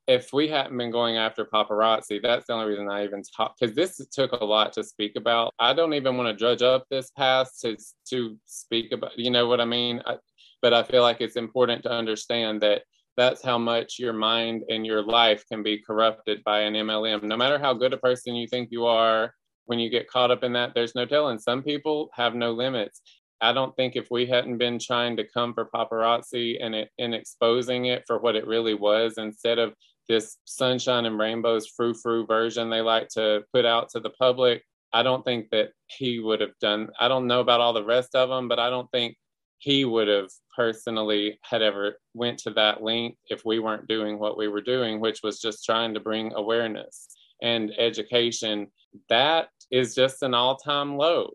If 0.06 0.34
we 0.34 0.50
hadn't 0.50 0.78
been 0.78 0.92
going 0.92 1.16
after 1.18 1.46
paparazzi, 1.46 2.22
that's 2.22 2.48
the 2.48 2.54
only 2.54 2.66
reason 2.66 2.90
I 2.90 3.06
even 3.06 3.22
talk 3.38 3.56
because 3.60 3.76
this 3.76 4.06
took 4.12 4.34
a 4.34 4.44
lot 4.44 4.74
to 4.74 4.84
speak 4.84 5.14
about. 5.16 5.54
I 5.60 5.74
don't 5.74 5.94
even 5.94 6.18
want 6.18 6.28
to 6.28 6.38
drudge 6.38 6.62
up 6.62 6.88
this 6.90 7.12
past 7.12 7.62
to 7.62 7.78
to 8.10 8.38
speak 8.46 8.92
about. 8.92 9.18
You 9.18 9.32
know 9.32 9.48
what 9.48 9.62
I 9.62 9.66
mean? 9.66 10.02
I, 10.06 10.16
but 10.62 10.74
I 10.74 10.84
feel 10.84 11.04
like 11.04 11.22
it's 11.22 11.36
important 11.36 11.84
to 11.84 11.92
understand 11.92 12.62
that 12.62 12.84
that's 13.16 13.44
how 13.44 13.58
much 13.58 14.00
your 14.00 14.14
mind 14.14 14.64
and 14.70 14.86
your 14.86 15.04
life 15.04 15.44
can 15.48 15.64
be 15.64 15.78
corrupted 15.78 16.44
by 16.44 16.62
an 16.62 16.74
MLM. 16.74 17.24
No 17.24 17.38
matter 17.38 17.60
how 17.60 17.74
good 17.74 17.94
a 17.94 17.98
person 17.98 18.36
you 18.36 18.48
think 18.48 18.70
you 18.72 18.86
are, 18.86 19.34
when 19.66 19.80
you 19.80 19.90
get 19.90 20.10
caught 20.10 20.32
up 20.32 20.44
in 20.44 20.54
that, 20.54 20.74
there's 20.74 20.96
no 20.96 21.06
telling. 21.06 21.40
Some 21.40 21.64
people 21.64 22.10
have 22.14 22.36
no 22.36 22.52
limits. 22.52 23.02
I 23.40 23.54
don't 23.54 23.76
think 23.76 23.96
if 23.96 24.08
we 24.10 24.26
hadn't 24.26 24.58
been 24.58 24.80
trying 24.80 25.18
to 25.18 25.28
come 25.28 25.54
for 25.54 25.70
paparazzi 25.74 26.58
and 26.64 26.74
it, 26.74 26.90
and 26.98 27.14
exposing 27.14 27.86
it 27.86 28.04
for 28.08 28.18
what 28.20 28.36
it 28.36 28.48
really 28.48 28.74
was, 28.74 29.18
instead 29.18 29.60
of 29.60 29.74
this 30.10 30.38
sunshine 30.46 31.06
and 31.06 31.18
rainbows 31.18 31.68
frou 31.68 31.94
frou 31.94 32.26
version 32.26 32.70
they 32.70 32.82
like 32.82 33.08
to 33.10 33.44
put 33.54 33.66
out 33.66 33.90
to 33.90 34.00
the 34.00 34.10
public, 34.12 34.64
I 34.92 35.04
don't 35.04 35.24
think 35.24 35.50
that 35.52 35.72
he 35.88 36.20
would 36.20 36.42
have 36.42 36.58
done. 36.62 36.90
I 37.00 37.08
don't 37.08 37.28
know 37.28 37.40
about 37.40 37.62
all 37.62 37.74
the 37.74 37.84
rest 37.84 38.16
of 38.16 38.30
them, 38.30 38.48
but 38.48 38.60
I 38.60 38.70
don't 38.70 38.90
think 38.92 39.18
he 39.64 39.86
would 39.86 40.10
have 40.10 40.30
personally 40.54 41.40
had 41.42 41.62
ever 41.62 41.98
went 42.14 42.38
to 42.38 42.50
that 42.52 42.84
length 42.84 43.18
if 43.30 43.46
we 43.46 43.60
weren't 43.60 43.88
doing 43.88 44.20
what 44.20 44.38
we 44.38 44.50
were 44.50 44.62
doing 44.62 45.00
which 45.00 45.22
was 45.24 45.40
just 45.40 45.64
trying 45.64 45.94
to 45.94 46.00
bring 46.00 46.34
awareness 46.34 47.08
and 47.44 47.72
education. 47.78 48.68
That 49.10 49.50
is 49.70 49.94
just 49.94 50.24
an 50.24 50.34
all-time 50.34 50.98
low. 50.98 51.32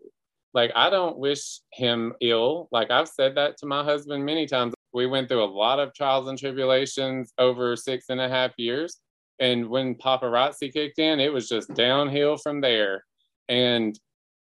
Like 0.53 0.71
i 0.75 0.89
don't 0.89 1.17
wish 1.17 1.59
him 1.73 2.13
ill. 2.21 2.67
Like 2.71 2.91
i've 2.91 3.07
said 3.07 3.35
that 3.35 3.57
to 3.57 3.65
my 3.65 3.83
husband 3.83 4.25
many 4.25 4.45
times. 4.47 4.73
We 4.91 5.05
went 5.05 5.29
through 5.29 5.43
a 5.43 5.55
lot 5.63 5.79
of 5.79 5.93
trials 5.93 6.27
and 6.27 6.37
tribulations 6.37 7.31
over 7.37 7.75
six 7.75 8.05
and 8.09 8.19
a 8.19 8.27
half 8.27 8.51
years. 8.57 8.97
And 9.39 9.69
when 9.69 9.95
paparazzi 9.95 10.73
kicked 10.73 10.99
in 10.99 11.19
it 11.19 11.31
was 11.31 11.47
just 11.47 11.73
downhill 11.75 12.37
from 12.37 12.59
there. 12.61 13.05
And 13.47 13.97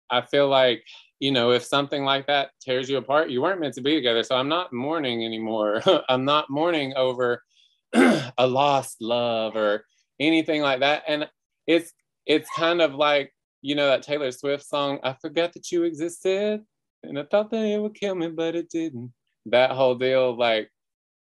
i 0.09 0.21
feel 0.21 0.49
like 0.49 0.83
you 1.23 1.31
know, 1.31 1.51
if 1.51 1.63
something 1.63 2.03
like 2.03 2.27
that 2.27 2.49
tears 2.59 2.89
you 2.89 2.97
apart, 2.97 3.29
you 3.29 3.41
weren't 3.41 3.61
meant 3.61 3.73
to 3.75 3.81
be 3.81 3.95
together. 3.95 4.23
So 4.23 4.35
I'm 4.35 4.49
not 4.49 4.73
mourning 4.73 5.23
anymore. 5.23 5.81
I'm 6.09 6.25
not 6.25 6.49
mourning 6.49 6.93
over 6.97 7.41
a 7.93 8.45
lost 8.45 8.97
love 8.99 9.55
or 9.55 9.85
anything 10.19 10.61
like 10.61 10.81
that. 10.81 11.03
And 11.07 11.29
it's 11.65 11.93
it's 12.25 12.49
kind 12.53 12.81
of 12.81 12.95
like, 12.95 13.33
you 13.61 13.73
know, 13.73 13.87
that 13.87 14.03
Taylor 14.03 14.31
Swift 14.31 14.65
song, 14.65 14.99
I 15.01 15.13
forgot 15.13 15.53
that 15.53 15.71
you 15.71 15.83
existed. 15.83 16.59
And 17.03 17.17
I 17.17 17.23
thought 17.23 17.51
that 17.51 17.63
it 17.63 17.81
would 17.81 17.95
kill 17.95 18.15
me, 18.15 18.27
but 18.27 18.55
it 18.55 18.69
didn't. 18.69 19.13
That 19.45 19.71
whole 19.71 19.95
deal, 19.95 20.37
like, 20.37 20.69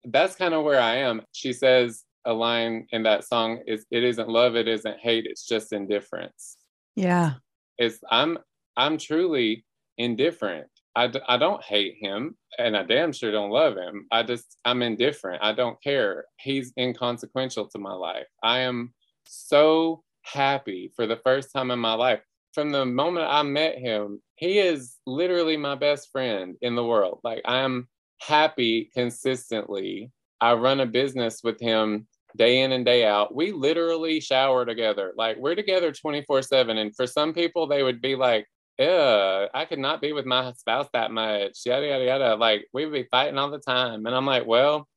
that's 0.04 0.36
kind 0.36 0.56
of 0.56 0.64
where 0.64 0.82
I 0.82 0.96
am. 0.96 1.22
She 1.32 1.54
says 1.54 2.06
a 2.26 2.34
line 2.34 2.88
in 2.92 3.04
that 3.04 3.24
song 3.24 3.60
is 3.68 3.86
it 3.92 4.04
isn't 4.04 4.30
love, 4.30 4.56
it 4.56 4.68
isn't 4.68 5.00
hate, 5.00 5.28
it's 5.28 5.46
just 5.46 5.74
indifference. 5.74 6.58
Yeah. 6.96 7.34
It's 7.78 8.00
I'm 8.10 8.40
I'm 8.76 8.98
truly 8.98 9.64
indifferent. 9.98 10.68
I, 10.96 11.08
d- 11.08 11.22
I 11.28 11.38
don't 11.38 11.64
hate 11.64 11.96
him 12.02 12.36
and 12.58 12.76
I 12.76 12.84
damn 12.84 13.14
sure 13.14 13.32
don't 13.32 13.52
love 13.52 13.78
him. 13.78 14.08
I 14.12 14.24
just, 14.24 14.58
I'm 14.66 14.82
indifferent. 14.82 15.42
I 15.44 15.54
don't 15.54 15.82
care. 15.82 16.26
He's 16.40 16.74
inconsequential 16.78 17.68
to 17.70 17.80
my 17.80 17.94
life. 17.94 18.28
I 18.44 18.60
am 18.60 18.94
so 19.26 20.04
happy 20.24 20.92
for 20.96 21.08
the 21.08 21.20
first 21.24 21.52
time 21.54 21.72
in 21.72 21.80
my 21.80 21.94
life. 21.94 22.22
From 22.54 22.72
the 22.72 22.86
moment 22.86 23.28
I 23.30 23.44
met 23.44 23.78
him, 23.78 24.22
he 24.36 24.60
is 24.60 24.98
literally 25.06 25.56
my 25.56 25.76
best 25.76 26.10
friend 26.12 26.56
in 26.62 26.76
the 26.76 26.84
world. 26.84 27.20
Like, 27.24 27.42
I 27.46 27.60
am 27.60 27.88
happy 28.20 28.90
consistently. 28.94 30.12
I 30.42 30.54
run 30.54 30.82
a 30.82 30.86
business 30.86 31.42
with 31.44 31.60
him 31.62 32.08
day 32.36 32.62
in 32.62 32.74
and 32.74 32.86
day 32.86 33.06
out. 33.06 33.34
We 33.34 33.52
literally 33.52 34.20
shower 34.20 34.66
together. 34.66 35.14
Like, 35.16 35.38
we're 35.38 35.56
together 35.56 35.94
24 35.94 36.42
7. 36.42 36.78
And 36.78 36.96
for 36.96 37.08
some 37.08 37.34
people, 37.34 37.68
they 37.68 37.84
would 37.84 38.02
be 38.02 38.16
like, 38.16 38.48
yeah, 38.78 39.48
I 39.54 39.66
could 39.66 39.80
not 39.80 40.02
be 40.02 40.14
with 40.14 40.26
my 40.26 40.54
spouse 40.54 40.88
that 40.94 41.12
much. 41.12 41.60
Yada 41.66 41.88
yada 41.88 42.06
yada. 42.06 42.36
Like 42.36 42.68
we 42.74 42.86
would 42.86 42.94
be 42.94 43.08
fighting 43.12 43.38
all 43.38 43.52
the 43.52 43.60
time. 43.60 44.06
And 44.06 44.16
I'm 44.16 44.26
like, 44.26 44.46
well, 44.46 44.88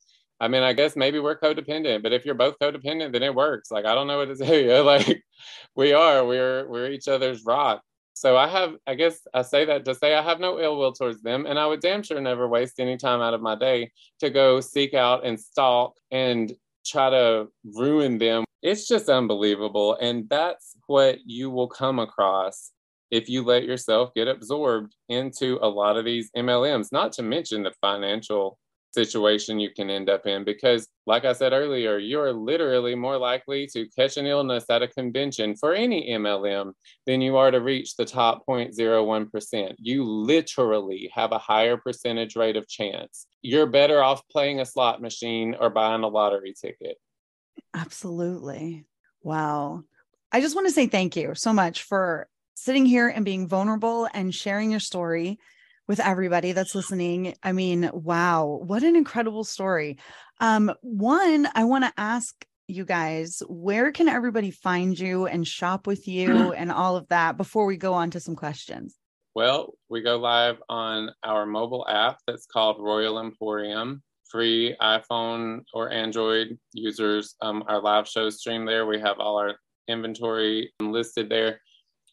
I 0.41 0.49
mean, 0.49 0.63
I 0.63 0.73
guess 0.73 0.97
maybe 0.97 1.19
we're 1.19 1.39
codependent, 1.39 2.03
but 2.03 2.13
if 2.13 2.25
you're 2.25 2.35
both 2.35 2.59
codependent, 2.61 3.13
then 3.13 3.23
it 3.23 3.35
works. 3.35 3.71
Like 3.71 3.85
I 3.85 3.95
don't 3.95 4.07
know 4.07 4.19
what 4.19 4.37
to 4.37 4.37
tell 4.45 4.55
you. 4.57 4.79
Like 4.83 5.23
we 5.77 5.93
are, 5.93 6.25
we're 6.25 6.69
we're 6.69 6.91
each 6.91 7.09
other's 7.09 7.45
rock. 7.45 7.83
So 8.17 8.37
I 8.37 8.47
have, 8.47 8.75
I 8.87 8.95
guess 8.95 9.19
I 9.35 9.43
say 9.43 9.65
that 9.65 9.85
to 9.87 9.95
say 9.95 10.15
I 10.15 10.23
have 10.23 10.39
no 10.39 10.61
ill 10.61 10.79
will 10.79 10.93
towards 10.93 11.21
them, 11.23 11.47
and 11.47 11.59
I 11.59 11.67
would 11.67 11.81
damn 11.81 12.03
sure 12.03 12.21
never 12.21 12.49
waste 12.49 12.79
any 12.79 12.97
time 12.97 13.21
out 13.21 13.35
of 13.35 13.43
my 13.43 13.57
day 13.57 13.91
to 14.21 14.31
go 14.31 14.61
seek 14.61 14.95
out 14.95 15.27
and 15.27 15.39
stalk 15.39 15.97
and 16.13 16.53
try 16.87 17.11
to 17.11 17.49
ruin 17.75 18.19
them. 18.19 18.45
It's 18.63 18.87
just 18.87 19.09
unbelievable, 19.09 19.97
and 20.01 20.29
that's 20.29 20.77
what 20.87 21.19
you 21.27 21.51
will 21.51 21.69
come 21.69 21.99
across 21.99 22.71
if 23.15 23.29
you 23.29 23.45
let 23.45 23.63
yourself 23.63 24.13
get 24.13 24.27
absorbed 24.27 24.97
into 25.09 25.57
a 25.63 25.69
lot 25.69 25.97
of 25.97 26.05
these 26.05 26.33
MLMs, 26.37 26.91
not 26.91 27.13
to 27.13 27.23
mention 27.23 27.63
the 27.63 27.73
financial 27.81 28.59
situation 28.93 29.61
you 29.61 29.71
can 29.71 29.89
end 29.89 30.11
up 30.11 30.27
in. 30.27 30.43
Because, 30.43 30.89
like 31.07 31.25
I 31.25 31.33
said 31.33 31.53
earlier, 31.53 31.97
you're 31.97 32.33
literally 32.33 32.97
more 32.97 33.17
likely 33.17 33.69
to 33.69 33.87
catch 33.97 34.17
an 34.17 34.27
illness 34.27 34.65
at 34.69 34.83
a 34.83 34.89
convention 34.89 35.55
for 35.55 35.75
any 35.75 36.11
MLM 36.11 36.73
than 37.07 37.21
you 37.21 37.37
are 37.37 37.53
to 37.53 37.61
reach 37.61 37.95
the 37.95 38.05
top 38.05 38.43
0.01%. 38.49 39.75
You 39.79 40.03
literally 40.03 41.09
have 41.15 41.31
a 41.31 41.39
higher 41.39 41.77
percentage 41.77 42.35
rate 42.35 42.57
of 42.57 42.67
chance. 42.67 43.29
You're 43.43 43.69
better 43.69 44.03
off 44.03 44.27
playing 44.29 44.59
a 44.59 44.67
slot 44.67 45.01
machine 45.01 45.55
or 45.61 45.71
buying 45.71 46.03
a 46.03 46.09
lottery 46.09 46.53
ticket. 46.61 46.97
Absolutely. 47.75 48.87
Wow. 49.23 49.85
I 50.33 50.41
just 50.41 50.57
want 50.57 50.67
to 50.67 50.73
say 50.73 50.89
thank 50.89 51.15
you 51.15 51.37
so 51.37 51.53
much 51.53 51.85
for 51.85 52.27
sitting 52.55 52.87
here 52.87 53.09
and 53.09 53.25
being 53.25 53.49
vulnerable 53.49 54.09
and 54.15 54.35
sharing 54.35 54.71
your 54.71 54.81
story 54.81 55.39
with 55.87 56.01
everybody 56.01 56.53
that's 56.53 56.75
listening. 56.75 57.35
I 57.43 57.53
mean, 57.53 57.91
wow, 57.93 58.61
what 58.65 58.83
an 58.83 58.97
incredible 58.97 59.45
story. 59.45 59.99
Um, 60.41 60.73
one, 60.81 61.49
I 61.55 61.65
want 61.65 61.85
to 61.85 61.93
ask 61.97 62.35
you 62.67 62.85
guys, 62.85 63.43
where 63.49 63.93
can 63.93 64.09
everybody 64.09 64.51
find 64.51 64.99
you 64.99 65.27
and 65.27 65.47
shop 65.47 65.87
with 65.87 66.09
you 66.09 66.53
and 66.57 66.73
all 66.73 66.97
of 66.97 67.09
that 67.09 67.37
before 67.37 67.67
we 67.67 67.77
go 67.77 67.93
on 67.93 68.11
to 68.11 68.21
some 68.21 68.37
questions? 68.37 68.97
Well, 69.35 69.75
we 69.89 70.01
go 70.01 70.17
live 70.17 70.57
on 70.69 71.11
our 71.25 71.45
mobile 71.45 71.87
app 71.89 72.19
that's 72.27 72.47
called 72.47 72.77
Royal 72.79 73.19
Emporium. 73.19 74.03
Free 74.31 74.75
iPhone 74.81 75.61
or 75.73 75.93
Android 75.93 76.59
users, 76.73 77.37
um, 77.41 77.63
our 77.69 77.81
live 77.81 78.09
show 78.09 78.31
stream 78.31 78.65
there. 78.65 78.87
We 78.87 78.99
have 79.01 79.21
all 79.21 79.39
our 79.39 79.55
inventory 79.87 80.73
listed 80.81 81.29
there. 81.29 81.61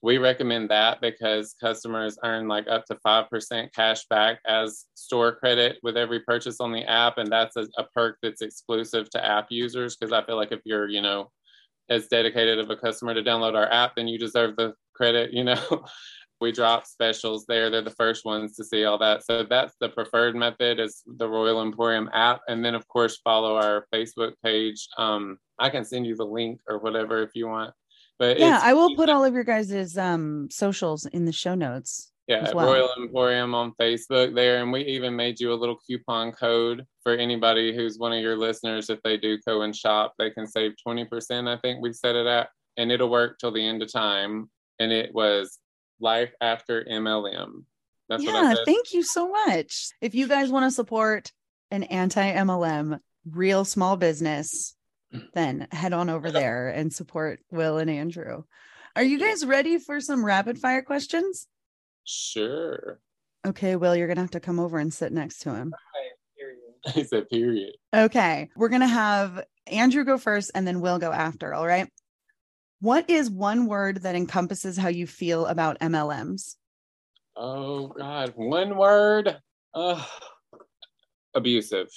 We 0.04 0.18
recommend 0.18 0.70
that 0.72 1.00
because 1.00 1.56
customers 1.62 2.18
earn 2.24 2.48
like 2.48 2.68
up 2.68 2.86
to 2.86 2.96
5% 3.06 3.74
cash 3.74 4.06
back 4.10 4.40
as 4.48 4.86
store 4.96 5.36
credit 5.36 5.78
with 5.84 5.96
every 5.96 6.22
purchase 6.22 6.60
on 6.60 6.72
the 6.72 6.84
app. 6.90 7.20
And 7.20 7.32
that's 7.32 7.56
a, 7.56 7.68
a 7.78 7.84
perk 7.94 8.18
that's 8.24 8.42
exclusive 8.42 9.10
to 9.12 9.24
app 9.24 9.48
users. 9.52 9.96
Because 9.96 10.12
I 10.12 10.26
feel 10.26 10.38
like 10.38 10.52
if 10.52 10.62
you're, 10.66 10.90
you 10.90 11.02
know, 11.02 11.30
as 11.90 12.08
dedicated 12.08 12.58
of 12.58 12.70
a 12.70 12.76
customer 12.76 13.14
to 13.14 13.22
download 13.22 13.56
our 13.56 13.72
app, 13.72 13.96
then 13.96 14.08
you 14.08 14.18
deserve 14.18 14.56
the 14.56 14.74
credit, 14.94 15.34
you 15.34 15.44
know. 15.44 15.86
we 16.42 16.52
drop 16.52 16.88
specials 16.88 17.46
there. 17.46 17.70
They're 17.70 17.84
the 17.84 17.92
first 17.92 18.26
ones 18.26 18.56
to 18.56 18.64
see 18.64 18.84
all 18.84 18.98
that. 18.98 19.24
So 19.24 19.44
that's 19.44 19.76
the 19.80 19.90
preferred 19.90 20.36
method 20.36 20.80
is 20.80 21.04
the 21.06 21.30
Royal 21.30 21.62
Emporium 21.62 22.10
app. 22.14 22.42
And 22.48 22.66
then 22.66 22.74
of 22.74 22.88
course 22.88 23.20
follow 23.24 23.56
our 23.56 23.86
Facebook 23.94 24.34
page. 24.44 24.88
Um, 24.98 25.38
I 25.60 25.70
can 25.70 25.86
send 25.86 26.08
you 26.08 26.16
the 26.16 26.26
link 26.26 26.60
or 26.68 26.80
whatever 26.80 27.22
if 27.22 27.30
you 27.36 27.48
want. 27.48 27.74
But 28.22 28.38
yeah, 28.38 28.60
I 28.62 28.76
will 28.76 28.96
put 28.96 29.10
all 29.10 29.26
of 29.26 29.34
your 29.34 29.44
guys' 29.44 29.98
um 29.98 30.48
socials 30.52 31.08
in 31.08 31.26
the 31.26 31.32
show 31.32 31.56
notes. 31.56 32.12
Yeah, 32.28 32.52
well. 32.54 32.68
Royal 32.68 32.94
Emporium 32.96 33.56
on 33.56 33.74
Facebook 33.82 34.36
there. 34.36 34.62
And 34.62 34.72
we 34.72 34.84
even 34.84 35.16
made 35.16 35.40
you 35.40 35.52
a 35.52 35.56
little 35.56 35.80
coupon 35.88 36.32
code 36.32 36.86
for 37.02 37.14
anybody 37.14 37.76
who's 37.76 37.98
one 37.98 38.14
of 38.14 38.22
your 38.22 38.38
listeners. 38.38 38.92
If 38.92 39.02
they 39.02 39.18
do 39.18 39.40
go 39.40 39.64
and 39.64 39.76
shop, 39.76 40.14
they 40.20 40.30
can 40.30 40.46
save 40.46 40.74
20%. 40.88 41.50
I 41.50 41.58
think 41.62 41.82
we 41.82 41.94
set 41.94 42.16
it 42.16 42.28
at. 42.28 42.50
And 42.78 42.92
it'll 42.92 43.10
work 43.10 43.40
till 43.40 43.52
the 43.52 43.68
end 43.68 43.82
of 43.82 43.92
time. 43.92 44.52
And 44.78 44.92
it 44.92 45.12
was 45.16 45.58
life 46.00 46.32
after 46.40 46.86
MLM. 46.86 47.66
That's 48.08 48.22
yeah, 48.22 48.54
thank 48.66 48.94
you 48.94 49.02
so 49.02 49.30
much. 49.30 49.90
If 50.00 50.14
you 50.14 50.28
guys 50.28 50.52
want 50.52 50.68
to 50.68 50.72
support 50.72 51.32
an 51.72 51.86
anti 51.86 52.22
MLM 52.34 53.00
real 53.26 53.66
small 53.66 53.98
business, 53.98 54.76
then 55.34 55.68
head 55.72 55.94
on 55.94 56.10
over 56.10 56.32
there 56.32 56.70
and 56.70 56.94
support 56.94 57.40
Will 57.52 57.78
and 57.78 57.90
Andrew. 57.90 58.44
Are 58.96 59.04
you 59.04 59.20
guys 59.20 59.46
ready 59.46 59.78
for 59.78 60.00
some 60.00 60.26
rapid 60.26 60.60
fire 60.60 60.82
questions? 60.82 61.48
Sure. 62.04 63.00
Okay, 63.46 63.76
Will, 63.76 63.96
you're 63.96 64.08
going 64.08 64.18
to 64.18 64.24
have 64.24 64.32
to 64.32 64.40
come 64.40 64.60
over 64.60 64.78
and 64.78 64.94
sit 64.94 65.12
next 65.12 65.40
to 65.40 65.56
him. 65.56 65.74
He 66.96 67.04
said, 67.04 67.30
period. 67.30 67.74
Okay, 67.96 68.50
we're 68.56 68.70
going 68.70 68.82
to 68.82 68.88
have 68.88 69.46
Andrew 69.68 70.04
go 70.04 70.18
first 70.18 70.50
and 70.56 70.66
then 70.66 70.82
Will 70.82 70.98
go 70.98 71.12
after. 71.12 71.54
All 71.54 71.68
right. 71.68 71.88
What 72.80 73.08
is 73.08 73.30
one 73.30 73.68
word 73.68 73.98
that 73.98 74.16
encompasses 74.16 74.78
how 74.78 74.88
you 74.88 75.06
feel 75.06 75.46
about 75.46 75.80
MLMs? 75.80 76.56
Oh 77.36 77.90
God, 77.90 78.34
one 78.36 78.76
word. 78.76 79.38
Uh, 79.76 80.04
abusive 81.36 81.90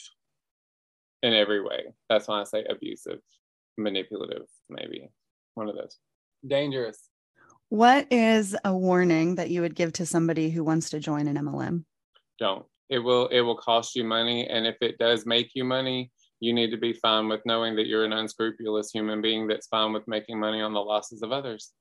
in 1.24 1.32
every 1.32 1.62
way. 1.62 1.86
That's 2.08 2.28
why 2.28 2.42
I 2.42 2.44
say 2.44 2.64
abusive, 2.68 3.18
manipulative, 3.78 4.46
maybe 4.68 5.08
one 5.54 5.68
of 5.68 5.74
those. 5.74 5.96
Dangerous. 6.46 7.08
What 7.70 8.06
is 8.12 8.54
a 8.62 8.76
warning 8.76 9.36
that 9.36 9.48
you 9.48 9.62
would 9.62 9.74
give 9.74 9.94
to 9.94 10.06
somebody 10.06 10.50
who 10.50 10.62
wants 10.62 10.90
to 10.90 11.00
join 11.00 11.26
an 11.26 11.36
MLM? 11.36 11.84
Don't. 12.38 12.66
It 12.90 12.98
will 12.98 13.28
it 13.28 13.40
will 13.40 13.56
cost 13.56 13.96
you 13.96 14.04
money 14.04 14.46
and 14.46 14.66
if 14.66 14.76
it 14.82 14.98
does 14.98 15.24
make 15.24 15.52
you 15.54 15.64
money, 15.64 16.12
you 16.40 16.52
need 16.52 16.70
to 16.70 16.76
be 16.76 16.92
fine 16.92 17.28
with 17.28 17.40
knowing 17.46 17.74
that 17.76 17.86
you're 17.86 18.04
an 18.04 18.12
unscrupulous 18.12 18.90
human 18.90 19.22
being 19.22 19.48
that's 19.48 19.68
fine 19.68 19.94
with 19.94 20.06
making 20.06 20.38
money 20.38 20.60
on 20.60 20.74
the 20.74 20.80
losses 20.80 21.22
of 21.22 21.32
others. 21.32 21.72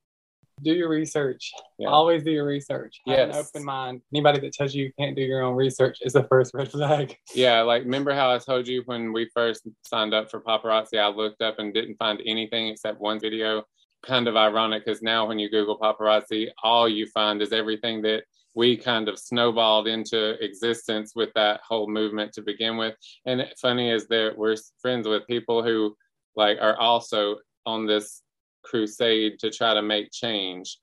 Do 0.64 0.74
your 0.74 0.90
research. 0.90 1.52
Yeah. 1.78 1.90
Always 1.90 2.24
do 2.24 2.32
your 2.32 2.46
research. 2.46 3.02
Yes. 3.06 3.36
open 3.36 3.66
mind. 3.66 4.02
Anybody 4.14 4.40
that 4.40 4.54
tells 4.54 4.74
you 4.74 4.86
you 4.86 4.92
can't 4.98 5.16
do 5.16 5.22
your 5.22 5.44
own 5.44 5.56
research 5.56 6.00
is 6.02 6.14
the 6.14 6.24
first 6.24 6.54
red 6.54 6.72
flag. 6.72 7.18
Yeah, 7.36 7.62
like 7.62 7.84
remember 7.84 8.14
how 8.14 8.34
I 8.34 8.38
told 8.38 8.68
you 8.68 8.84
when 8.86 9.12
we 9.12 9.30
first 9.34 9.68
signed 9.84 10.14
up 10.14 10.30
for 10.30 10.40
paparazzi, 10.40 11.00
I 11.00 11.08
looked 11.08 11.42
up 11.42 11.60
and 11.60 11.74
didn't 11.74 11.98
find 11.98 12.22
anything 12.26 12.68
except 12.68 13.00
one 13.00 13.20
video. 13.20 13.64
Kind 14.06 14.28
of 14.28 14.36
ironic 14.36 14.86
because 14.86 15.02
now 15.02 15.28
when 15.28 15.40
you 15.40 15.50
Google 15.50 15.80
paparazzi, 15.80 16.50
all 16.64 16.88
you 16.88 17.08
find 17.08 17.42
is 17.42 17.52
everything 17.52 18.02
that 18.04 18.24
we 18.56 18.78
kind 18.78 19.10
of 19.10 19.18
snowballed 19.18 19.88
into 19.88 20.44
existence 20.44 21.14
with 21.16 21.30
that 21.34 21.62
whole 21.68 21.90
movement 21.90 22.34
to 22.34 22.42
begin 22.42 22.78
with. 22.78 22.96
And 23.26 23.48
funny 23.60 23.90
is 23.90 24.08
that 24.08 24.34
we're 24.38 24.56
friends 24.80 25.08
with 25.08 25.26
people 25.28 25.64
who 25.64 25.96
like 26.36 26.58
are 26.62 26.78
also 26.78 27.38
on 27.66 27.86
this 27.86 28.22
crusade 28.64 29.40
to 29.40 29.50
try 29.50 29.74
to 29.74 29.82
make 29.82 30.12
change. 30.12 30.78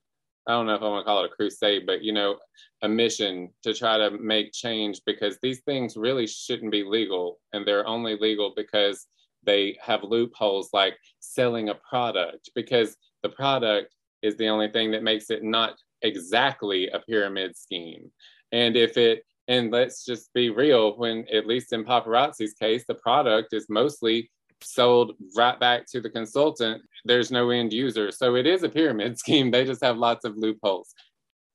I 0.47 0.53
don't 0.53 0.65
know 0.65 0.75
if 0.75 0.81
I 0.81 0.87
want 0.87 1.05
to 1.05 1.09
call 1.09 1.23
it 1.23 1.31
a 1.31 1.35
crusade, 1.35 1.85
but 1.85 2.03
you 2.03 2.13
know, 2.13 2.37
a 2.81 2.89
mission 2.89 3.49
to 3.63 3.73
try 3.73 3.97
to 3.97 4.11
make 4.11 4.51
change 4.51 5.01
because 5.05 5.37
these 5.41 5.61
things 5.61 5.95
really 5.95 6.25
shouldn't 6.25 6.71
be 6.71 6.83
legal 6.83 7.39
and 7.53 7.65
they're 7.65 7.87
only 7.87 8.17
legal 8.17 8.53
because 8.55 9.05
they 9.43 9.77
have 9.81 10.03
loopholes 10.03 10.69
like 10.73 10.97
selling 11.19 11.69
a 11.69 11.75
product 11.75 12.49
because 12.55 12.97
the 13.23 13.29
product 13.29 13.93
is 14.21 14.35
the 14.37 14.47
only 14.47 14.69
thing 14.69 14.91
that 14.91 15.03
makes 15.03 15.29
it 15.29 15.43
not 15.43 15.75
exactly 16.01 16.87
a 16.89 16.99
pyramid 16.99 17.55
scheme. 17.57 18.11
And 18.51 18.75
if 18.75 18.97
it, 18.97 19.23
and 19.47 19.71
let's 19.71 20.05
just 20.05 20.33
be 20.33 20.49
real, 20.49 20.97
when 20.97 21.25
at 21.33 21.47
least 21.47 21.73
in 21.73 21.83
paparazzi's 21.83 22.53
case, 22.53 22.85
the 22.87 22.95
product 22.95 23.53
is 23.53 23.67
mostly 23.69 24.29
sold 24.63 25.13
right 25.35 25.59
back 25.59 25.85
to 25.91 26.01
the 26.01 26.09
consultant, 26.09 26.81
there's 27.05 27.31
no 27.31 27.49
end 27.49 27.73
user. 27.73 28.11
So 28.11 28.35
it 28.35 28.45
is 28.45 28.63
a 28.63 28.69
pyramid 28.69 29.19
scheme. 29.19 29.51
They 29.51 29.65
just 29.65 29.83
have 29.83 29.97
lots 29.97 30.25
of 30.25 30.37
loopholes. 30.37 30.93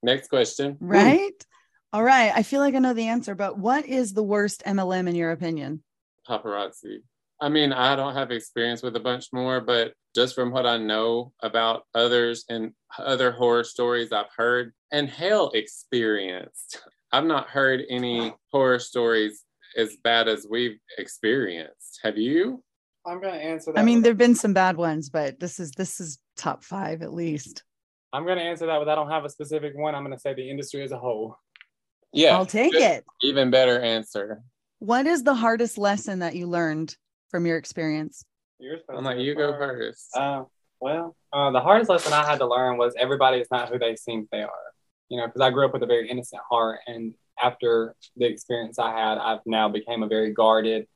Next 0.02 0.28
question. 0.28 0.76
Right. 0.80 1.32
All 1.92 2.02
right. 2.02 2.32
I 2.34 2.42
feel 2.42 2.60
like 2.60 2.74
I 2.74 2.78
know 2.78 2.92
the 2.92 3.08
answer, 3.08 3.34
but 3.34 3.58
what 3.58 3.86
is 3.86 4.12
the 4.12 4.22
worst 4.22 4.62
MLM 4.66 5.08
in 5.08 5.14
your 5.14 5.30
opinion? 5.30 5.82
Paparazzi. 6.28 6.98
I 7.40 7.48
mean, 7.48 7.72
I 7.72 7.96
don't 7.96 8.14
have 8.14 8.30
experience 8.30 8.82
with 8.82 8.96
a 8.96 9.00
bunch 9.00 9.26
more, 9.32 9.60
but 9.60 9.92
just 10.14 10.34
from 10.34 10.50
what 10.50 10.66
I 10.66 10.78
know 10.78 11.32
about 11.42 11.84
others 11.94 12.44
and 12.48 12.72
other 12.98 13.30
horror 13.30 13.64
stories 13.64 14.12
I've 14.12 14.32
heard 14.34 14.72
and 14.90 15.08
hell 15.08 15.50
experienced, 15.54 16.80
I've 17.12 17.24
not 17.24 17.48
heard 17.48 17.82
any 17.88 18.34
horror 18.50 18.78
stories 18.78 19.44
as 19.76 19.96
bad 20.02 20.28
as 20.28 20.46
we've 20.48 20.78
experienced. 20.98 22.00
Have 22.02 22.16
you? 22.16 22.62
I'm 23.06 23.20
going 23.20 23.34
to 23.34 23.40
answer 23.40 23.72
that. 23.72 23.80
I 23.80 23.84
mean, 23.84 24.02
there've 24.02 24.18
been 24.18 24.34
some 24.34 24.52
bad 24.52 24.76
ones, 24.76 25.08
but 25.10 25.38
this 25.38 25.60
is 25.60 25.72
this 25.72 26.00
is 26.00 26.18
top 26.36 26.64
5 26.64 27.02
at 27.02 27.12
least. 27.12 27.62
I'm 28.12 28.24
going 28.24 28.38
to 28.38 28.44
answer 28.44 28.66
that, 28.66 28.78
but 28.78 28.88
I 28.88 28.94
don't 28.94 29.10
have 29.10 29.24
a 29.24 29.30
specific 29.30 29.76
one. 29.76 29.94
I'm 29.94 30.02
going 30.02 30.16
to 30.16 30.20
say 30.20 30.34
the 30.34 30.48
industry 30.48 30.82
as 30.82 30.92
a 30.92 30.98
whole. 30.98 31.36
Yeah. 32.12 32.36
I'll 32.36 32.46
take 32.46 32.74
it. 32.74 33.04
Even 33.22 33.50
better 33.50 33.80
answer. 33.80 34.42
What 34.78 35.06
is 35.06 35.22
the 35.22 35.34
hardest 35.34 35.78
lesson 35.78 36.20
that 36.20 36.34
you 36.34 36.46
learned 36.46 36.96
from 37.30 37.46
your 37.46 37.58
experience? 37.58 38.24
I'm 38.88 39.04
like, 39.04 39.18
you 39.18 39.34
go 39.34 39.52
first. 39.52 40.16
Uh, 40.16 40.44
well, 40.80 41.16
uh, 41.32 41.50
the 41.50 41.60
hardest 41.60 41.90
lesson 41.90 42.12
I 42.12 42.24
had 42.24 42.38
to 42.38 42.46
learn 42.46 42.78
was 42.78 42.94
everybody 42.98 43.38
is 43.38 43.48
not 43.50 43.68
who 43.68 43.78
they 43.78 43.96
seem 43.96 44.28
they 44.32 44.42
are. 44.42 44.50
You 45.08 45.18
know, 45.18 45.26
because 45.26 45.40
I 45.40 45.50
grew 45.50 45.66
up 45.66 45.72
with 45.72 45.82
a 45.82 45.86
very 45.86 46.08
innocent 46.08 46.42
heart, 46.50 46.80
and 46.86 47.14
after 47.40 47.94
the 48.16 48.26
experience 48.26 48.78
I 48.78 48.90
had, 48.90 49.18
I've 49.18 49.40
now 49.46 49.68
became 49.68 50.02
a 50.02 50.08
very 50.08 50.32
guarded, 50.32 50.86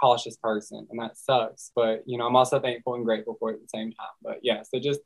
cautious 0.00 0.36
person, 0.36 0.86
and 0.90 1.00
that 1.00 1.16
sucks. 1.16 1.72
But 1.74 2.02
you 2.06 2.18
know, 2.18 2.26
I'm 2.26 2.36
also 2.36 2.60
thankful 2.60 2.94
and 2.94 3.04
grateful 3.04 3.36
for 3.38 3.50
it 3.50 3.54
at 3.54 3.62
the 3.62 3.68
same 3.68 3.92
time. 3.92 4.08
But 4.22 4.40
yeah, 4.42 4.62
so 4.62 4.78
just 4.78 5.00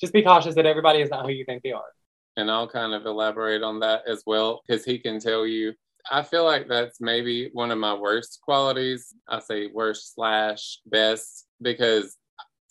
just 0.00 0.12
be 0.12 0.22
cautious 0.22 0.54
that 0.56 0.66
everybody 0.66 1.00
is 1.00 1.10
not 1.10 1.24
who 1.24 1.32
you 1.32 1.44
think 1.44 1.62
they 1.62 1.72
are. 1.72 1.92
And 2.36 2.50
I'll 2.50 2.68
kind 2.68 2.94
of 2.94 3.06
elaborate 3.06 3.62
on 3.62 3.80
that 3.80 4.02
as 4.08 4.24
well, 4.26 4.62
because 4.66 4.84
he 4.84 4.98
can 4.98 5.20
tell 5.20 5.46
you 5.46 5.74
I 6.10 6.22
feel 6.22 6.44
like 6.44 6.68
that's 6.68 7.00
maybe 7.00 7.48
one 7.52 7.70
of 7.70 7.78
my 7.78 7.94
worst 7.94 8.40
qualities. 8.42 9.14
I 9.28 9.38
say 9.38 9.68
worst 9.68 10.14
slash 10.14 10.80
best 10.86 11.46
because 11.62 12.16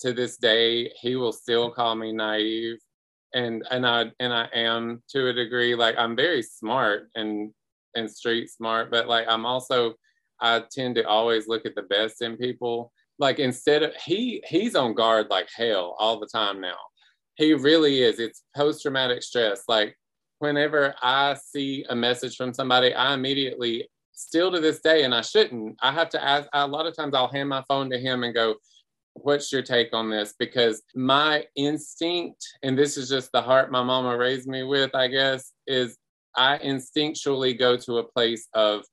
to 0.02 0.14
this 0.14 0.38
day 0.38 0.92
he 1.02 1.16
will 1.16 1.32
still 1.32 1.72
call 1.72 1.96
me 1.96 2.12
naive 2.12 2.78
and 3.34 3.64
and 3.72 3.88
I 3.88 4.12
and 4.20 4.34
I 4.34 4.48
am 4.54 5.02
to 5.10 5.30
a 5.30 5.34
degree 5.34 5.76
like 5.76 5.96
I'm 5.98 6.16
very 6.16 6.44
smart 6.44 7.10
and 7.16 7.52
and 7.96 8.12
street 8.12 8.50
smart 8.50 8.92
but 8.92 9.08
like 9.08 9.28
I'm 9.30 9.46
also 9.46 9.94
I 10.42 10.64
tend 10.72 10.96
to 10.96 11.08
always 11.08 11.48
look 11.48 11.66
at 11.66 11.76
the 11.76 11.84
best 11.84 12.22
in 12.22 12.38
people. 12.38 12.92
Like 13.20 13.40
instead 13.40 13.84
of 13.84 13.96
he 13.96 14.44
he's 14.48 14.76
on 14.76 14.94
guard 14.94 15.28
like 15.30 15.50
hell 15.56 15.96
all 16.00 16.20
the 16.20 16.28
time 16.28 16.60
now. 16.60 16.78
He 17.36 17.54
really 17.54 18.02
is. 18.02 18.20
It's 18.20 18.44
post 18.56 18.82
traumatic 18.84 19.24
stress. 19.24 19.64
Like 19.68 19.96
whenever 20.44 20.94
I 21.02 21.36
see 21.36 21.86
a 21.90 21.96
message 21.96 22.36
from 22.36 22.54
somebody, 22.54 22.94
I 22.94 23.14
immediately, 23.14 23.88
still 24.12 24.52
to 24.52 24.60
this 24.60 24.82
day, 24.82 25.04
and 25.04 25.16
I 25.16 25.22
shouldn't, 25.22 25.78
I 25.82 25.94
have 25.94 26.10
to 26.10 26.24
ask, 26.24 26.50
a 26.52 26.68
lot 26.68 26.86
of 26.86 26.96
times 26.96 27.16
I'll 27.16 27.32
hand 27.32 27.48
my 27.48 27.64
phone 27.70 27.90
to 27.92 27.98
him 27.98 28.24
and 28.24 28.34
go, 28.34 28.56
What's 29.16 29.52
your 29.54 29.62
take 29.62 29.94
on 29.94 30.10
this? 30.10 30.34
Because 30.38 30.82
my 30.96 31.46
instinct, 31.56 32.44
and 32.64 32.78
this 32.78 32.98
is 32.98 33.08
just 33.08 33.32
the 33.32 33.44
heart 33.44 33.72
my 33.72 33.84
mama 33.84 34.18
raised 34.18 34.48
me 34.48 34.64
with, 34.64 34.94
I 34.96 35.08
guess, 35.08 35.54
is 35.68 35.98
I 36.36 36.58
instinctually 36.58 37.58
go 37.58 37.78
to 37.78 38.00
a 38.00 38.04
place 38.04 38.48
of 38.56 38.84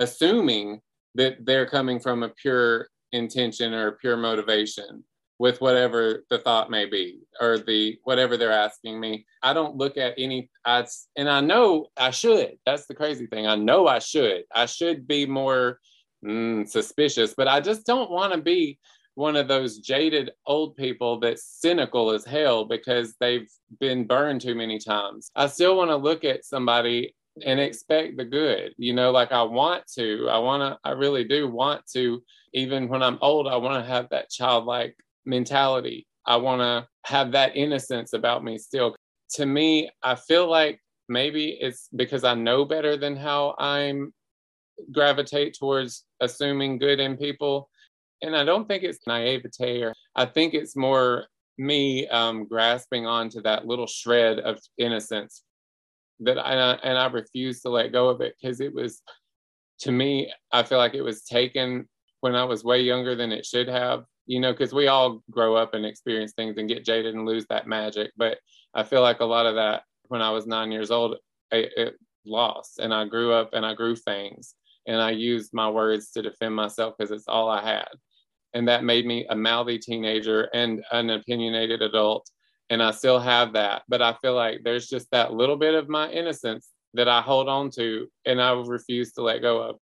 assuming 0.00 0.80
that 1.18 1.44
they're 1.44 1.66
coming 1.66 2.00
from 2.00 2.22
a 2.22 2.30
pure 2.30 2.88
intention 3.12 3.74
or 3.74 3.92
pure 3.92 4.16
motivation. 4.16 5.04
with 5.38 5.60
whatever 5.60 6.24
the 6.30 6.38
thought 6.38 6.70
may 6.70 6.84
be 6.84 7.20
or 7.40 7.58
the 7.58 7.96
whatever 8.04 8.36
they're 8.36 8.50
asking 8.52 8.98
me. 8.98 9.24
I 9.42 9.52
don't 9.52 9.76
look 9.76 9.96
at 9.96 10.14
any 10.18 10.50
I 10.64 10.84
and 11.16 11.28
I 11.28 11.40
know 11.40 11.86
I 11.96 12.10
should. 12.10 12.58
That's 12.66 12.86
the 12.86 12.94
crazy 12.94 13.26
thing. 13.26 13.46
I 13.46 13.54
know 13.54 13.86
I 13.86 14.00
should. 14.00 14.42
I 14.52 14.66
should 14.66 15.06
be 15.06 15.26
more 15.26 15.78
mm, 16.24 16.68
suspicious, 16.68 17.34
but 17.36 17.48
I 17.48 17.60
just 17.60 17.86
don't 17.86 18.10
want 18.10 18.32
to 18.32 18.40
be 18.40 18.78
one 19.14 19.36
of 19.36 19.48
those 19.48 19.78
jaded 19.78 20.30
old 20.46 20.76
people 20.76 21.18
that's 21.18 21.44
cynical 21.60 22.10
as 22.10 22.24
hell 22.24 22.64
because 22.64 23.14
they've 23.20 23.48
been 23.80 24.06
burned 24.06 24.40
too 24.40 24.54
many 24.54 24.78
times. 24.78 25.30
I 25.34 25.46
still 25.48 25.76
want 25.76 25.90
to 25.90 25.96
look 25.96 26.24
at 26.24 26.44
somebody 26.44 27.14
and 27.44 27.60
expect 27.60 28.16
the 28.16 28.24
good. 28.24 28.74
You 28.76 28.94
know, 28.94 29.10
like 29.10 29.32
I 29.32 29.42
want 29.42 29.84
to, 29.96 30.28
I 30.28 30.38
want 30.38 30.62
to, 30.62 30.78
I 30.88 30.92
really 30.92 31.24
do 31.24 31.48
want 31.48 31.82
to, 31.94 32.22
even 32.54 32.88
when 32.88 33.02
I'm 33.02 33.18
old, 33.20 33.46
I 33.46 33.56
want 33.56 33.82
to 33.82 33.90
have 33.90 34.08
that 34.10 34.30
childlike 34.30 34.96
mentality. 35.24 36.06
I 36.26 36.36
want 36.36 36.60
to 36.60 36.86
have 37.10 37.32
that 37.32 37.56
innocence 37.56 38.12
about 38.12 38.44
me 38.44 38.58
still. 38.58 38.96
To 39.34 39.46
me, 39.46 39.90
I 40.02 40.14
feel 40.14 40.48
like 40.48 40.80
maybe 41.08 41.58
it's 41.60 41.88
because 41.94 42.24
I 42.24 42.34
know 42.34 42.64
better 42.64 42.96
than 42.96 43.16
how 43.16 43.54
I'm 43.58 44.12
gravitate 44.92 45.56
towards 45.58 46.04
assuming 46.20 46.78
good 46.78 47.00
in 47.00 47.16
people. 47.16 47.68
And 48.22 48.36
I 48.36 48.44
don't 48.44 48.66
think 48.68 48.82
it's 48.82 49.06
naivete 49.06 49.82
or 49.82 49.94
I 50.14 50.26
think 50.26 50.54
it's 50.54 50.76
more 50.76 51.26
me 51.56 52.06
um, 52.08 52.46
grasping 52.46 53.06
onto 53.06 53.42
that 53.42 53.66
little 53.66 53.86
shred 53.86 54.38
of 54.38 54.58
innocence 54.78 55.42
that 56.20 56.38
I 56.38 56.52
and 56.52 56.98
I 56.98 57.06
refuse 57.06 57.60
to 57.62 57.70
let 57.70 57.92
go 57.92 58.08
of 58.08 58.20
it 58.20 58.34
because 58.40 58.60
it 58.60 58.74
was 58.74 59.02
to 59.80 59.92
me 59.92 60.32
I 60.52 60.62
feel 60.62 60.78
like 60.78 60.94
it 60.94 61.02
was 61.02 61.22
taken 61.22 61.88
when 62.20 62.34
I 62.34 62.44
was 62.44 62.64
way 62.64 62.80
younger 62.80 63.14
than 63.14 63.32
it 63.32 63.46
should 63.46 63.68
have 63.68 64.04
you 64.26 64.40
know 64.40 64.52
because 64.52 64.72
we 64.72 64.88
all 64.88 65.22
grow 65.30 65.56
up 65.56 65.74
and 65.74 65.86
experience 65.86 66.32
things 66.32 66.56
and 66.58 66.68
get 66.68 66.84
jaded 66.84 67.14
and 67.14 67.26
lose 67.26 67.46
that 67.46 67.66
magic. 67.66 68.12
But 68.16 68.38
I 68.74 68.84
feel 68.84 69.02
like 69.02 69.20
a 69.20 69.24
lot 69.24 69.46
of 69.46 69.54
that 69.56 69.82
when 70.08 70.22
I 70.22 70.30
was 70.30 70.46
nine 70.46 70.72
years 70.72 70.90
old 70.90 71.16
it, 71.50 71.72
it 71.76 71.94
lost 72.26 72.78
and 72.78 72.92
I 72.92 73.06
grew 73.06 73.32
up 73.32 73.50
and 73.54 73.64
I 73.64 73.74
grew 73.74 73.96
things 73.96 74.54
and 74.86 75.00
I 75.00 75.10
used 75.10 75.52
my 75.52 75.68
words 75.68 76.10
to 76.12 76.22
defend 76.22 76.54
myself 76.54 76.94
because 76.96 77.10
it's 77.10 77.28
all 77.28 77.48
I 77.48 77.62
had. 77.62 77.88
And 78.54 78.66
that 78.68 78.84
made 78.84 79.06
me 79.06 79.26
a 79.28 79.36
mouthy 79.36 79.78
teenager 79.78 80.48
and 80.54 80.82
an 80.92 81.10
opinionated 81.10 81.82
adult 81.82 82.28
and 82.70 82.82
I 82.82 82.90
still 82.90 83.18
have 83.18 83.54
that. 83.54 83.82
But 83.88 84.02
I 84.02 84.14
feel 84.20 84.34
like 84.34 84.60
there's 84.62 84.88
just 84.88 85.10
that 85.10 85.32
little 85.32 85.56
bit 85.56 85.74
of 85.74 85.88
my 85.88 86.10
innocence 86.10 86.68
that 86.94 87.08
I 87.08 87.20
hold 87.20 87.48
on 87.48 87.70
to 87.72 88.08
and 88.24 88.40
I 88.40 88.52
refuse 88.52 89.12
to 89.12 89.22
let 89.22 89.42
go 89.42 89.60
of. 89.60 89.76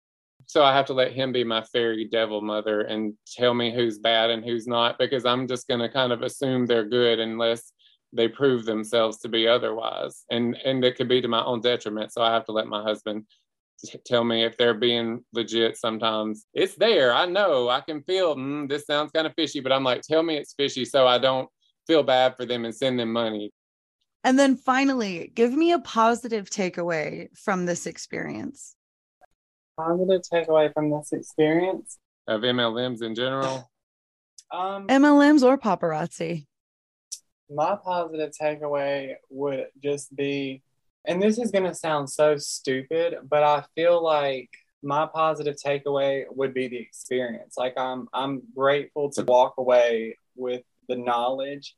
So 0.47 0.64
I 0.64 0.74
have 0.74 0.87
to 0.87 0.93
let 0.93 1.12
him 1.12 1.33
be 1.33 1.45
my 1.45 1.62
fairy 1.62 2.05
devil 2.05 2.41
mother 2.41 2.83
and 2.83 3.14
tell 3.26 3.55
me 3.55 3.72
who's 3.74 3.99
bad 3.99 4.30
and 4.30 4.45
who's 4.45 4.66
not 4.66 4.99
because 4.99 5.24
I'm 5.24 5.47
just 5.47 5.68
going 5.68 5.80
to 5.80 5.89
kind 5.89 6.12
of 6.12 6.22
assume 6.22 6.66
they're 6.66 6.89
good 6.89 7.20
unless 7.20 7.72
they 8.12 8.28
prove 8.28 8.64
themselves 8.64 9.18
to 9.18 9.28
be 9.28 9.49
otherwise. 9.49 10.24
And 10.30 10.57
and 10.64 10.85
it 10.85 10.97
could 10.97 11.09
be 11.09 11.20
to 11.20 11.28
my 11.28 11.45
own 11.45 11.61
detriment. 11.61 12.12
So 12.12 12.22
I 12.22 12.33
have 12.33 12.45
to 12.47 12.53
let 12.53 12.66
my 12.66 12.83
husband 12.83 13.24
tell 14.05 14.24
me 14.24 14.45
if 14.45 14.57
they're 14.57 14.74
being 14.74 15.24
legit 15.33 15.76
sometimes. 15.76 16.47
It's 16.55 16.74
there. 16.74 17.12
I 17.14 17.26
know. 17.26 17.68
I 17.68 17.80
can 17.80 18.03
feel 18.03 18.37
mm, 18.37 18.68
this 18.68 18.87
sounds 18.87 19.11
kind 19.12 19.26
of 19.26 19.35
fishy, 19.35 19.61
but 19.61 19.72
I'm 19.72 19.85
like, 19.85 20.03
tell 20.03 20.22
me 20.22 20.37
it's 20.37 20.55
fishy 20.55 20.85
so 20.85 21.07
I 21.07 21.18
don't 21.18 21.49
feel 21.87 22.03
bad 22.03 22.37
for 22.37 22.47
them 22.47 22.64
and 22.64 22.74
send 22.74 22.99
them 22.99 23.12
money. 23.12 23.53
And 24.24 24.39
then 24.39 24.57
finally, 24.57 25.33
give 25.35 25.53
me 25.53 25.72
a 25.72 25.80
positive 25.80 26.49
takeaway 26.49 27.37
from 27.37 27.66
this 27.66 27.87
experience. 27.87 28.76
Positive 29.76 30.22
takeaway 30.33 30.72
from 30.72 30.91
this 30.91 31.12
experience 31.12 31.99
of 32.28 32.43
MLMs 32.43 33.03
in 33.03 33.14
general. 33.14 33.68
Um, 34.53 34.87
MLMs 34.89 35.43
or 35.43 35.57
paparazzi. 35.57 36.45
My 37.49 37.74
positive 37.83 38.33
takeaway 38.39 39.14
would 39.30 39.68
just 39.83 40.14
be, 40.14 40.62
and 41.07 41.22
this 41.22 41.39
is 41.39 41.51
going 41.51 41.64
to 41.64 41.74
sound 41.74 42.11
so 42.11 42.37
stupid, 42.37 43.14
but 43.26 43.43
I 43.43 43.64
feel 43.74 44.05
like 44.05 44.51
my 44.83 45.07
positive 45.07 45.57
takeaway 45.57 46.24
would 46.28 46.53
be 46.53 46.68
the 46.68 46.76
experience. 46.76 47.55
Like 47.57 47.78
I'm, 47.78 48.09
I'm 48.12 48.43
grateful 48.55 49.11
to 49.12 49.22
walk 49.22 49.55
away 49.57 50.18
with 50.37 50.61
the 50.89 50.97
knowledge 50.97 51.74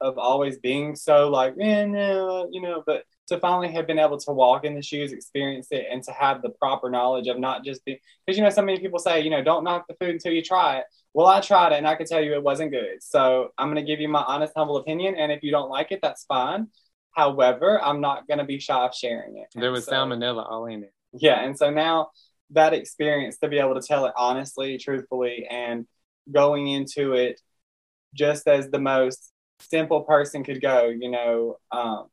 of 0.00 0.18
always 0.18 0.58
being 0.58 0.94
so 0.94 1.28
like, 1.28 1.54
eh, 1.60 1.84
no, 1.86 2.48
you 2.50 2.60
know, 2.60 2.82
but 2.86 3.04
to 3.28 3.38
finally 3.40 3.72
have 3.72 3.86
been 3.86 3.98
able 3.98 4.18
to 4.18 4.32
walk 4.32 4.64
in 4.64 4.74
the 4.74 4.82
shoes, 4.82 5.12
experience 5.12 5.68
it, 5.70 5.86
and 5.90 6.02
to 6.04 6.12
have 6.12 6.42
the 6.42 6.50
proper 6.50 6.90
knowledge 6.90 7.28
of 7.28 7.38
not 7.38 7.64
just 7.64 7.80
the 7.86 7.98
because 8.24 8.38
you 8.38 8.44
know 8.44 8.50
so 8.50 8.62
many 8.62 8.78
people 8.78 8.98
say 8.98 9.20
you 9.20 9.30
know 9.30 9.42
don't 9.42 9.64
knock 9.64 9.86
the 9.88 9.94
food 9.94 10.10
until 10.10 10.32
you 10.32 10.42
try 10.42 10.78
it. 10.78 10.84
Well, 11.14 11.26
I 11.26 11.40
tried 11.40 11.72
it 11.72 11.76
and 11.76 11.88
I 11.88 11.94
can 11.94 12.06
tell 12.06 12.20
you 12.20 12.34
it 12.34 12.42
wasn't 12.42 12.72
good. 12.72 13.02
So 13.02 13.48
I'm 13.56 13.68
going 13.68 13.82
to 13.82 13.90
give 13.90 14.00
you 14.00 14.08
my 14.08 14.22
honest, 14.22 14.52
humble 14.54 14.76
opinion, 14.76 15.16
and 15.16 15.32
if 15.32 15.42
you 15.42 15.50
don't 15.50 15.70
like 15.70 15.90
it, 15.90 16.00
that's 16.02 16.24
fine. 16.24 16.68
However, 17.12 17.82
I'm 17.82 18.02
not 18.02 18.28
going 18.28 18.38
to 18.38 18.44
be 18.44 18.58
shy 18.58 18.84
of 18.84 18.94
sharing 18.94 19.38
it. 19.38 19.48
There 19.54 19.72
was 19.72 19.86
so, 19.86 19.92
salmonella 19.92 20.46
all 20.48 20.66
in 20.66 20.84
it. 20.84 20.92
Yeah, 21.14 21.42
and 21.42 21.56
so 21.56 21.70
now 21.70 22.10
that 22.50 22.74
experience 22.74 23.38
to 23.38 23.48
be 23.48 23.58
able 23.58 23.80
to 23.80 23.86
tell 23.86 24.04
it 24.06 24.12
honestly, 24.16 24.76
truthfully, 24.78 25.46
and 25.50 25.86
going 26.30 26.68
into 26.68 27.14
it 27.14 27.40
just 28.14 28.46
as 28.46 28.68
the 28.68 28.78
most 28.78 29.32
simple 29.60 30.02
person 30.02 30.44
could 30.44 30.60
go, 30.60 30.86
you 30.88 31.10
know, 31.10 31.58
um, 31.72 32.06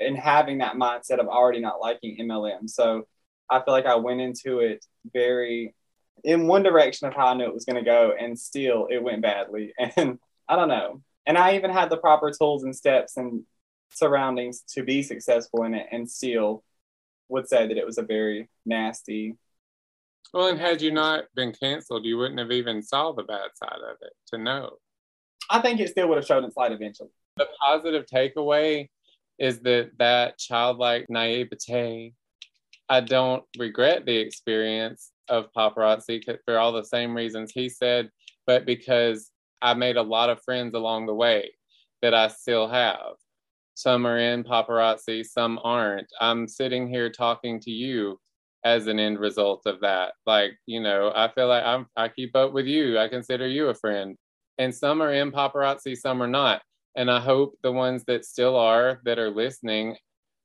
and 0.00 0.16
having 0.16 0.58
that 0.58 0.74
mindset 0.74 1.18
of 1.18 1.28
already 1.28 1.60
not 1.60 1.80
liking 1.80 2.18
MLM. 2.20 2.68
So 2.68 3.06
I 3.50 3.60
feel 3.60 3.72
like 3.72 3.86
I 3.86 3.96
went 3.96 4.20
into 4.20 4.58
it 4.58 4.84
very 5.12 5.74
in 6.24 6.46
one 6.46 6.62
direction 6.62 7.06
of 7.06 7.14
how 7.14 7.28
I 7.28 7.34
knew 7.34 7.44
it 7.44 7.54
was 7.54 7.64
going 7.64 7.82
to 7.82 7.88
go, 7.88 8.12
and 8.18 8.38
still 8.38 8.88
it 8.90 9.02
went 9.02 9.22
badly. 9.22 9.72
And 9.96 10.18
I 10.48 10.56
don't 10.56 10.68
know. 10.68 11.02
And 11.26 11.36
I 11.36 11.56
even 11.56 11.70
had 11.70 11.90
the 11.90 11.96
proper 11.96 12.30
tools 12.30 12.62
and 12.62 12.74
steps 12.74 13.16
and 13.16 13.42
surroundings 13.90 14.62
to 14.74 14.84
be 14.84 15.02
successful 15.02 15.64
in 15.64 15.74
it, 15.74 15.86
and 15.90 16.10
still 16.10 16.64
would 17.28 17.48
say 17.48 17.66
that 17.66 17.76
it 17.76 17.86
was 17.86 17.98
a 17.98 18.02
very 18.02 18.48
nasty. 18.64 19.36
Well, 20.32 20.48
and 20.48 20.58
had 20.58 20.82
you 20.82 20.90
not 20.92 21.24
been 21.34 21.52
canceled, 21.52 22.04
you 22.04 22.18
wouldn't 22.18 22.38
have 22.38 22.52
even 22.52 22.82
saw 22.82 23.12
the 23.12 23.24
bad 23.24 23.50
side 23.54 23.80
of 23.88 23.96
it 24.02 24.12
to 24.28 24.38
know. 24.38 24.78
I 25.50 25.60
think 25.60 25.80
it 25.80 25.88
still 25.88 26.08
would 26.08 26.16
have 26.16 26.26
shown 26.26 26.44
its 26.44 26.56
light 26.56 26.72
eventually. 26.72 27.10
The 27.36 27.48
positive 27.60 28.06
takeaway 28.06 28.88
is 29.38 29.60
that 29.60 29.90
that 29.98 30.38
childlike 30.38 31.06
naivete. 31.08 32.14
I 32.88 33.00
don't 33.00 33.44
regret 33.58 34.06
the 34.06 34.16
experience 34.16 35.10
of 35.28 35.52
paparazzi 35.56 36.22
for 36.44 36.58
all 36.58 36.72
the 36.72 36.84
same 36.84 37.14
reasons 37.14 37.52
he 37.52 37.68
said, 37.68 38.10
but 38.46 38.64
because 38.64 39.30
I 39.60 39.74
made 39.74 39.96
a 39.96 40.02
lot 40.02 40.30
of 40.30 40.42
friends 40.42 40.74
along 40.74 41.06
the 41.06 41.14
way 41.14 41.50
that 42.02 42.14
I 42.14 42.28
still 42.28 42.68
have. 42.68 43.14
Some 43.74 44.06
are 44.06 44.18
in 44.18 44.44
paparazzi, 44.44 45.24
some 45.24 45.58
aren't. 45.62 46.06
I'm 46.20 46.48
sitting 46.48 46.88
here 46.88 47.10
talking 47.10 47.60
to 47.60 47.70
you 47.70 48.18
as 48.64 48.86
an 48.86 48.98
end 48.98 49.18
result 49.18 49.62
of 49.66 49.80
that. 49.80 50.12
Like, 50.24 50.52
you 50.66 50.80
know, 50.80 51.12
I 51.14 51.28
feel 51.28 51.48
like 51.48 51.64
I'm 51.64 51.86
I 51.96 52.08
keep 52.08 52.34
up 52.36 52.52
with 52.52 52.66
you. 52.66 52.98
I 52.98 53.08
consider 53.08 53.46
you 53.46 53.68
a 53.68 53.74
friend 53.74 54.16
and 54.58 54.74
some 54.74 55.02
are 55.02 55.12
in 55.12 55.32
paparazzi, 55.32 55.96
some 55.96 56.22
are 56.22 56.28
not. 56.28 56.62
And 56.96 57.10
I 57.10 57.20
hope 57.20 57.58
the 57.62 57.72
ones 57.72 58.04
that 58.06 58.24
still 58.24 58.56
are 58.56 59.00
that 59.04 59.18
are 59.18 59.30
listening 59.30 59.96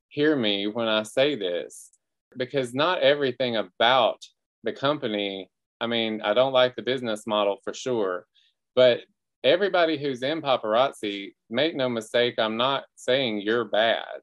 hear 0.08 0.36
me 0.36 0.66
when 0.66 0.88
I 0.88 1.02
say 1.04 1.34
this 1.34 1.90
because 2.36 2.74
not 2.74 3.00
everything 3.00 3.56
about 3.56 4.22
the 4.62 4.72
company, 4.72 5.50
I 5.80 5.86
mean, 5.86 6.20
I 6.22 6.34
don't 6.34 6.52
like 6.52 6.76
the 6.76 6.82
business 6.82 7.26
model 7.26 7.58
for 7.64 7.72
sure, 7.72 8.26
but 8.74 9.00
everybody 9.44 9.96
who's 9.96 10.22
in 10.22 10.42
paparazzi, 10.42 11.32
make 11.50 11.74
no 11.74 11.88
mistake, 11.88 12.34
I'm 12.38 12.56
not 12.56 12.84
saying 12.96 13.40
you're 13.40 13.64
bad. 13.64 14.20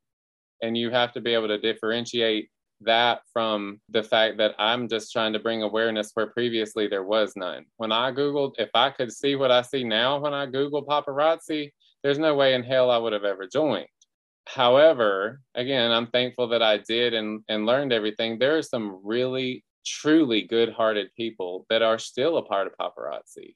And 0.61 0.77
you 0.77 0.91
have 0.91 1.13
to 1.13 1.21
be 1.21 1.33
able 1.33 1.47
to 1.47 1.57
differentiate 1.57 2.49
that 2.81 3.21
from 3.33 3.81
the 3.89 4.03
fact 4.03 4.37
that 4.37 4.55
I'm 4.57 4.87
just 4.87 5.11
trying 5.11 5.33
to 5.33 5.39
bring 5.39 5.63
awareness 5.63 6.11
where 6.13 6.27
previously 6.27 6.87
there 6.87 7.03
was 7.03 7.33
none. 7.35 7.65
When 7.77 7.91
I 7.91 8.11
Googled, 8.11 8.53
if 8.57 8.69
I 8.73 8.89
could 8.89 9.11
see 9.11 9.35
what 9.35 9.51
I 9.51 9.61
see 9.61 9.83
now 9.83 10.19
when 10.19 10.33
I 10.33 10.45
Google 10.45 10.85
paparazzi, 10.85 11.71
there's 12.03 12.19
no 12.19 12.35
way 12.35 12.53
in 12.53 12.63
hell 12.63 12.89
I 12.89 12.97
would 12.97 13.13
have 13.13 13.25
ever 13.25 13.47
joined. 13.47 13.87
However, 14.47 15.41
again, 15.55 15.91
I'm 15.91 16.07
thankful 16.07 16.47
that 16.49 16.63
I 16.63 16.77
did 16.77 17.13
and, 17.13 17.43
and 17.49 17.65
learned 17.65 17.93
everything. 17.93 18.39
There 18.39 18.57
are 18.57 18.63
some 18.63 19.01
really, 19.03 19.63
truly 19.85 20.41
good 20.43 20.71
hearted 20.73 21.13
people 21.15 21.65
that 21.69 21.81
are 21.81 21.99
still 21.99 22.37
a 22.37 22.43
part 22.43 22.67
of 22.67 22.73
paparazzi. 22.79 23.55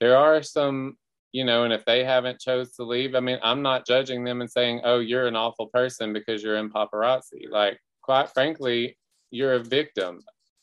There 0.00 0.16
are 0.16 0.42
some, 0.42 0.96
you 1.32 1.44
know, 1.44 1.64
and 1.64 1.72
if 1.72 1.84
they 1.84 2.02
haven't 2.02 2.40
chose 2.40 2.72
to 2.72 2.84
leave, 2.84 3.14
I 3.14 3.20
mean, 3.20 3.38
I'm 3.42 3.62
not 3.62 3.86
judging 3.86 4.24
them 4.24 4.40
and 4.40 4.50
saying, 4.50 4.80
oh, 4.84 4.98
you're 4.98 5.26
an 5.26 5.36
awful 5.36 5.66
person 5.66 6.12
because 6.12 6.42
you're 6.42 6.56
in 6.56 6.70
paparazzi. 6.70 7.48
Like, 7.48 7.78
quite 8.04 8.30
frankly, 8.30 8.98
you're 9.30 9.54
a 9.54 9.64
victim. 9.64 10.20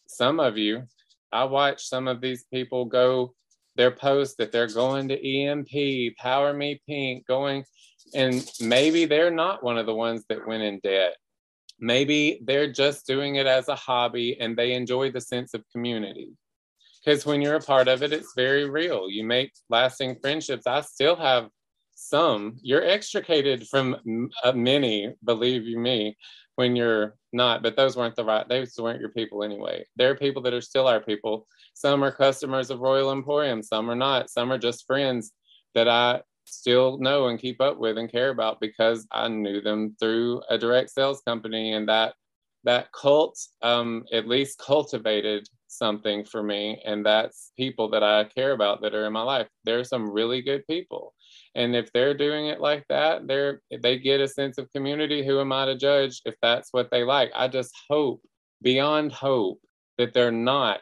Some 0.08 0.40
of 0.40 0.58
you, 0.58 0.84
I 1.32 1.46
watch 1.46 1.86
some 1.88 2.08
of 2.08 2.22
these 2.22 2.46
people 2.54 2.86
go 2.86 3.34
their 3.76 3.92
post 3.92 4.38
that 4.38 4.52
they're 4.52 4.68
going 4.68 5.08
to 5.08 5.28
EMP, 5.28 5.74
Empower 5.74 6.54
Me 6.54 6.82
Pink, 6.88 7.26
going, 7.26 7.64
and 8.14 8.46
maybe 8.60 9.06
they're 9.06 9.32
not 9.32 9.64
one 9.64 9.78
of 9.78 9.86
the 9.86 9.96
ones 9.96 10.24
that 10.30 10.46
went 10.46 10.64
in 10.64 10.80
debt. 10.84 11.16
Maybe 11.80 12.42
they're 12.46 12.72
just 12.72 13.08
doing 13.08 13.36
it 13.36 13.48
as 13.48 13.70
a 13.70 13.76
hobby 13.76 14.38
and 14.40 14.56
they 14.56 14.74
enjoy 14.74 15.12
the 15.12 15.22
sense 15.22 15.54
of 15.54 15.64
community. 15.72 16.30
because 17.04 17.26
when 17.26 17.42
you're 17.42 17.56
a 17.56 17.62
part 17.62 17.88
of 17.88 18.04
it, 18.04 18.14
it's 18.14 18.34
very 18.36 18.70
real. 18.70 19.10
You 19.10 19.24
make 19.24 19.52
lasting 19.70 20.18
friendships. 20.22 20.68
I 20.68 20.82
still 20.82 21.16
have 21.16 21.50
some. 21.96 22.58
You're 22.62 22.86
extricated 22.86 23.68
from 23.68 24.30
uh, 24.44 24.52
many, 24.52 25.16
believe 25.24 25.66
you 25.66 25.80
me, 25.80 26.18
when 26.62 26.76
you're 26.76 27.16
not. 27.34 27.64
But 27.64 27.76
those 27.76 27.98
weren't 27.98 28.16
the 28.16 28.24
right. 28.24 28.48
Those 28.48 28.76
weren't 28.78 29.00
your 29.00 29.10
people 29.10 29.44
anyway. 29.44 29.84
There 29.96 30.12
are 30.12 30.16
people 30.16 30.44
that 30.44 30.54
are 30.54 30.62
still 30.62 30.88
our 30.88 31.00
people. 31.00 31.48
Some 31.74 32.04
are 32.04 32.12
customers 32.12 32.70
of 32.70 32.82
Royal 32.82 33.12
Emporium. 33.12 33.64
Some 33.64 33.90
are 33.90 33.96
not. 33.96 34.30
Some 34.30 34.52
are 34.52 34.60
just 34.60 34.86
friends 34.86 35.32
that 35.74 35.88
I 35.88 36.22
still 36.46 37.00
know 37.00 37.30
and 37.30 37.40
keep 37.40 37.60
up 37.62 37.80
with 37.80 37.98
and 37.98 38.12
care 38.12 38.30
about 38.30 38.60
because 38.60 39.08
I 39.12 39.28
knew 39.28 39.60
them 39.60 39.96
through 40.00 40.44
a 40.52 40.58
direct 40.60 40.92
sales 40.92 41.22
company 41.22 41.74
and 41.74 41.90
that 41.90 42.14
that 42.64 42.92
cult 42.92 43.40
um, 43.64 44.04
at 44.14 44.28
least 44.28 44.60
cultivated 44.60 45.48
something 45.68 46.24
for 46.24 46.44
me 46.44 46.80
and 46.86 47.04
that's 47.06 47.54
people 47.56 47.90
that 47.90 48.04
i 48.04 48.26
care 48.26 48.52
about 48.52 48.82
that 48.82 48.94
are 48.94 49.08
in 49.08 49.14
my 49.14 49.22
life 49.22 49.48
there's 49.64 49.88
some 49.88 50.12
really 50.12 50.42
good 50.42 50.68
people 50.68 51.14
and 51.56 51.76
if 51.76 51.92
they're 51.92 52.14
doing 52.14 52.48
it 52.48 52.62
like 52.62 52.86
that 52.88 53.28
they're 53.28 53.62
they 53.82 53.98
get 53.98 54.22
a 54.22 54.28
sense 54.28 54.58
of 54.58 54.72
community 54.72 55.26
who 55.26 55.40
am 55.40 55.52
i 55.52 55.66
to 55.66 55.76
judge 55.76 56.22
if 56.26 56.36
that's 56.42 56.70
what 56.72 56.90
they 56.92 57.04
like? 57.04 57.32
I 57.36 57.48
just 57.48 57.74
hope 57.90 58.22
beyond 58.62 59.12
hope 59.12 59.60
that 59.98 60.14
they're 60.14 60.32
not 60.32 60.82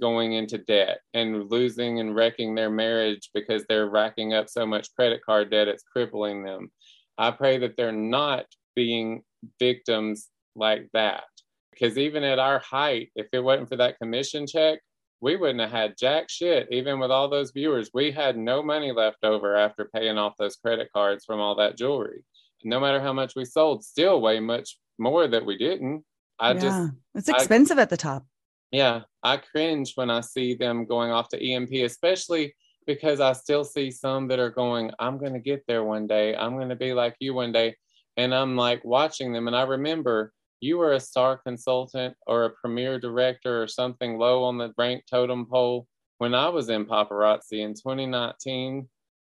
going 0.00 0.34
into 0.34 0.58
debt 0.58 1.00
and 1.14 1.50
losing 1.50 2.00
and 2.00 2.14
wrecking 2.14 2.54
their 2.54 2.70
marriage 2.70 3.30
because 3.34 3.64
they're 3.68 3.88
racking 3.88 4.34
up 4.34 4.48
so 4.48 4.64
much 4.64 4.94
credit 4.94 5.20
card 5.24 5.50
debt 5.50 5.68
it's 5.68 5.82
crippling 5.82 6.44
them. 6.44 6.70
I 7.18 7.32
pray 7.32 7.58
that 7.58 7.76
they're 7.76 7.92
not 7.92 8.46
being 8.76 9.22
victims 9.58 10.28
like 10.54 10.88
that. 10.92 11.24
Because 11.72 11.98
even 11.98 12.22
at 12.24 12.38
our 12.38 12.58
height, 12.58 13.10
if 13.16 13.28
it 13.32 13.40
wasn't 13.40 13.68
for 13.68 13.76
that 13.76 13.98
commission 13.98 14.46
check, 14.46 14.80
we 15.20 15.36
wouldn't 15.36 15.60
have 15.60 15.70
had 15.70 15.98
jack 15.98 16.28
shit. 16.28 16.68
Even 16.70 16.98
with 16.98 17.10
all 17.10 17.28
those 17.28 17.50
viewers, 17.50 17.90
we 17.92 18.10
had 18.10 18.36
no 18.36 18.62
money 18.62 18.92
left 18.92 19.22
over 19.22 19.56
after 19.56 19.90
paying 19.94 20.18
off 20.18 20.36
those 20.38 20.56
credit 20.56 20.88
cards 20.94 21.24
from 21.24 21.40
all 21.40 21.54
that 21.56 21.76
jewelry. 21.76 22.24
No 22.64 22.80
matter 22.80 23.00
how 23.00 23.12
much 23.12 23.34
we 23.36 23.44
sold, 23.44 23.84
still 23.84 24.20
way 24.20 24.40
much 24.40 24.78
more 24.98 25.26
that 25.26 25.44
we 25.44 25.56
didn't. 25.56 26.04
I 26.38 26.52
yeah, 26.52 26.60
just 26.60 26.92
it's 27.14 27.28
expensive 27.28 27.78
I, 27.78 27.82
at 27.82 27.90
the 27.90 27.96
top. 27.96 28.24
Yeah, 28.70 29.02
I 29.22 29.38
cringe 29.38 29.92
when 29.94 30.10
I 30.10 30.20
see 30.20 30.54
them 30.54 30.86
going 30.86 31.10
off 31.10 31.28
to 31.30 31.42
EMP, 31.42 31.72
especially 31.72 32.54
because 32.86 33.20
I 33.20 33.32
still 33.32 33.64
see 33.64 33.90
some 33.90 34.28
that 34.28 34.38
are 34.38 34.50
going, 34.50 34.90
I'm 34.98 35.18
going 35.18 35.34
to 35.34 35.40
get 35.40 35.64
there 35.66 35.84
one 35.84 36.06
day. 36.06 36.34
I'm 36.34 36.56
going 36.56 36.70
to 36.70 36.76
be 36.76 36.92
like 36.92 37.16
you 37.20 37.34
one 37.34 37.52
day. 37.52 37.76
And 38.16 38.34
I'm 38.34 38.56
like 38.56 38.84
watching 38.84 39.32
them. 39.32 39.46
And 39.46 39.56
I 39.56 39.62
remember 39.62 40.32
you 40.60 40.76
were 40.76 40.92
a 40.92 41.00
star 41.00 41.38
consultant 41.38 42.14
or 42.26 42.44
a 42.44 42.50
premier 42.50 42.98
director 43.00 43.62
or 43.62 43.66
something 43.66 44.18
low 44.18 44.44
on 44.44 44.58
the 44.58 44.72
rank 44.76 45.04
totem 45.10 45.46
pole 45.46 45.86
when 46.18 46.34
I 46.34 46.50
was 46.50 46.68
in 46.68 46.84
paparazzi 46.84 47.60
in 47.60 47.72
2019, 47.72 48.86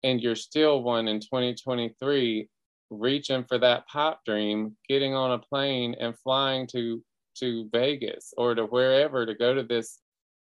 and 0.03 0.21
you're 0.21 0.37
still 0.37 0.83
one 0.83 1.09
in 1.09 1.19
2023, 1.19 2.49
reaching 2.91 3.45
for 3.45 3.57
that 3.57 3.89
pop 3.89 4.21
dream, 4.27 4.77
getting 4.87 5.15
on 5.15 5.33
a 5.33 5.39
plane 5.39 5.97
and 5.99 6.19
flying 6.19 6.67
to 6.69 7.03
to 7.39 7.69
Vegas 7.73 8.33
or 8.37 8.55
to 8.55 8.67
wherever 8.67 9.27
to 9.27 9.35
go 9.35 9.55
to 9.55 9.65
this 9.65 9.99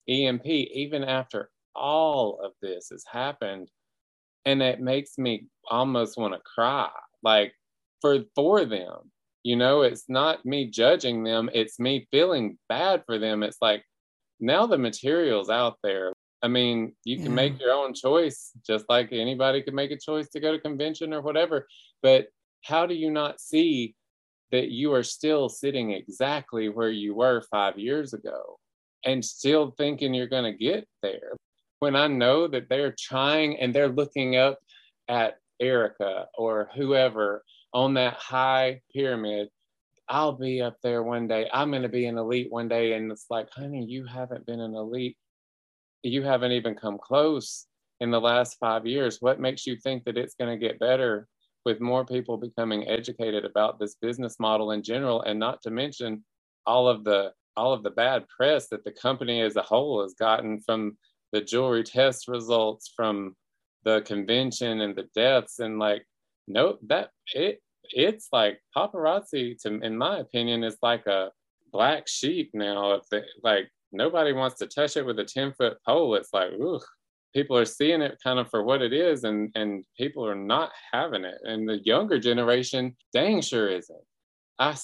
EMP, 0.08 0.46
even 0.46 1.04
after 1.04 1.50
all 1.76 2.40
of 2.42 2.54
this 2.62 2.90
has 2.92 3.04
happened. 3.12 3.70
And 4.46 4.62
it 4.62 4.80
makes 4.80 5.18
me 5.18 5.48
almost 5.70 6.18
want 6.18 6.34
to 6.34 6.40
cry, 6.40 6.90
like 7.24 7.54
for 8.00 8.20
for 8.36 8.64
them 8.64 9.12
you 9.44 9.56
know 9.56 9.82
it's 9.82 10.06
not 10.10 10.46
me 10.46 10.70
judging 10.70 11.24
them 11.24 11.50
it's 11.54 11.80
me 11.80 12.08
feeling 12.12 12.58
bad 12.70 13.04
for 13.06 13.18
them. 13.20 13.44
It's 13.44 13.58
like 13.62 13.84
now 14.40 14.66
the 14.66 14.78
material's 14.78 15.50
out 15.50 15.78
there. 15.84 16.14
I 16.42 16.48
mean 16.48 16.94
you 17.04 17.18
can 17.18 17.28
yeah. 17.28 17.32
make 17.32 17.60
your 17.60 17.74
own 17.74 17.94
choice 17.94 18.52
just 18.66 18.86
like 18.90 19.12
anybody 19.12 19.62
could 19.64 19.74
make 19.74 19.92
a 19.92 19.98
choice 19.98 20.30
to 20.30 20.40
go 20.40 20.52
to 20.52 20.60
convention 20.60 21.14
or 21.14 21.22
whatever 21.22 21.68
but 22.04 22.28
how 22.64 22.86
do 22.86 22.94
you 22.94 23.10
not 23.10 23.40
see 23.40 23.96
that 24.52 24.70
you 24.70 24.94
are 24.94 25.04
still 25.04 25.50
sitting 25.50 25.92
exactly 25.92 26.70
where 26.70 26.90
you 26.90 27.16
were 27.16 27.42
five 27.50 27.78
years 27.78 28.14
ago 28.14 28.60
and 29.06 29.24
still 29.24 29.72
thinking 29.78 30.14
you're 30.14 30.28
going 30.28 30.52
to 30.52 30.58
get 30.58 30.88
there? 31.02 31.34
When 31.80 31.96
i 31.96 32.08
know 32.08 32.48
that 32.48 32.70
they're 32.70 32.96
trying 32.98 33.60
and 33.60 33.74
they're 33.74 33.90
looking 33.90 34.36
up 34.36 34.60
at 35.08 35.38
erica 35.60 36.28
or 36.38 36.70
whoever 36.76 37.44
on 37.74 37.94
that 37.96 38.14
high 38.16 38.82
pyramid. 38.94 39.50
I'll 40.10 40.34
be 40.34 40.62
up 40.62 40.78
there 40.84 41.04
one 41.04 41.28
day. 41.28 41.50
I'm 41.54 41.70
going 41.70 41.84
to 41.84 41.90
be 41.90 42.06
an 42.06 42.18
elite 42.18 42.48
one 42.50 42.68
day. 42.68 42.94
And 42.94 43.12
it's 43.12 43.26
like, 43.30 43.50
honey, 43.52 43.86
you 43.86 44.06
haven't 44.06 44.46
been 44.46 44.62
an 44.62 44.74
elite. 44.74 45.18
You 46.04 46.24
haven't 46.24 46.54
even 46.54 46.76
come 46.76 46.98
close 46.98 47.66
in 48.00 48.12
the 48.12 48.22
last 48.22 48.58
five 48.60 48.86
years. 48.86 49.18
What 49.20 49.42
makes 49.42 49.68
you 49.68 49.76
think 49.76 50.06
that 50.06 50.18
it's 50.18 50.36
going 50.36 50.58
to 50.58 50.66
get 50.66 50.80
better 50.80 51.28
with 51.66 51.82
more 51.82 52.06
people 52.06 52.38
becoming 52.38 52.88
educated 52.88 53.44
about 53.44 53.80
this 53.80 53.96
business 53.96 54.40
model 54.40 54.72
in 54.72 54.82
general? 54.82 55.24
And 55.24 55.40
not 55.40 55.62
to 55.64 55.72
mention 55.72 56.24
all 56.66 56.88
of 56.88 57.04
the 57.04 57.34
all 57.58 57.74
of 57.74 57.82
the 57.82 57.90
bad 57.90 58.24
press 58.28 58.68
that 58.70 58.84
the 58.84 58.92
company 58.92 59.42
as 59.42 59.56
a 59.56 59.64
whole 59.64 60.04
has 60.04 60.14
gotten 60.14 60.62
from 60.62 60.96
the 61.34 61.42
jewelry 61.42 61.84
test 61.84 62.28
results 62.28 62.94
from 62.96 63.36
the 63.84 64.02
convention 64.02 64.82
and 64.82 64.96
the 64.96 65.08
deaths 65.16 65.58
and 65.60 65.80
like 65.80 66.06
no 66.48 66.78
that 66.88 67.10
it 67.34 67.62
it's 67.92 68.30
like 68.32 68.60
paparazzi 68.76 69.60
to 69.62 69.80
in 69.82 69.98
my 69.98 70.20
opinion 70.20 70.64
is 70.64 70.78
like 70.82 71.06
a 71.08 71.32
black 71.72 72.08
sheep 72.08 72.50
now. 72.54 72.94
If 72.94 73.04
they, 73.10 73.24
like 73.44 73.70
nobody 73.92 74.34
wants 74.34 74.58
to 74.60 74.68
touch 74.68 74.98
it 74.98 75.06
with 75.06 75.20
a 75.20 75.26
10 75.26 75.54
foot 75.54 75.78
pole 75.86 76.16
it's 76.16 76.34
like 76.34 76.52
ooh 76.54 76.80
people 77.34 77.58
are 77.58 77.66
seeing 77.66 78.02
it 78.02 78.18
kind 78.24 78.40
of 78.40 78.50
for 78.50 78.64
what 78.64 78.82
it 78.82 78.94
is 78.94 79.24
and 79.24 79.52
and 79.56 79.86
people 79.98 80.26
are 80.26 80.36
not 80.36 80.72
having 80.92 81.24
it. 81.24 81.38
And 81.44 81.68
the 81.68 81.80
younger 81.86 82.20
generation 82.20 82.96
dang 83.14 83.42
sure 83.42 83.70
isn't. 83.70 84.06
I 84.60 84.76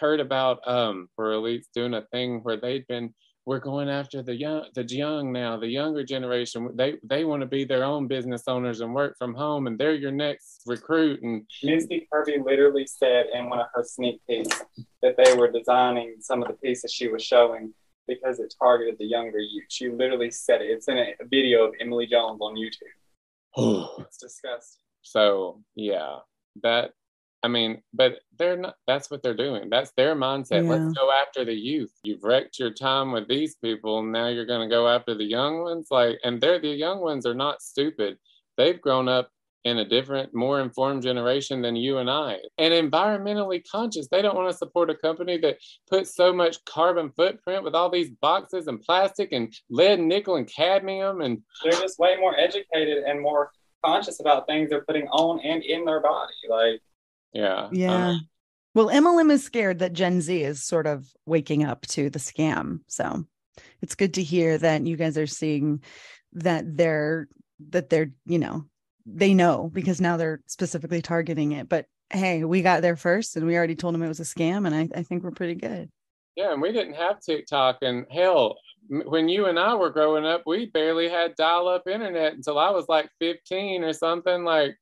heard 0.00 0.20
about 0.20 0.66
um 0.68 1.08
for 1.16 1.32
elites 1.32 1.66
doing 1.74 1.94
a 1.94 2.06
thing 2.12 2.40
where 2.42 2.56
they'd 2.56 2.86
been 2.86 3.14
we're 3.46 3.60
going 3.60 3.88
after 3.88 4.22
the 4.22 4.34
young 4.34 4.64
the 4.74 4.84
young 4.84 5.32
now 5.32 5.56
the 5.56 5.68
younger 5.68 6.02
generation. 6.02 6.68
They 6.74 6.96
they 7.04 7.24
want 7.24 7.40
to 7.42 7.46
be 7.46 7.64
their 7.64 7.84
own 7.84 8.08
business 8.08 8.42
owners 8.48 8.80
and 8.80 8.92
work 8.92 9.16
from 9.16 9.34
home 9.34 9.68
and 9.68 9.78
they're 9.78 9.94
your 9.94 10.10
next 10.10 10.62
recruit. 10.66 11.22
And 11.22 11.46
misty 11.62 12.08
kirby 12.12 12.38
literally 12.44 12.86
said 12.86 13.26
in 13.32 13.48
one 13.48 13.60
of 13.60 13.66
her 13.72 13.84
sneak 13.84 14.20
peeks 14.26 14.62
that 15.00 15.16
they 15.16 15.34
were 15.34 15.50
designing 15.50 16.16
some 16.20 16.42
of 16.42 16.48
the 16.48 16.54
pieces 16.54 16.92
she 16.92 17.06
was 17.06 17.22
showing 17.22 17.72
because 18.08 18.40
it 18.40 18.52
targeted 18.60 18.98
the 18.98 19.06
younger 19.06 19.38
youth 19.38 19.66
she 19.68 19.90
literally 19.90 20.30
said 20.30 20.60
it. 20.60 20.66
It's 20.66 20.88
in 20.88 20.98
a 20.98 21.14
video 21.30 21.66
of 21.66 21.74
emily 21.80 22.06
jones 22.06 22.40
on 22.40 22.56
youtube. 22.56 23.86
It's 24.00 24.18
disgusting. 24.18 24.82
So 25.02 25.62
yeah 25.76 26.16
that 26.62 26.90
I 27.42 27.48
mean, 27.48 27.82
but 27.92 28.20
they're 28.38 28.56
not, 28.56 28.74
that's 28.86 29.10
what 29.10 29.22
they're 29.22 29.36
doing. 29.36 29.70
That's 29.70 29.92
their 29.96 30.16
mindset. 30.16 30.64
Yeah. 30.64 30.70
Let's 30.70 30.94
go 30.94 31.12
after 31.12 31.44
the 31.44 31.54
youth. 31.54 31.92
You've 32.02 32.24
wrecked 32.24 32.58
your 32.58 32.72
time 32.72 33.12
with 33.12 33.28
these 33.28 33.56
people. 33.56 34.02
Now 34.02 34.28
you're 34.28 34.46
going 34.46 34.68
to 34.68 34.74
go 34.74 34.88
after 34.88 35.14
the 35.14 35.24
young 35.24 35.60
ones. 35.60 35.88
Like, 35.90 36.18
and 36.24 36.40
they're 36.40 36.60
the 36.60 36.68
young 36.68 37.00
ones 37.00 37.26
are 37.26 37.34
not 37.34 37.62
stupid. 37.62 38.16
They've 38.56 38.80
grown 38.80 39.08
up 39.08 39.30
in 39.64 39.78
a 39.78 39.84
different, 39.84 40.32
more 40.32 40.60
informed 40.60 41.02
generation 41.02 41.60
than 41.60 41.74
you 41.74 41.98
and 41.98 42.08
I, 42.08 42.36
and 42.56 42.72
environmentally 42.72 43.62
conscious. 43.70 44.06
They 44.08 44.22
don't 44.22 44.36
want 44.36 44.48
to 44.48 44.56
support 44.56 44.90
a 44.90 44.94
company 44.94 45.38
that 45.38 45.58
puts 45.90 46.14
so 46.14 46.32
much 46.32 46.64
carbon 46.66 47.10
footprint 47.16 47.64
with 47.64 47.74
all 47.74 47.90
these 47.90 48.10
boxes 48.22 48.68
and 48.68 48.80
plastic 48.80 49.32
and 49.32 49.52
lead, 49.68 49.98
nickel, 49.98 50.36
and 50.36 50.48
cadmium. 50.48 51.20
And 51.20 51.42
they're 51.64 51.80
just 51.80 51.98
way 51.98 52.16
more 52.16 52.38
educated 52.38 52.98
and 53.04 53.20
more 53.20 53.50
conscious 53.84 54.20
about 54.20 54.46
things 54.46 54.70
they're 54.70 54.84
putting 54.84 55.08
on 55.08 55.40
and 55.40 55.64
in 55.64 55.84
their 55.84 56.00
body. 56.00 56.32
Like, 56.48 56.80
yeah. 57.36 57.68
Yeah. 57.72 58.08
Um, 58.08 58.28
well, 58.74 58.88
MLM 58.88 59.30
is 59.30 59.44
scared 59.44 59.78
that 59.78 59.92
Gen 59.92 60.20
Z 60.20 60.42
is 60.42 60.62
sort 60.62 60.86
of 60.86 61.06
waking 61.24 61.64
up 61.64 61.86
to 61.88 62.10
the 62.10 62.18
scam. 62.18 62.80
So 62.86 63.24
it's 63.80 63.94
good 63.94 64.14
to 64.14 64.22
hear 64.22 64.58
that 64.58 64.86
you 64.86 64.96
guys 64.96 65.16
are 65.16 65.26
seeing 65.26 65.82
that 66.32 66.76
they're 66.76 67.28
that 67.70 67.88
they're, 67.88 68.12
you 68.26 68.38
know, 68.38 68.66
they 69.06 69.32
know 69.32 69.70
because 69.72 70.00
now 70.00 70.16
they're 70.16 70.42
specifically 70.46 71.00
targeting 71.00 71.52
it. 71.52 71.68
But 71.68 71.86
hey, 72.10 72.44
we 72.44 72.62
got 72.62 72.82
there 72.82 72.96
first 72.96 73.36
and 73.36 73.46
we 73.46 73.56
already 73.56 73.76
told 73.76 73.94
them 73.94 74.02
it 74.02 74.08
was 74.08 74.20
a 74.20 74.24
scam. 74.24 74.66
And 74.66 74.74
I, 74.74 74.98
I 74.98 75.02
think 75.02 75.22
we're 75.22 75.30
pretty 75.30 75.54
good. 75.54 75.90
Yeah, 76.36 76.52
and 76.52 76.60
we 76.60 76.70
didn't 76.70 76.94
have 76.94 77.20
TikTok. 77.20 77.78
And 77.80 78.04
hell, 78.10 78.58
when 78.88 79.28
you 79.28 79.46
and 79.46 79.58
I 79.58 79.74
were 79.74 79.90
growing 79.90 80.26
up, 80.26 80.42
we 80.44 80.66
barely 80.66 81.08
had 81.08 81.34
dial 81.36 81.66
up 81.66 81.88
internet 81.88 82.34
until 82.34 82.58
I 82.58 82.70
was 82.70 82.86
like 82.88 83.08
15 83.20 83.82
or 83.82 83.94
something. 83.94 84.44
Like, 84.44 84.76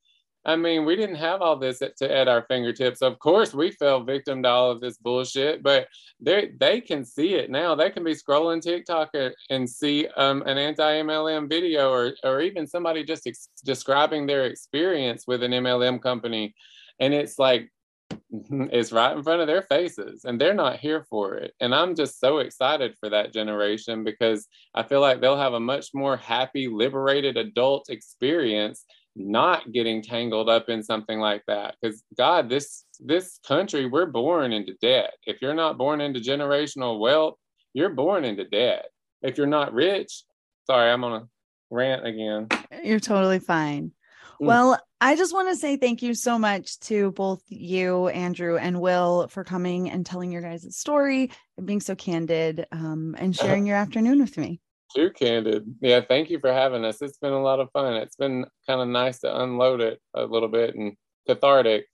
I 0.47 0.57
mean, 0.57 0.84
we 0.84 0.95
didn't 0.95 1.16
have 1.16 1.40
all 1.40 1.57
this 1.57 1.80
at, 1.80 1.97
to, 1.99 2.14
at 2.14 2.28
our 2.28 2.42
fingertips. 2.42 3.01
Of 3.01 3.18
course, 3.18 3.55
we 3.55 3.70
fell 3.70 4.03
victim 4.03 4.42
to 4.42 4.49
all 4.49 4.70
of 4.70 4.80
this 4.80 4.99
bullshit, 4.99 5.62
but 5.62 5.88
they 6.20 6.53
they 6.59 6.80
can 6.80 7.05
see 7.05 7.34
it 7.34 7.51
now. 7.51 7.74
They 7.74 7.90
can 7.90 8.05
be 8.05 8.14
scrolling 8.14 8.61
TikTok 8.61 9.11
and 9.51 9.68
see 9.68 10.07
um, 10.16 10.42
an 10.42 10.59
anti 10.59 11.03
MLM 11.03 11.49
video, 11.49 11.90
or 11.90 12.12
or 12.22 12.40
even 12.40 12.66
somebody 12.66 13.05
just 13.05 13.26
ex- 13.26 13.49
describing 13.64 14.26
their 14.26 14.45
experience 14.45 15.26
with 15.26 15.42
an 15.42 15.53
MLM 15.53 16.03
company, 16.03 16.55
and 17.01 17.14
it's 17.14 17.38
like 17.38 17.70
it's 18.51 18.92
right 18.92 19.16
in 19.16 19.22
front 19.22 19.40
of 19.40 19.47
their 19.47 19.62
faces 19.62 20.24
and 20.24 20.40
they're 20.40 20.55
not 20.55 20.78
here 20.78 21.07
for 21.09 21.36
it. 21.36 21.53
And 21.61 21.74
I'm 21.74 21.95
just 21.95 22.20
so 22.20 22.38
excited 22.38 22.97
for 22.99 23.09
that 23.11 23.32
generation 23.32 24.05
because 24.05 24.47
I 24.74 24.82
feel 24.82 25.01
like 25.01 25.20
they'll 25.20 25.36
have 25.36 25.55
a 25.55 25.61
much 25.61 25.88
more 25.95 26.16
happy, 26.16 26.68
liberated 26.68 27.36
adult 27.36 27.88
experience 27.88 28.84
not 29.16 29.72
getting 29.72 30.02
tangled 30.02 30.48
up 30.48 30.68
in 30.68 30.82
something 30.82 31.18
like 31.18 31.42
that. 31.46 31.76
Because 31.80 32.02
god 32.16 32.48
this 32.48 32.84
this 33.00 33.38
country 33.46 33.86
we're 33.86 34.06
born 34.06 34.52
into 34.52 34.74
debt. 34.80 35.14
If 35.26 35.40
you're 35.40 35.54
not 35.54 35.78
born 35.78 36.00
into 36.00 36.20
generational 36.20 36.98
wealth 36.98 37.36
you're 37.72 37.90
born 37.90 38.24
into 38.24 38.44
debt. 38.44 38.86
If 39.22 39.38
you're 39.38 39.46
not 39.46 39.72
rich 39.72 40.24
sorry 40.66 40.90
i'm 40.90 41.04
on 41.04 41.22
a 41.22 41.28
rant 41.70 42.06
again. 42.06 42.48
You're 42.82 43.00
totally 43.00 43.38
fine. 43.38 43.92
Mm. 44.40 44.46
well 44.46 44.80
i 45.00 45.14
just 45.14 45.32
want 45.32 45.48
to 45.48 45.54
say 45.54 45.76
thank 45.76 46.02
you 46.02 46.12
so 46.12 46.40
much 46.40 46.80
to 46.80 47.12
both 47.12 47.40
you 47.46 48.08
andrew 48.08 48.56
and 48.56 48.80
will 48.80 49.28
for 49.28 49.44
coming 49.44 49.90
and 49.90 50.04
telling 50.04 50.32
your 50.32 50.42
guys' 50.42 50.76
story 50.76 51.30
and 51.56 51.66
being 51.66 51.80
so 51.80 51.94
candid 51.94 52.66
um, 52.72 53.14
and 53.16 53.36
sharing 53.36 53.64
your 53.64 53.76
afternoon 53.76 54.20
with 54.20 54.36
me 54.36 54.60
too 54.95 55.11
candid. 55.11 55.64
Yeah, 55.80 56.01
thank 56.01 56.30
you 56.30 56.38
for 56.38 56.53
having 56.53 56.84
us. 56.84 57.03
It's 57.03 57.18
been 57.18 57.32
a 57.32 57.42
lot 57.42 57.61
of 57.61 57.70
fun. 57.72 57.95
It's 57.95 58.16
been 58.16 58.47
kind 58.66 58.80
of 58.80 58.88
nice 58.88 59.18
to 59.20 59.42
unload 59.42 59.80
it 59.80 60.01
a 60.14 60.24
little 60.24 60.49
bit 60.49 60.74
and 60.74 60.97
cathartic. 61.26 61.86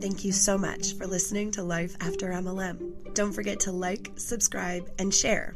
Thank 0.00 0.24
you 0.24 0.32
so 0.32 0.58
much 0.58 0.94
for 0.94 1.06
listening 1.06 1.50
to 1.52 1.62
Life 1.62 1.96
After 2.00 2.30
MLM. 2.30 3.14
Don't 3.14 3.32
forget 3.32 3.60
to 3.60 3.72
like, 3.72 4.10
subscribe, 4.16 4.90
and 4.98 5.12
share. 5.14 5.54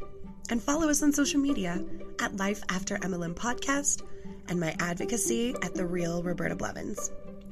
And 0.49 0.61
follow 0.61 0.89
us 0.89 1.03
on 1.03 1.11
social 1.11 1.39
media 1.39 1.83
at 2.21 2.37
Life 2.37 2.61
After 2.69 2.97
MLM 2.97 3.35
Podcast 3.35 4.03
and 4.47 4.59
my 4.59 4.75
advocacy 4.79 5.53
at 5.61 5.75
The 5.75 5.85
Real 5.85 6.23
Roberta 6.23 6.55
Blevins. 6.55 7.11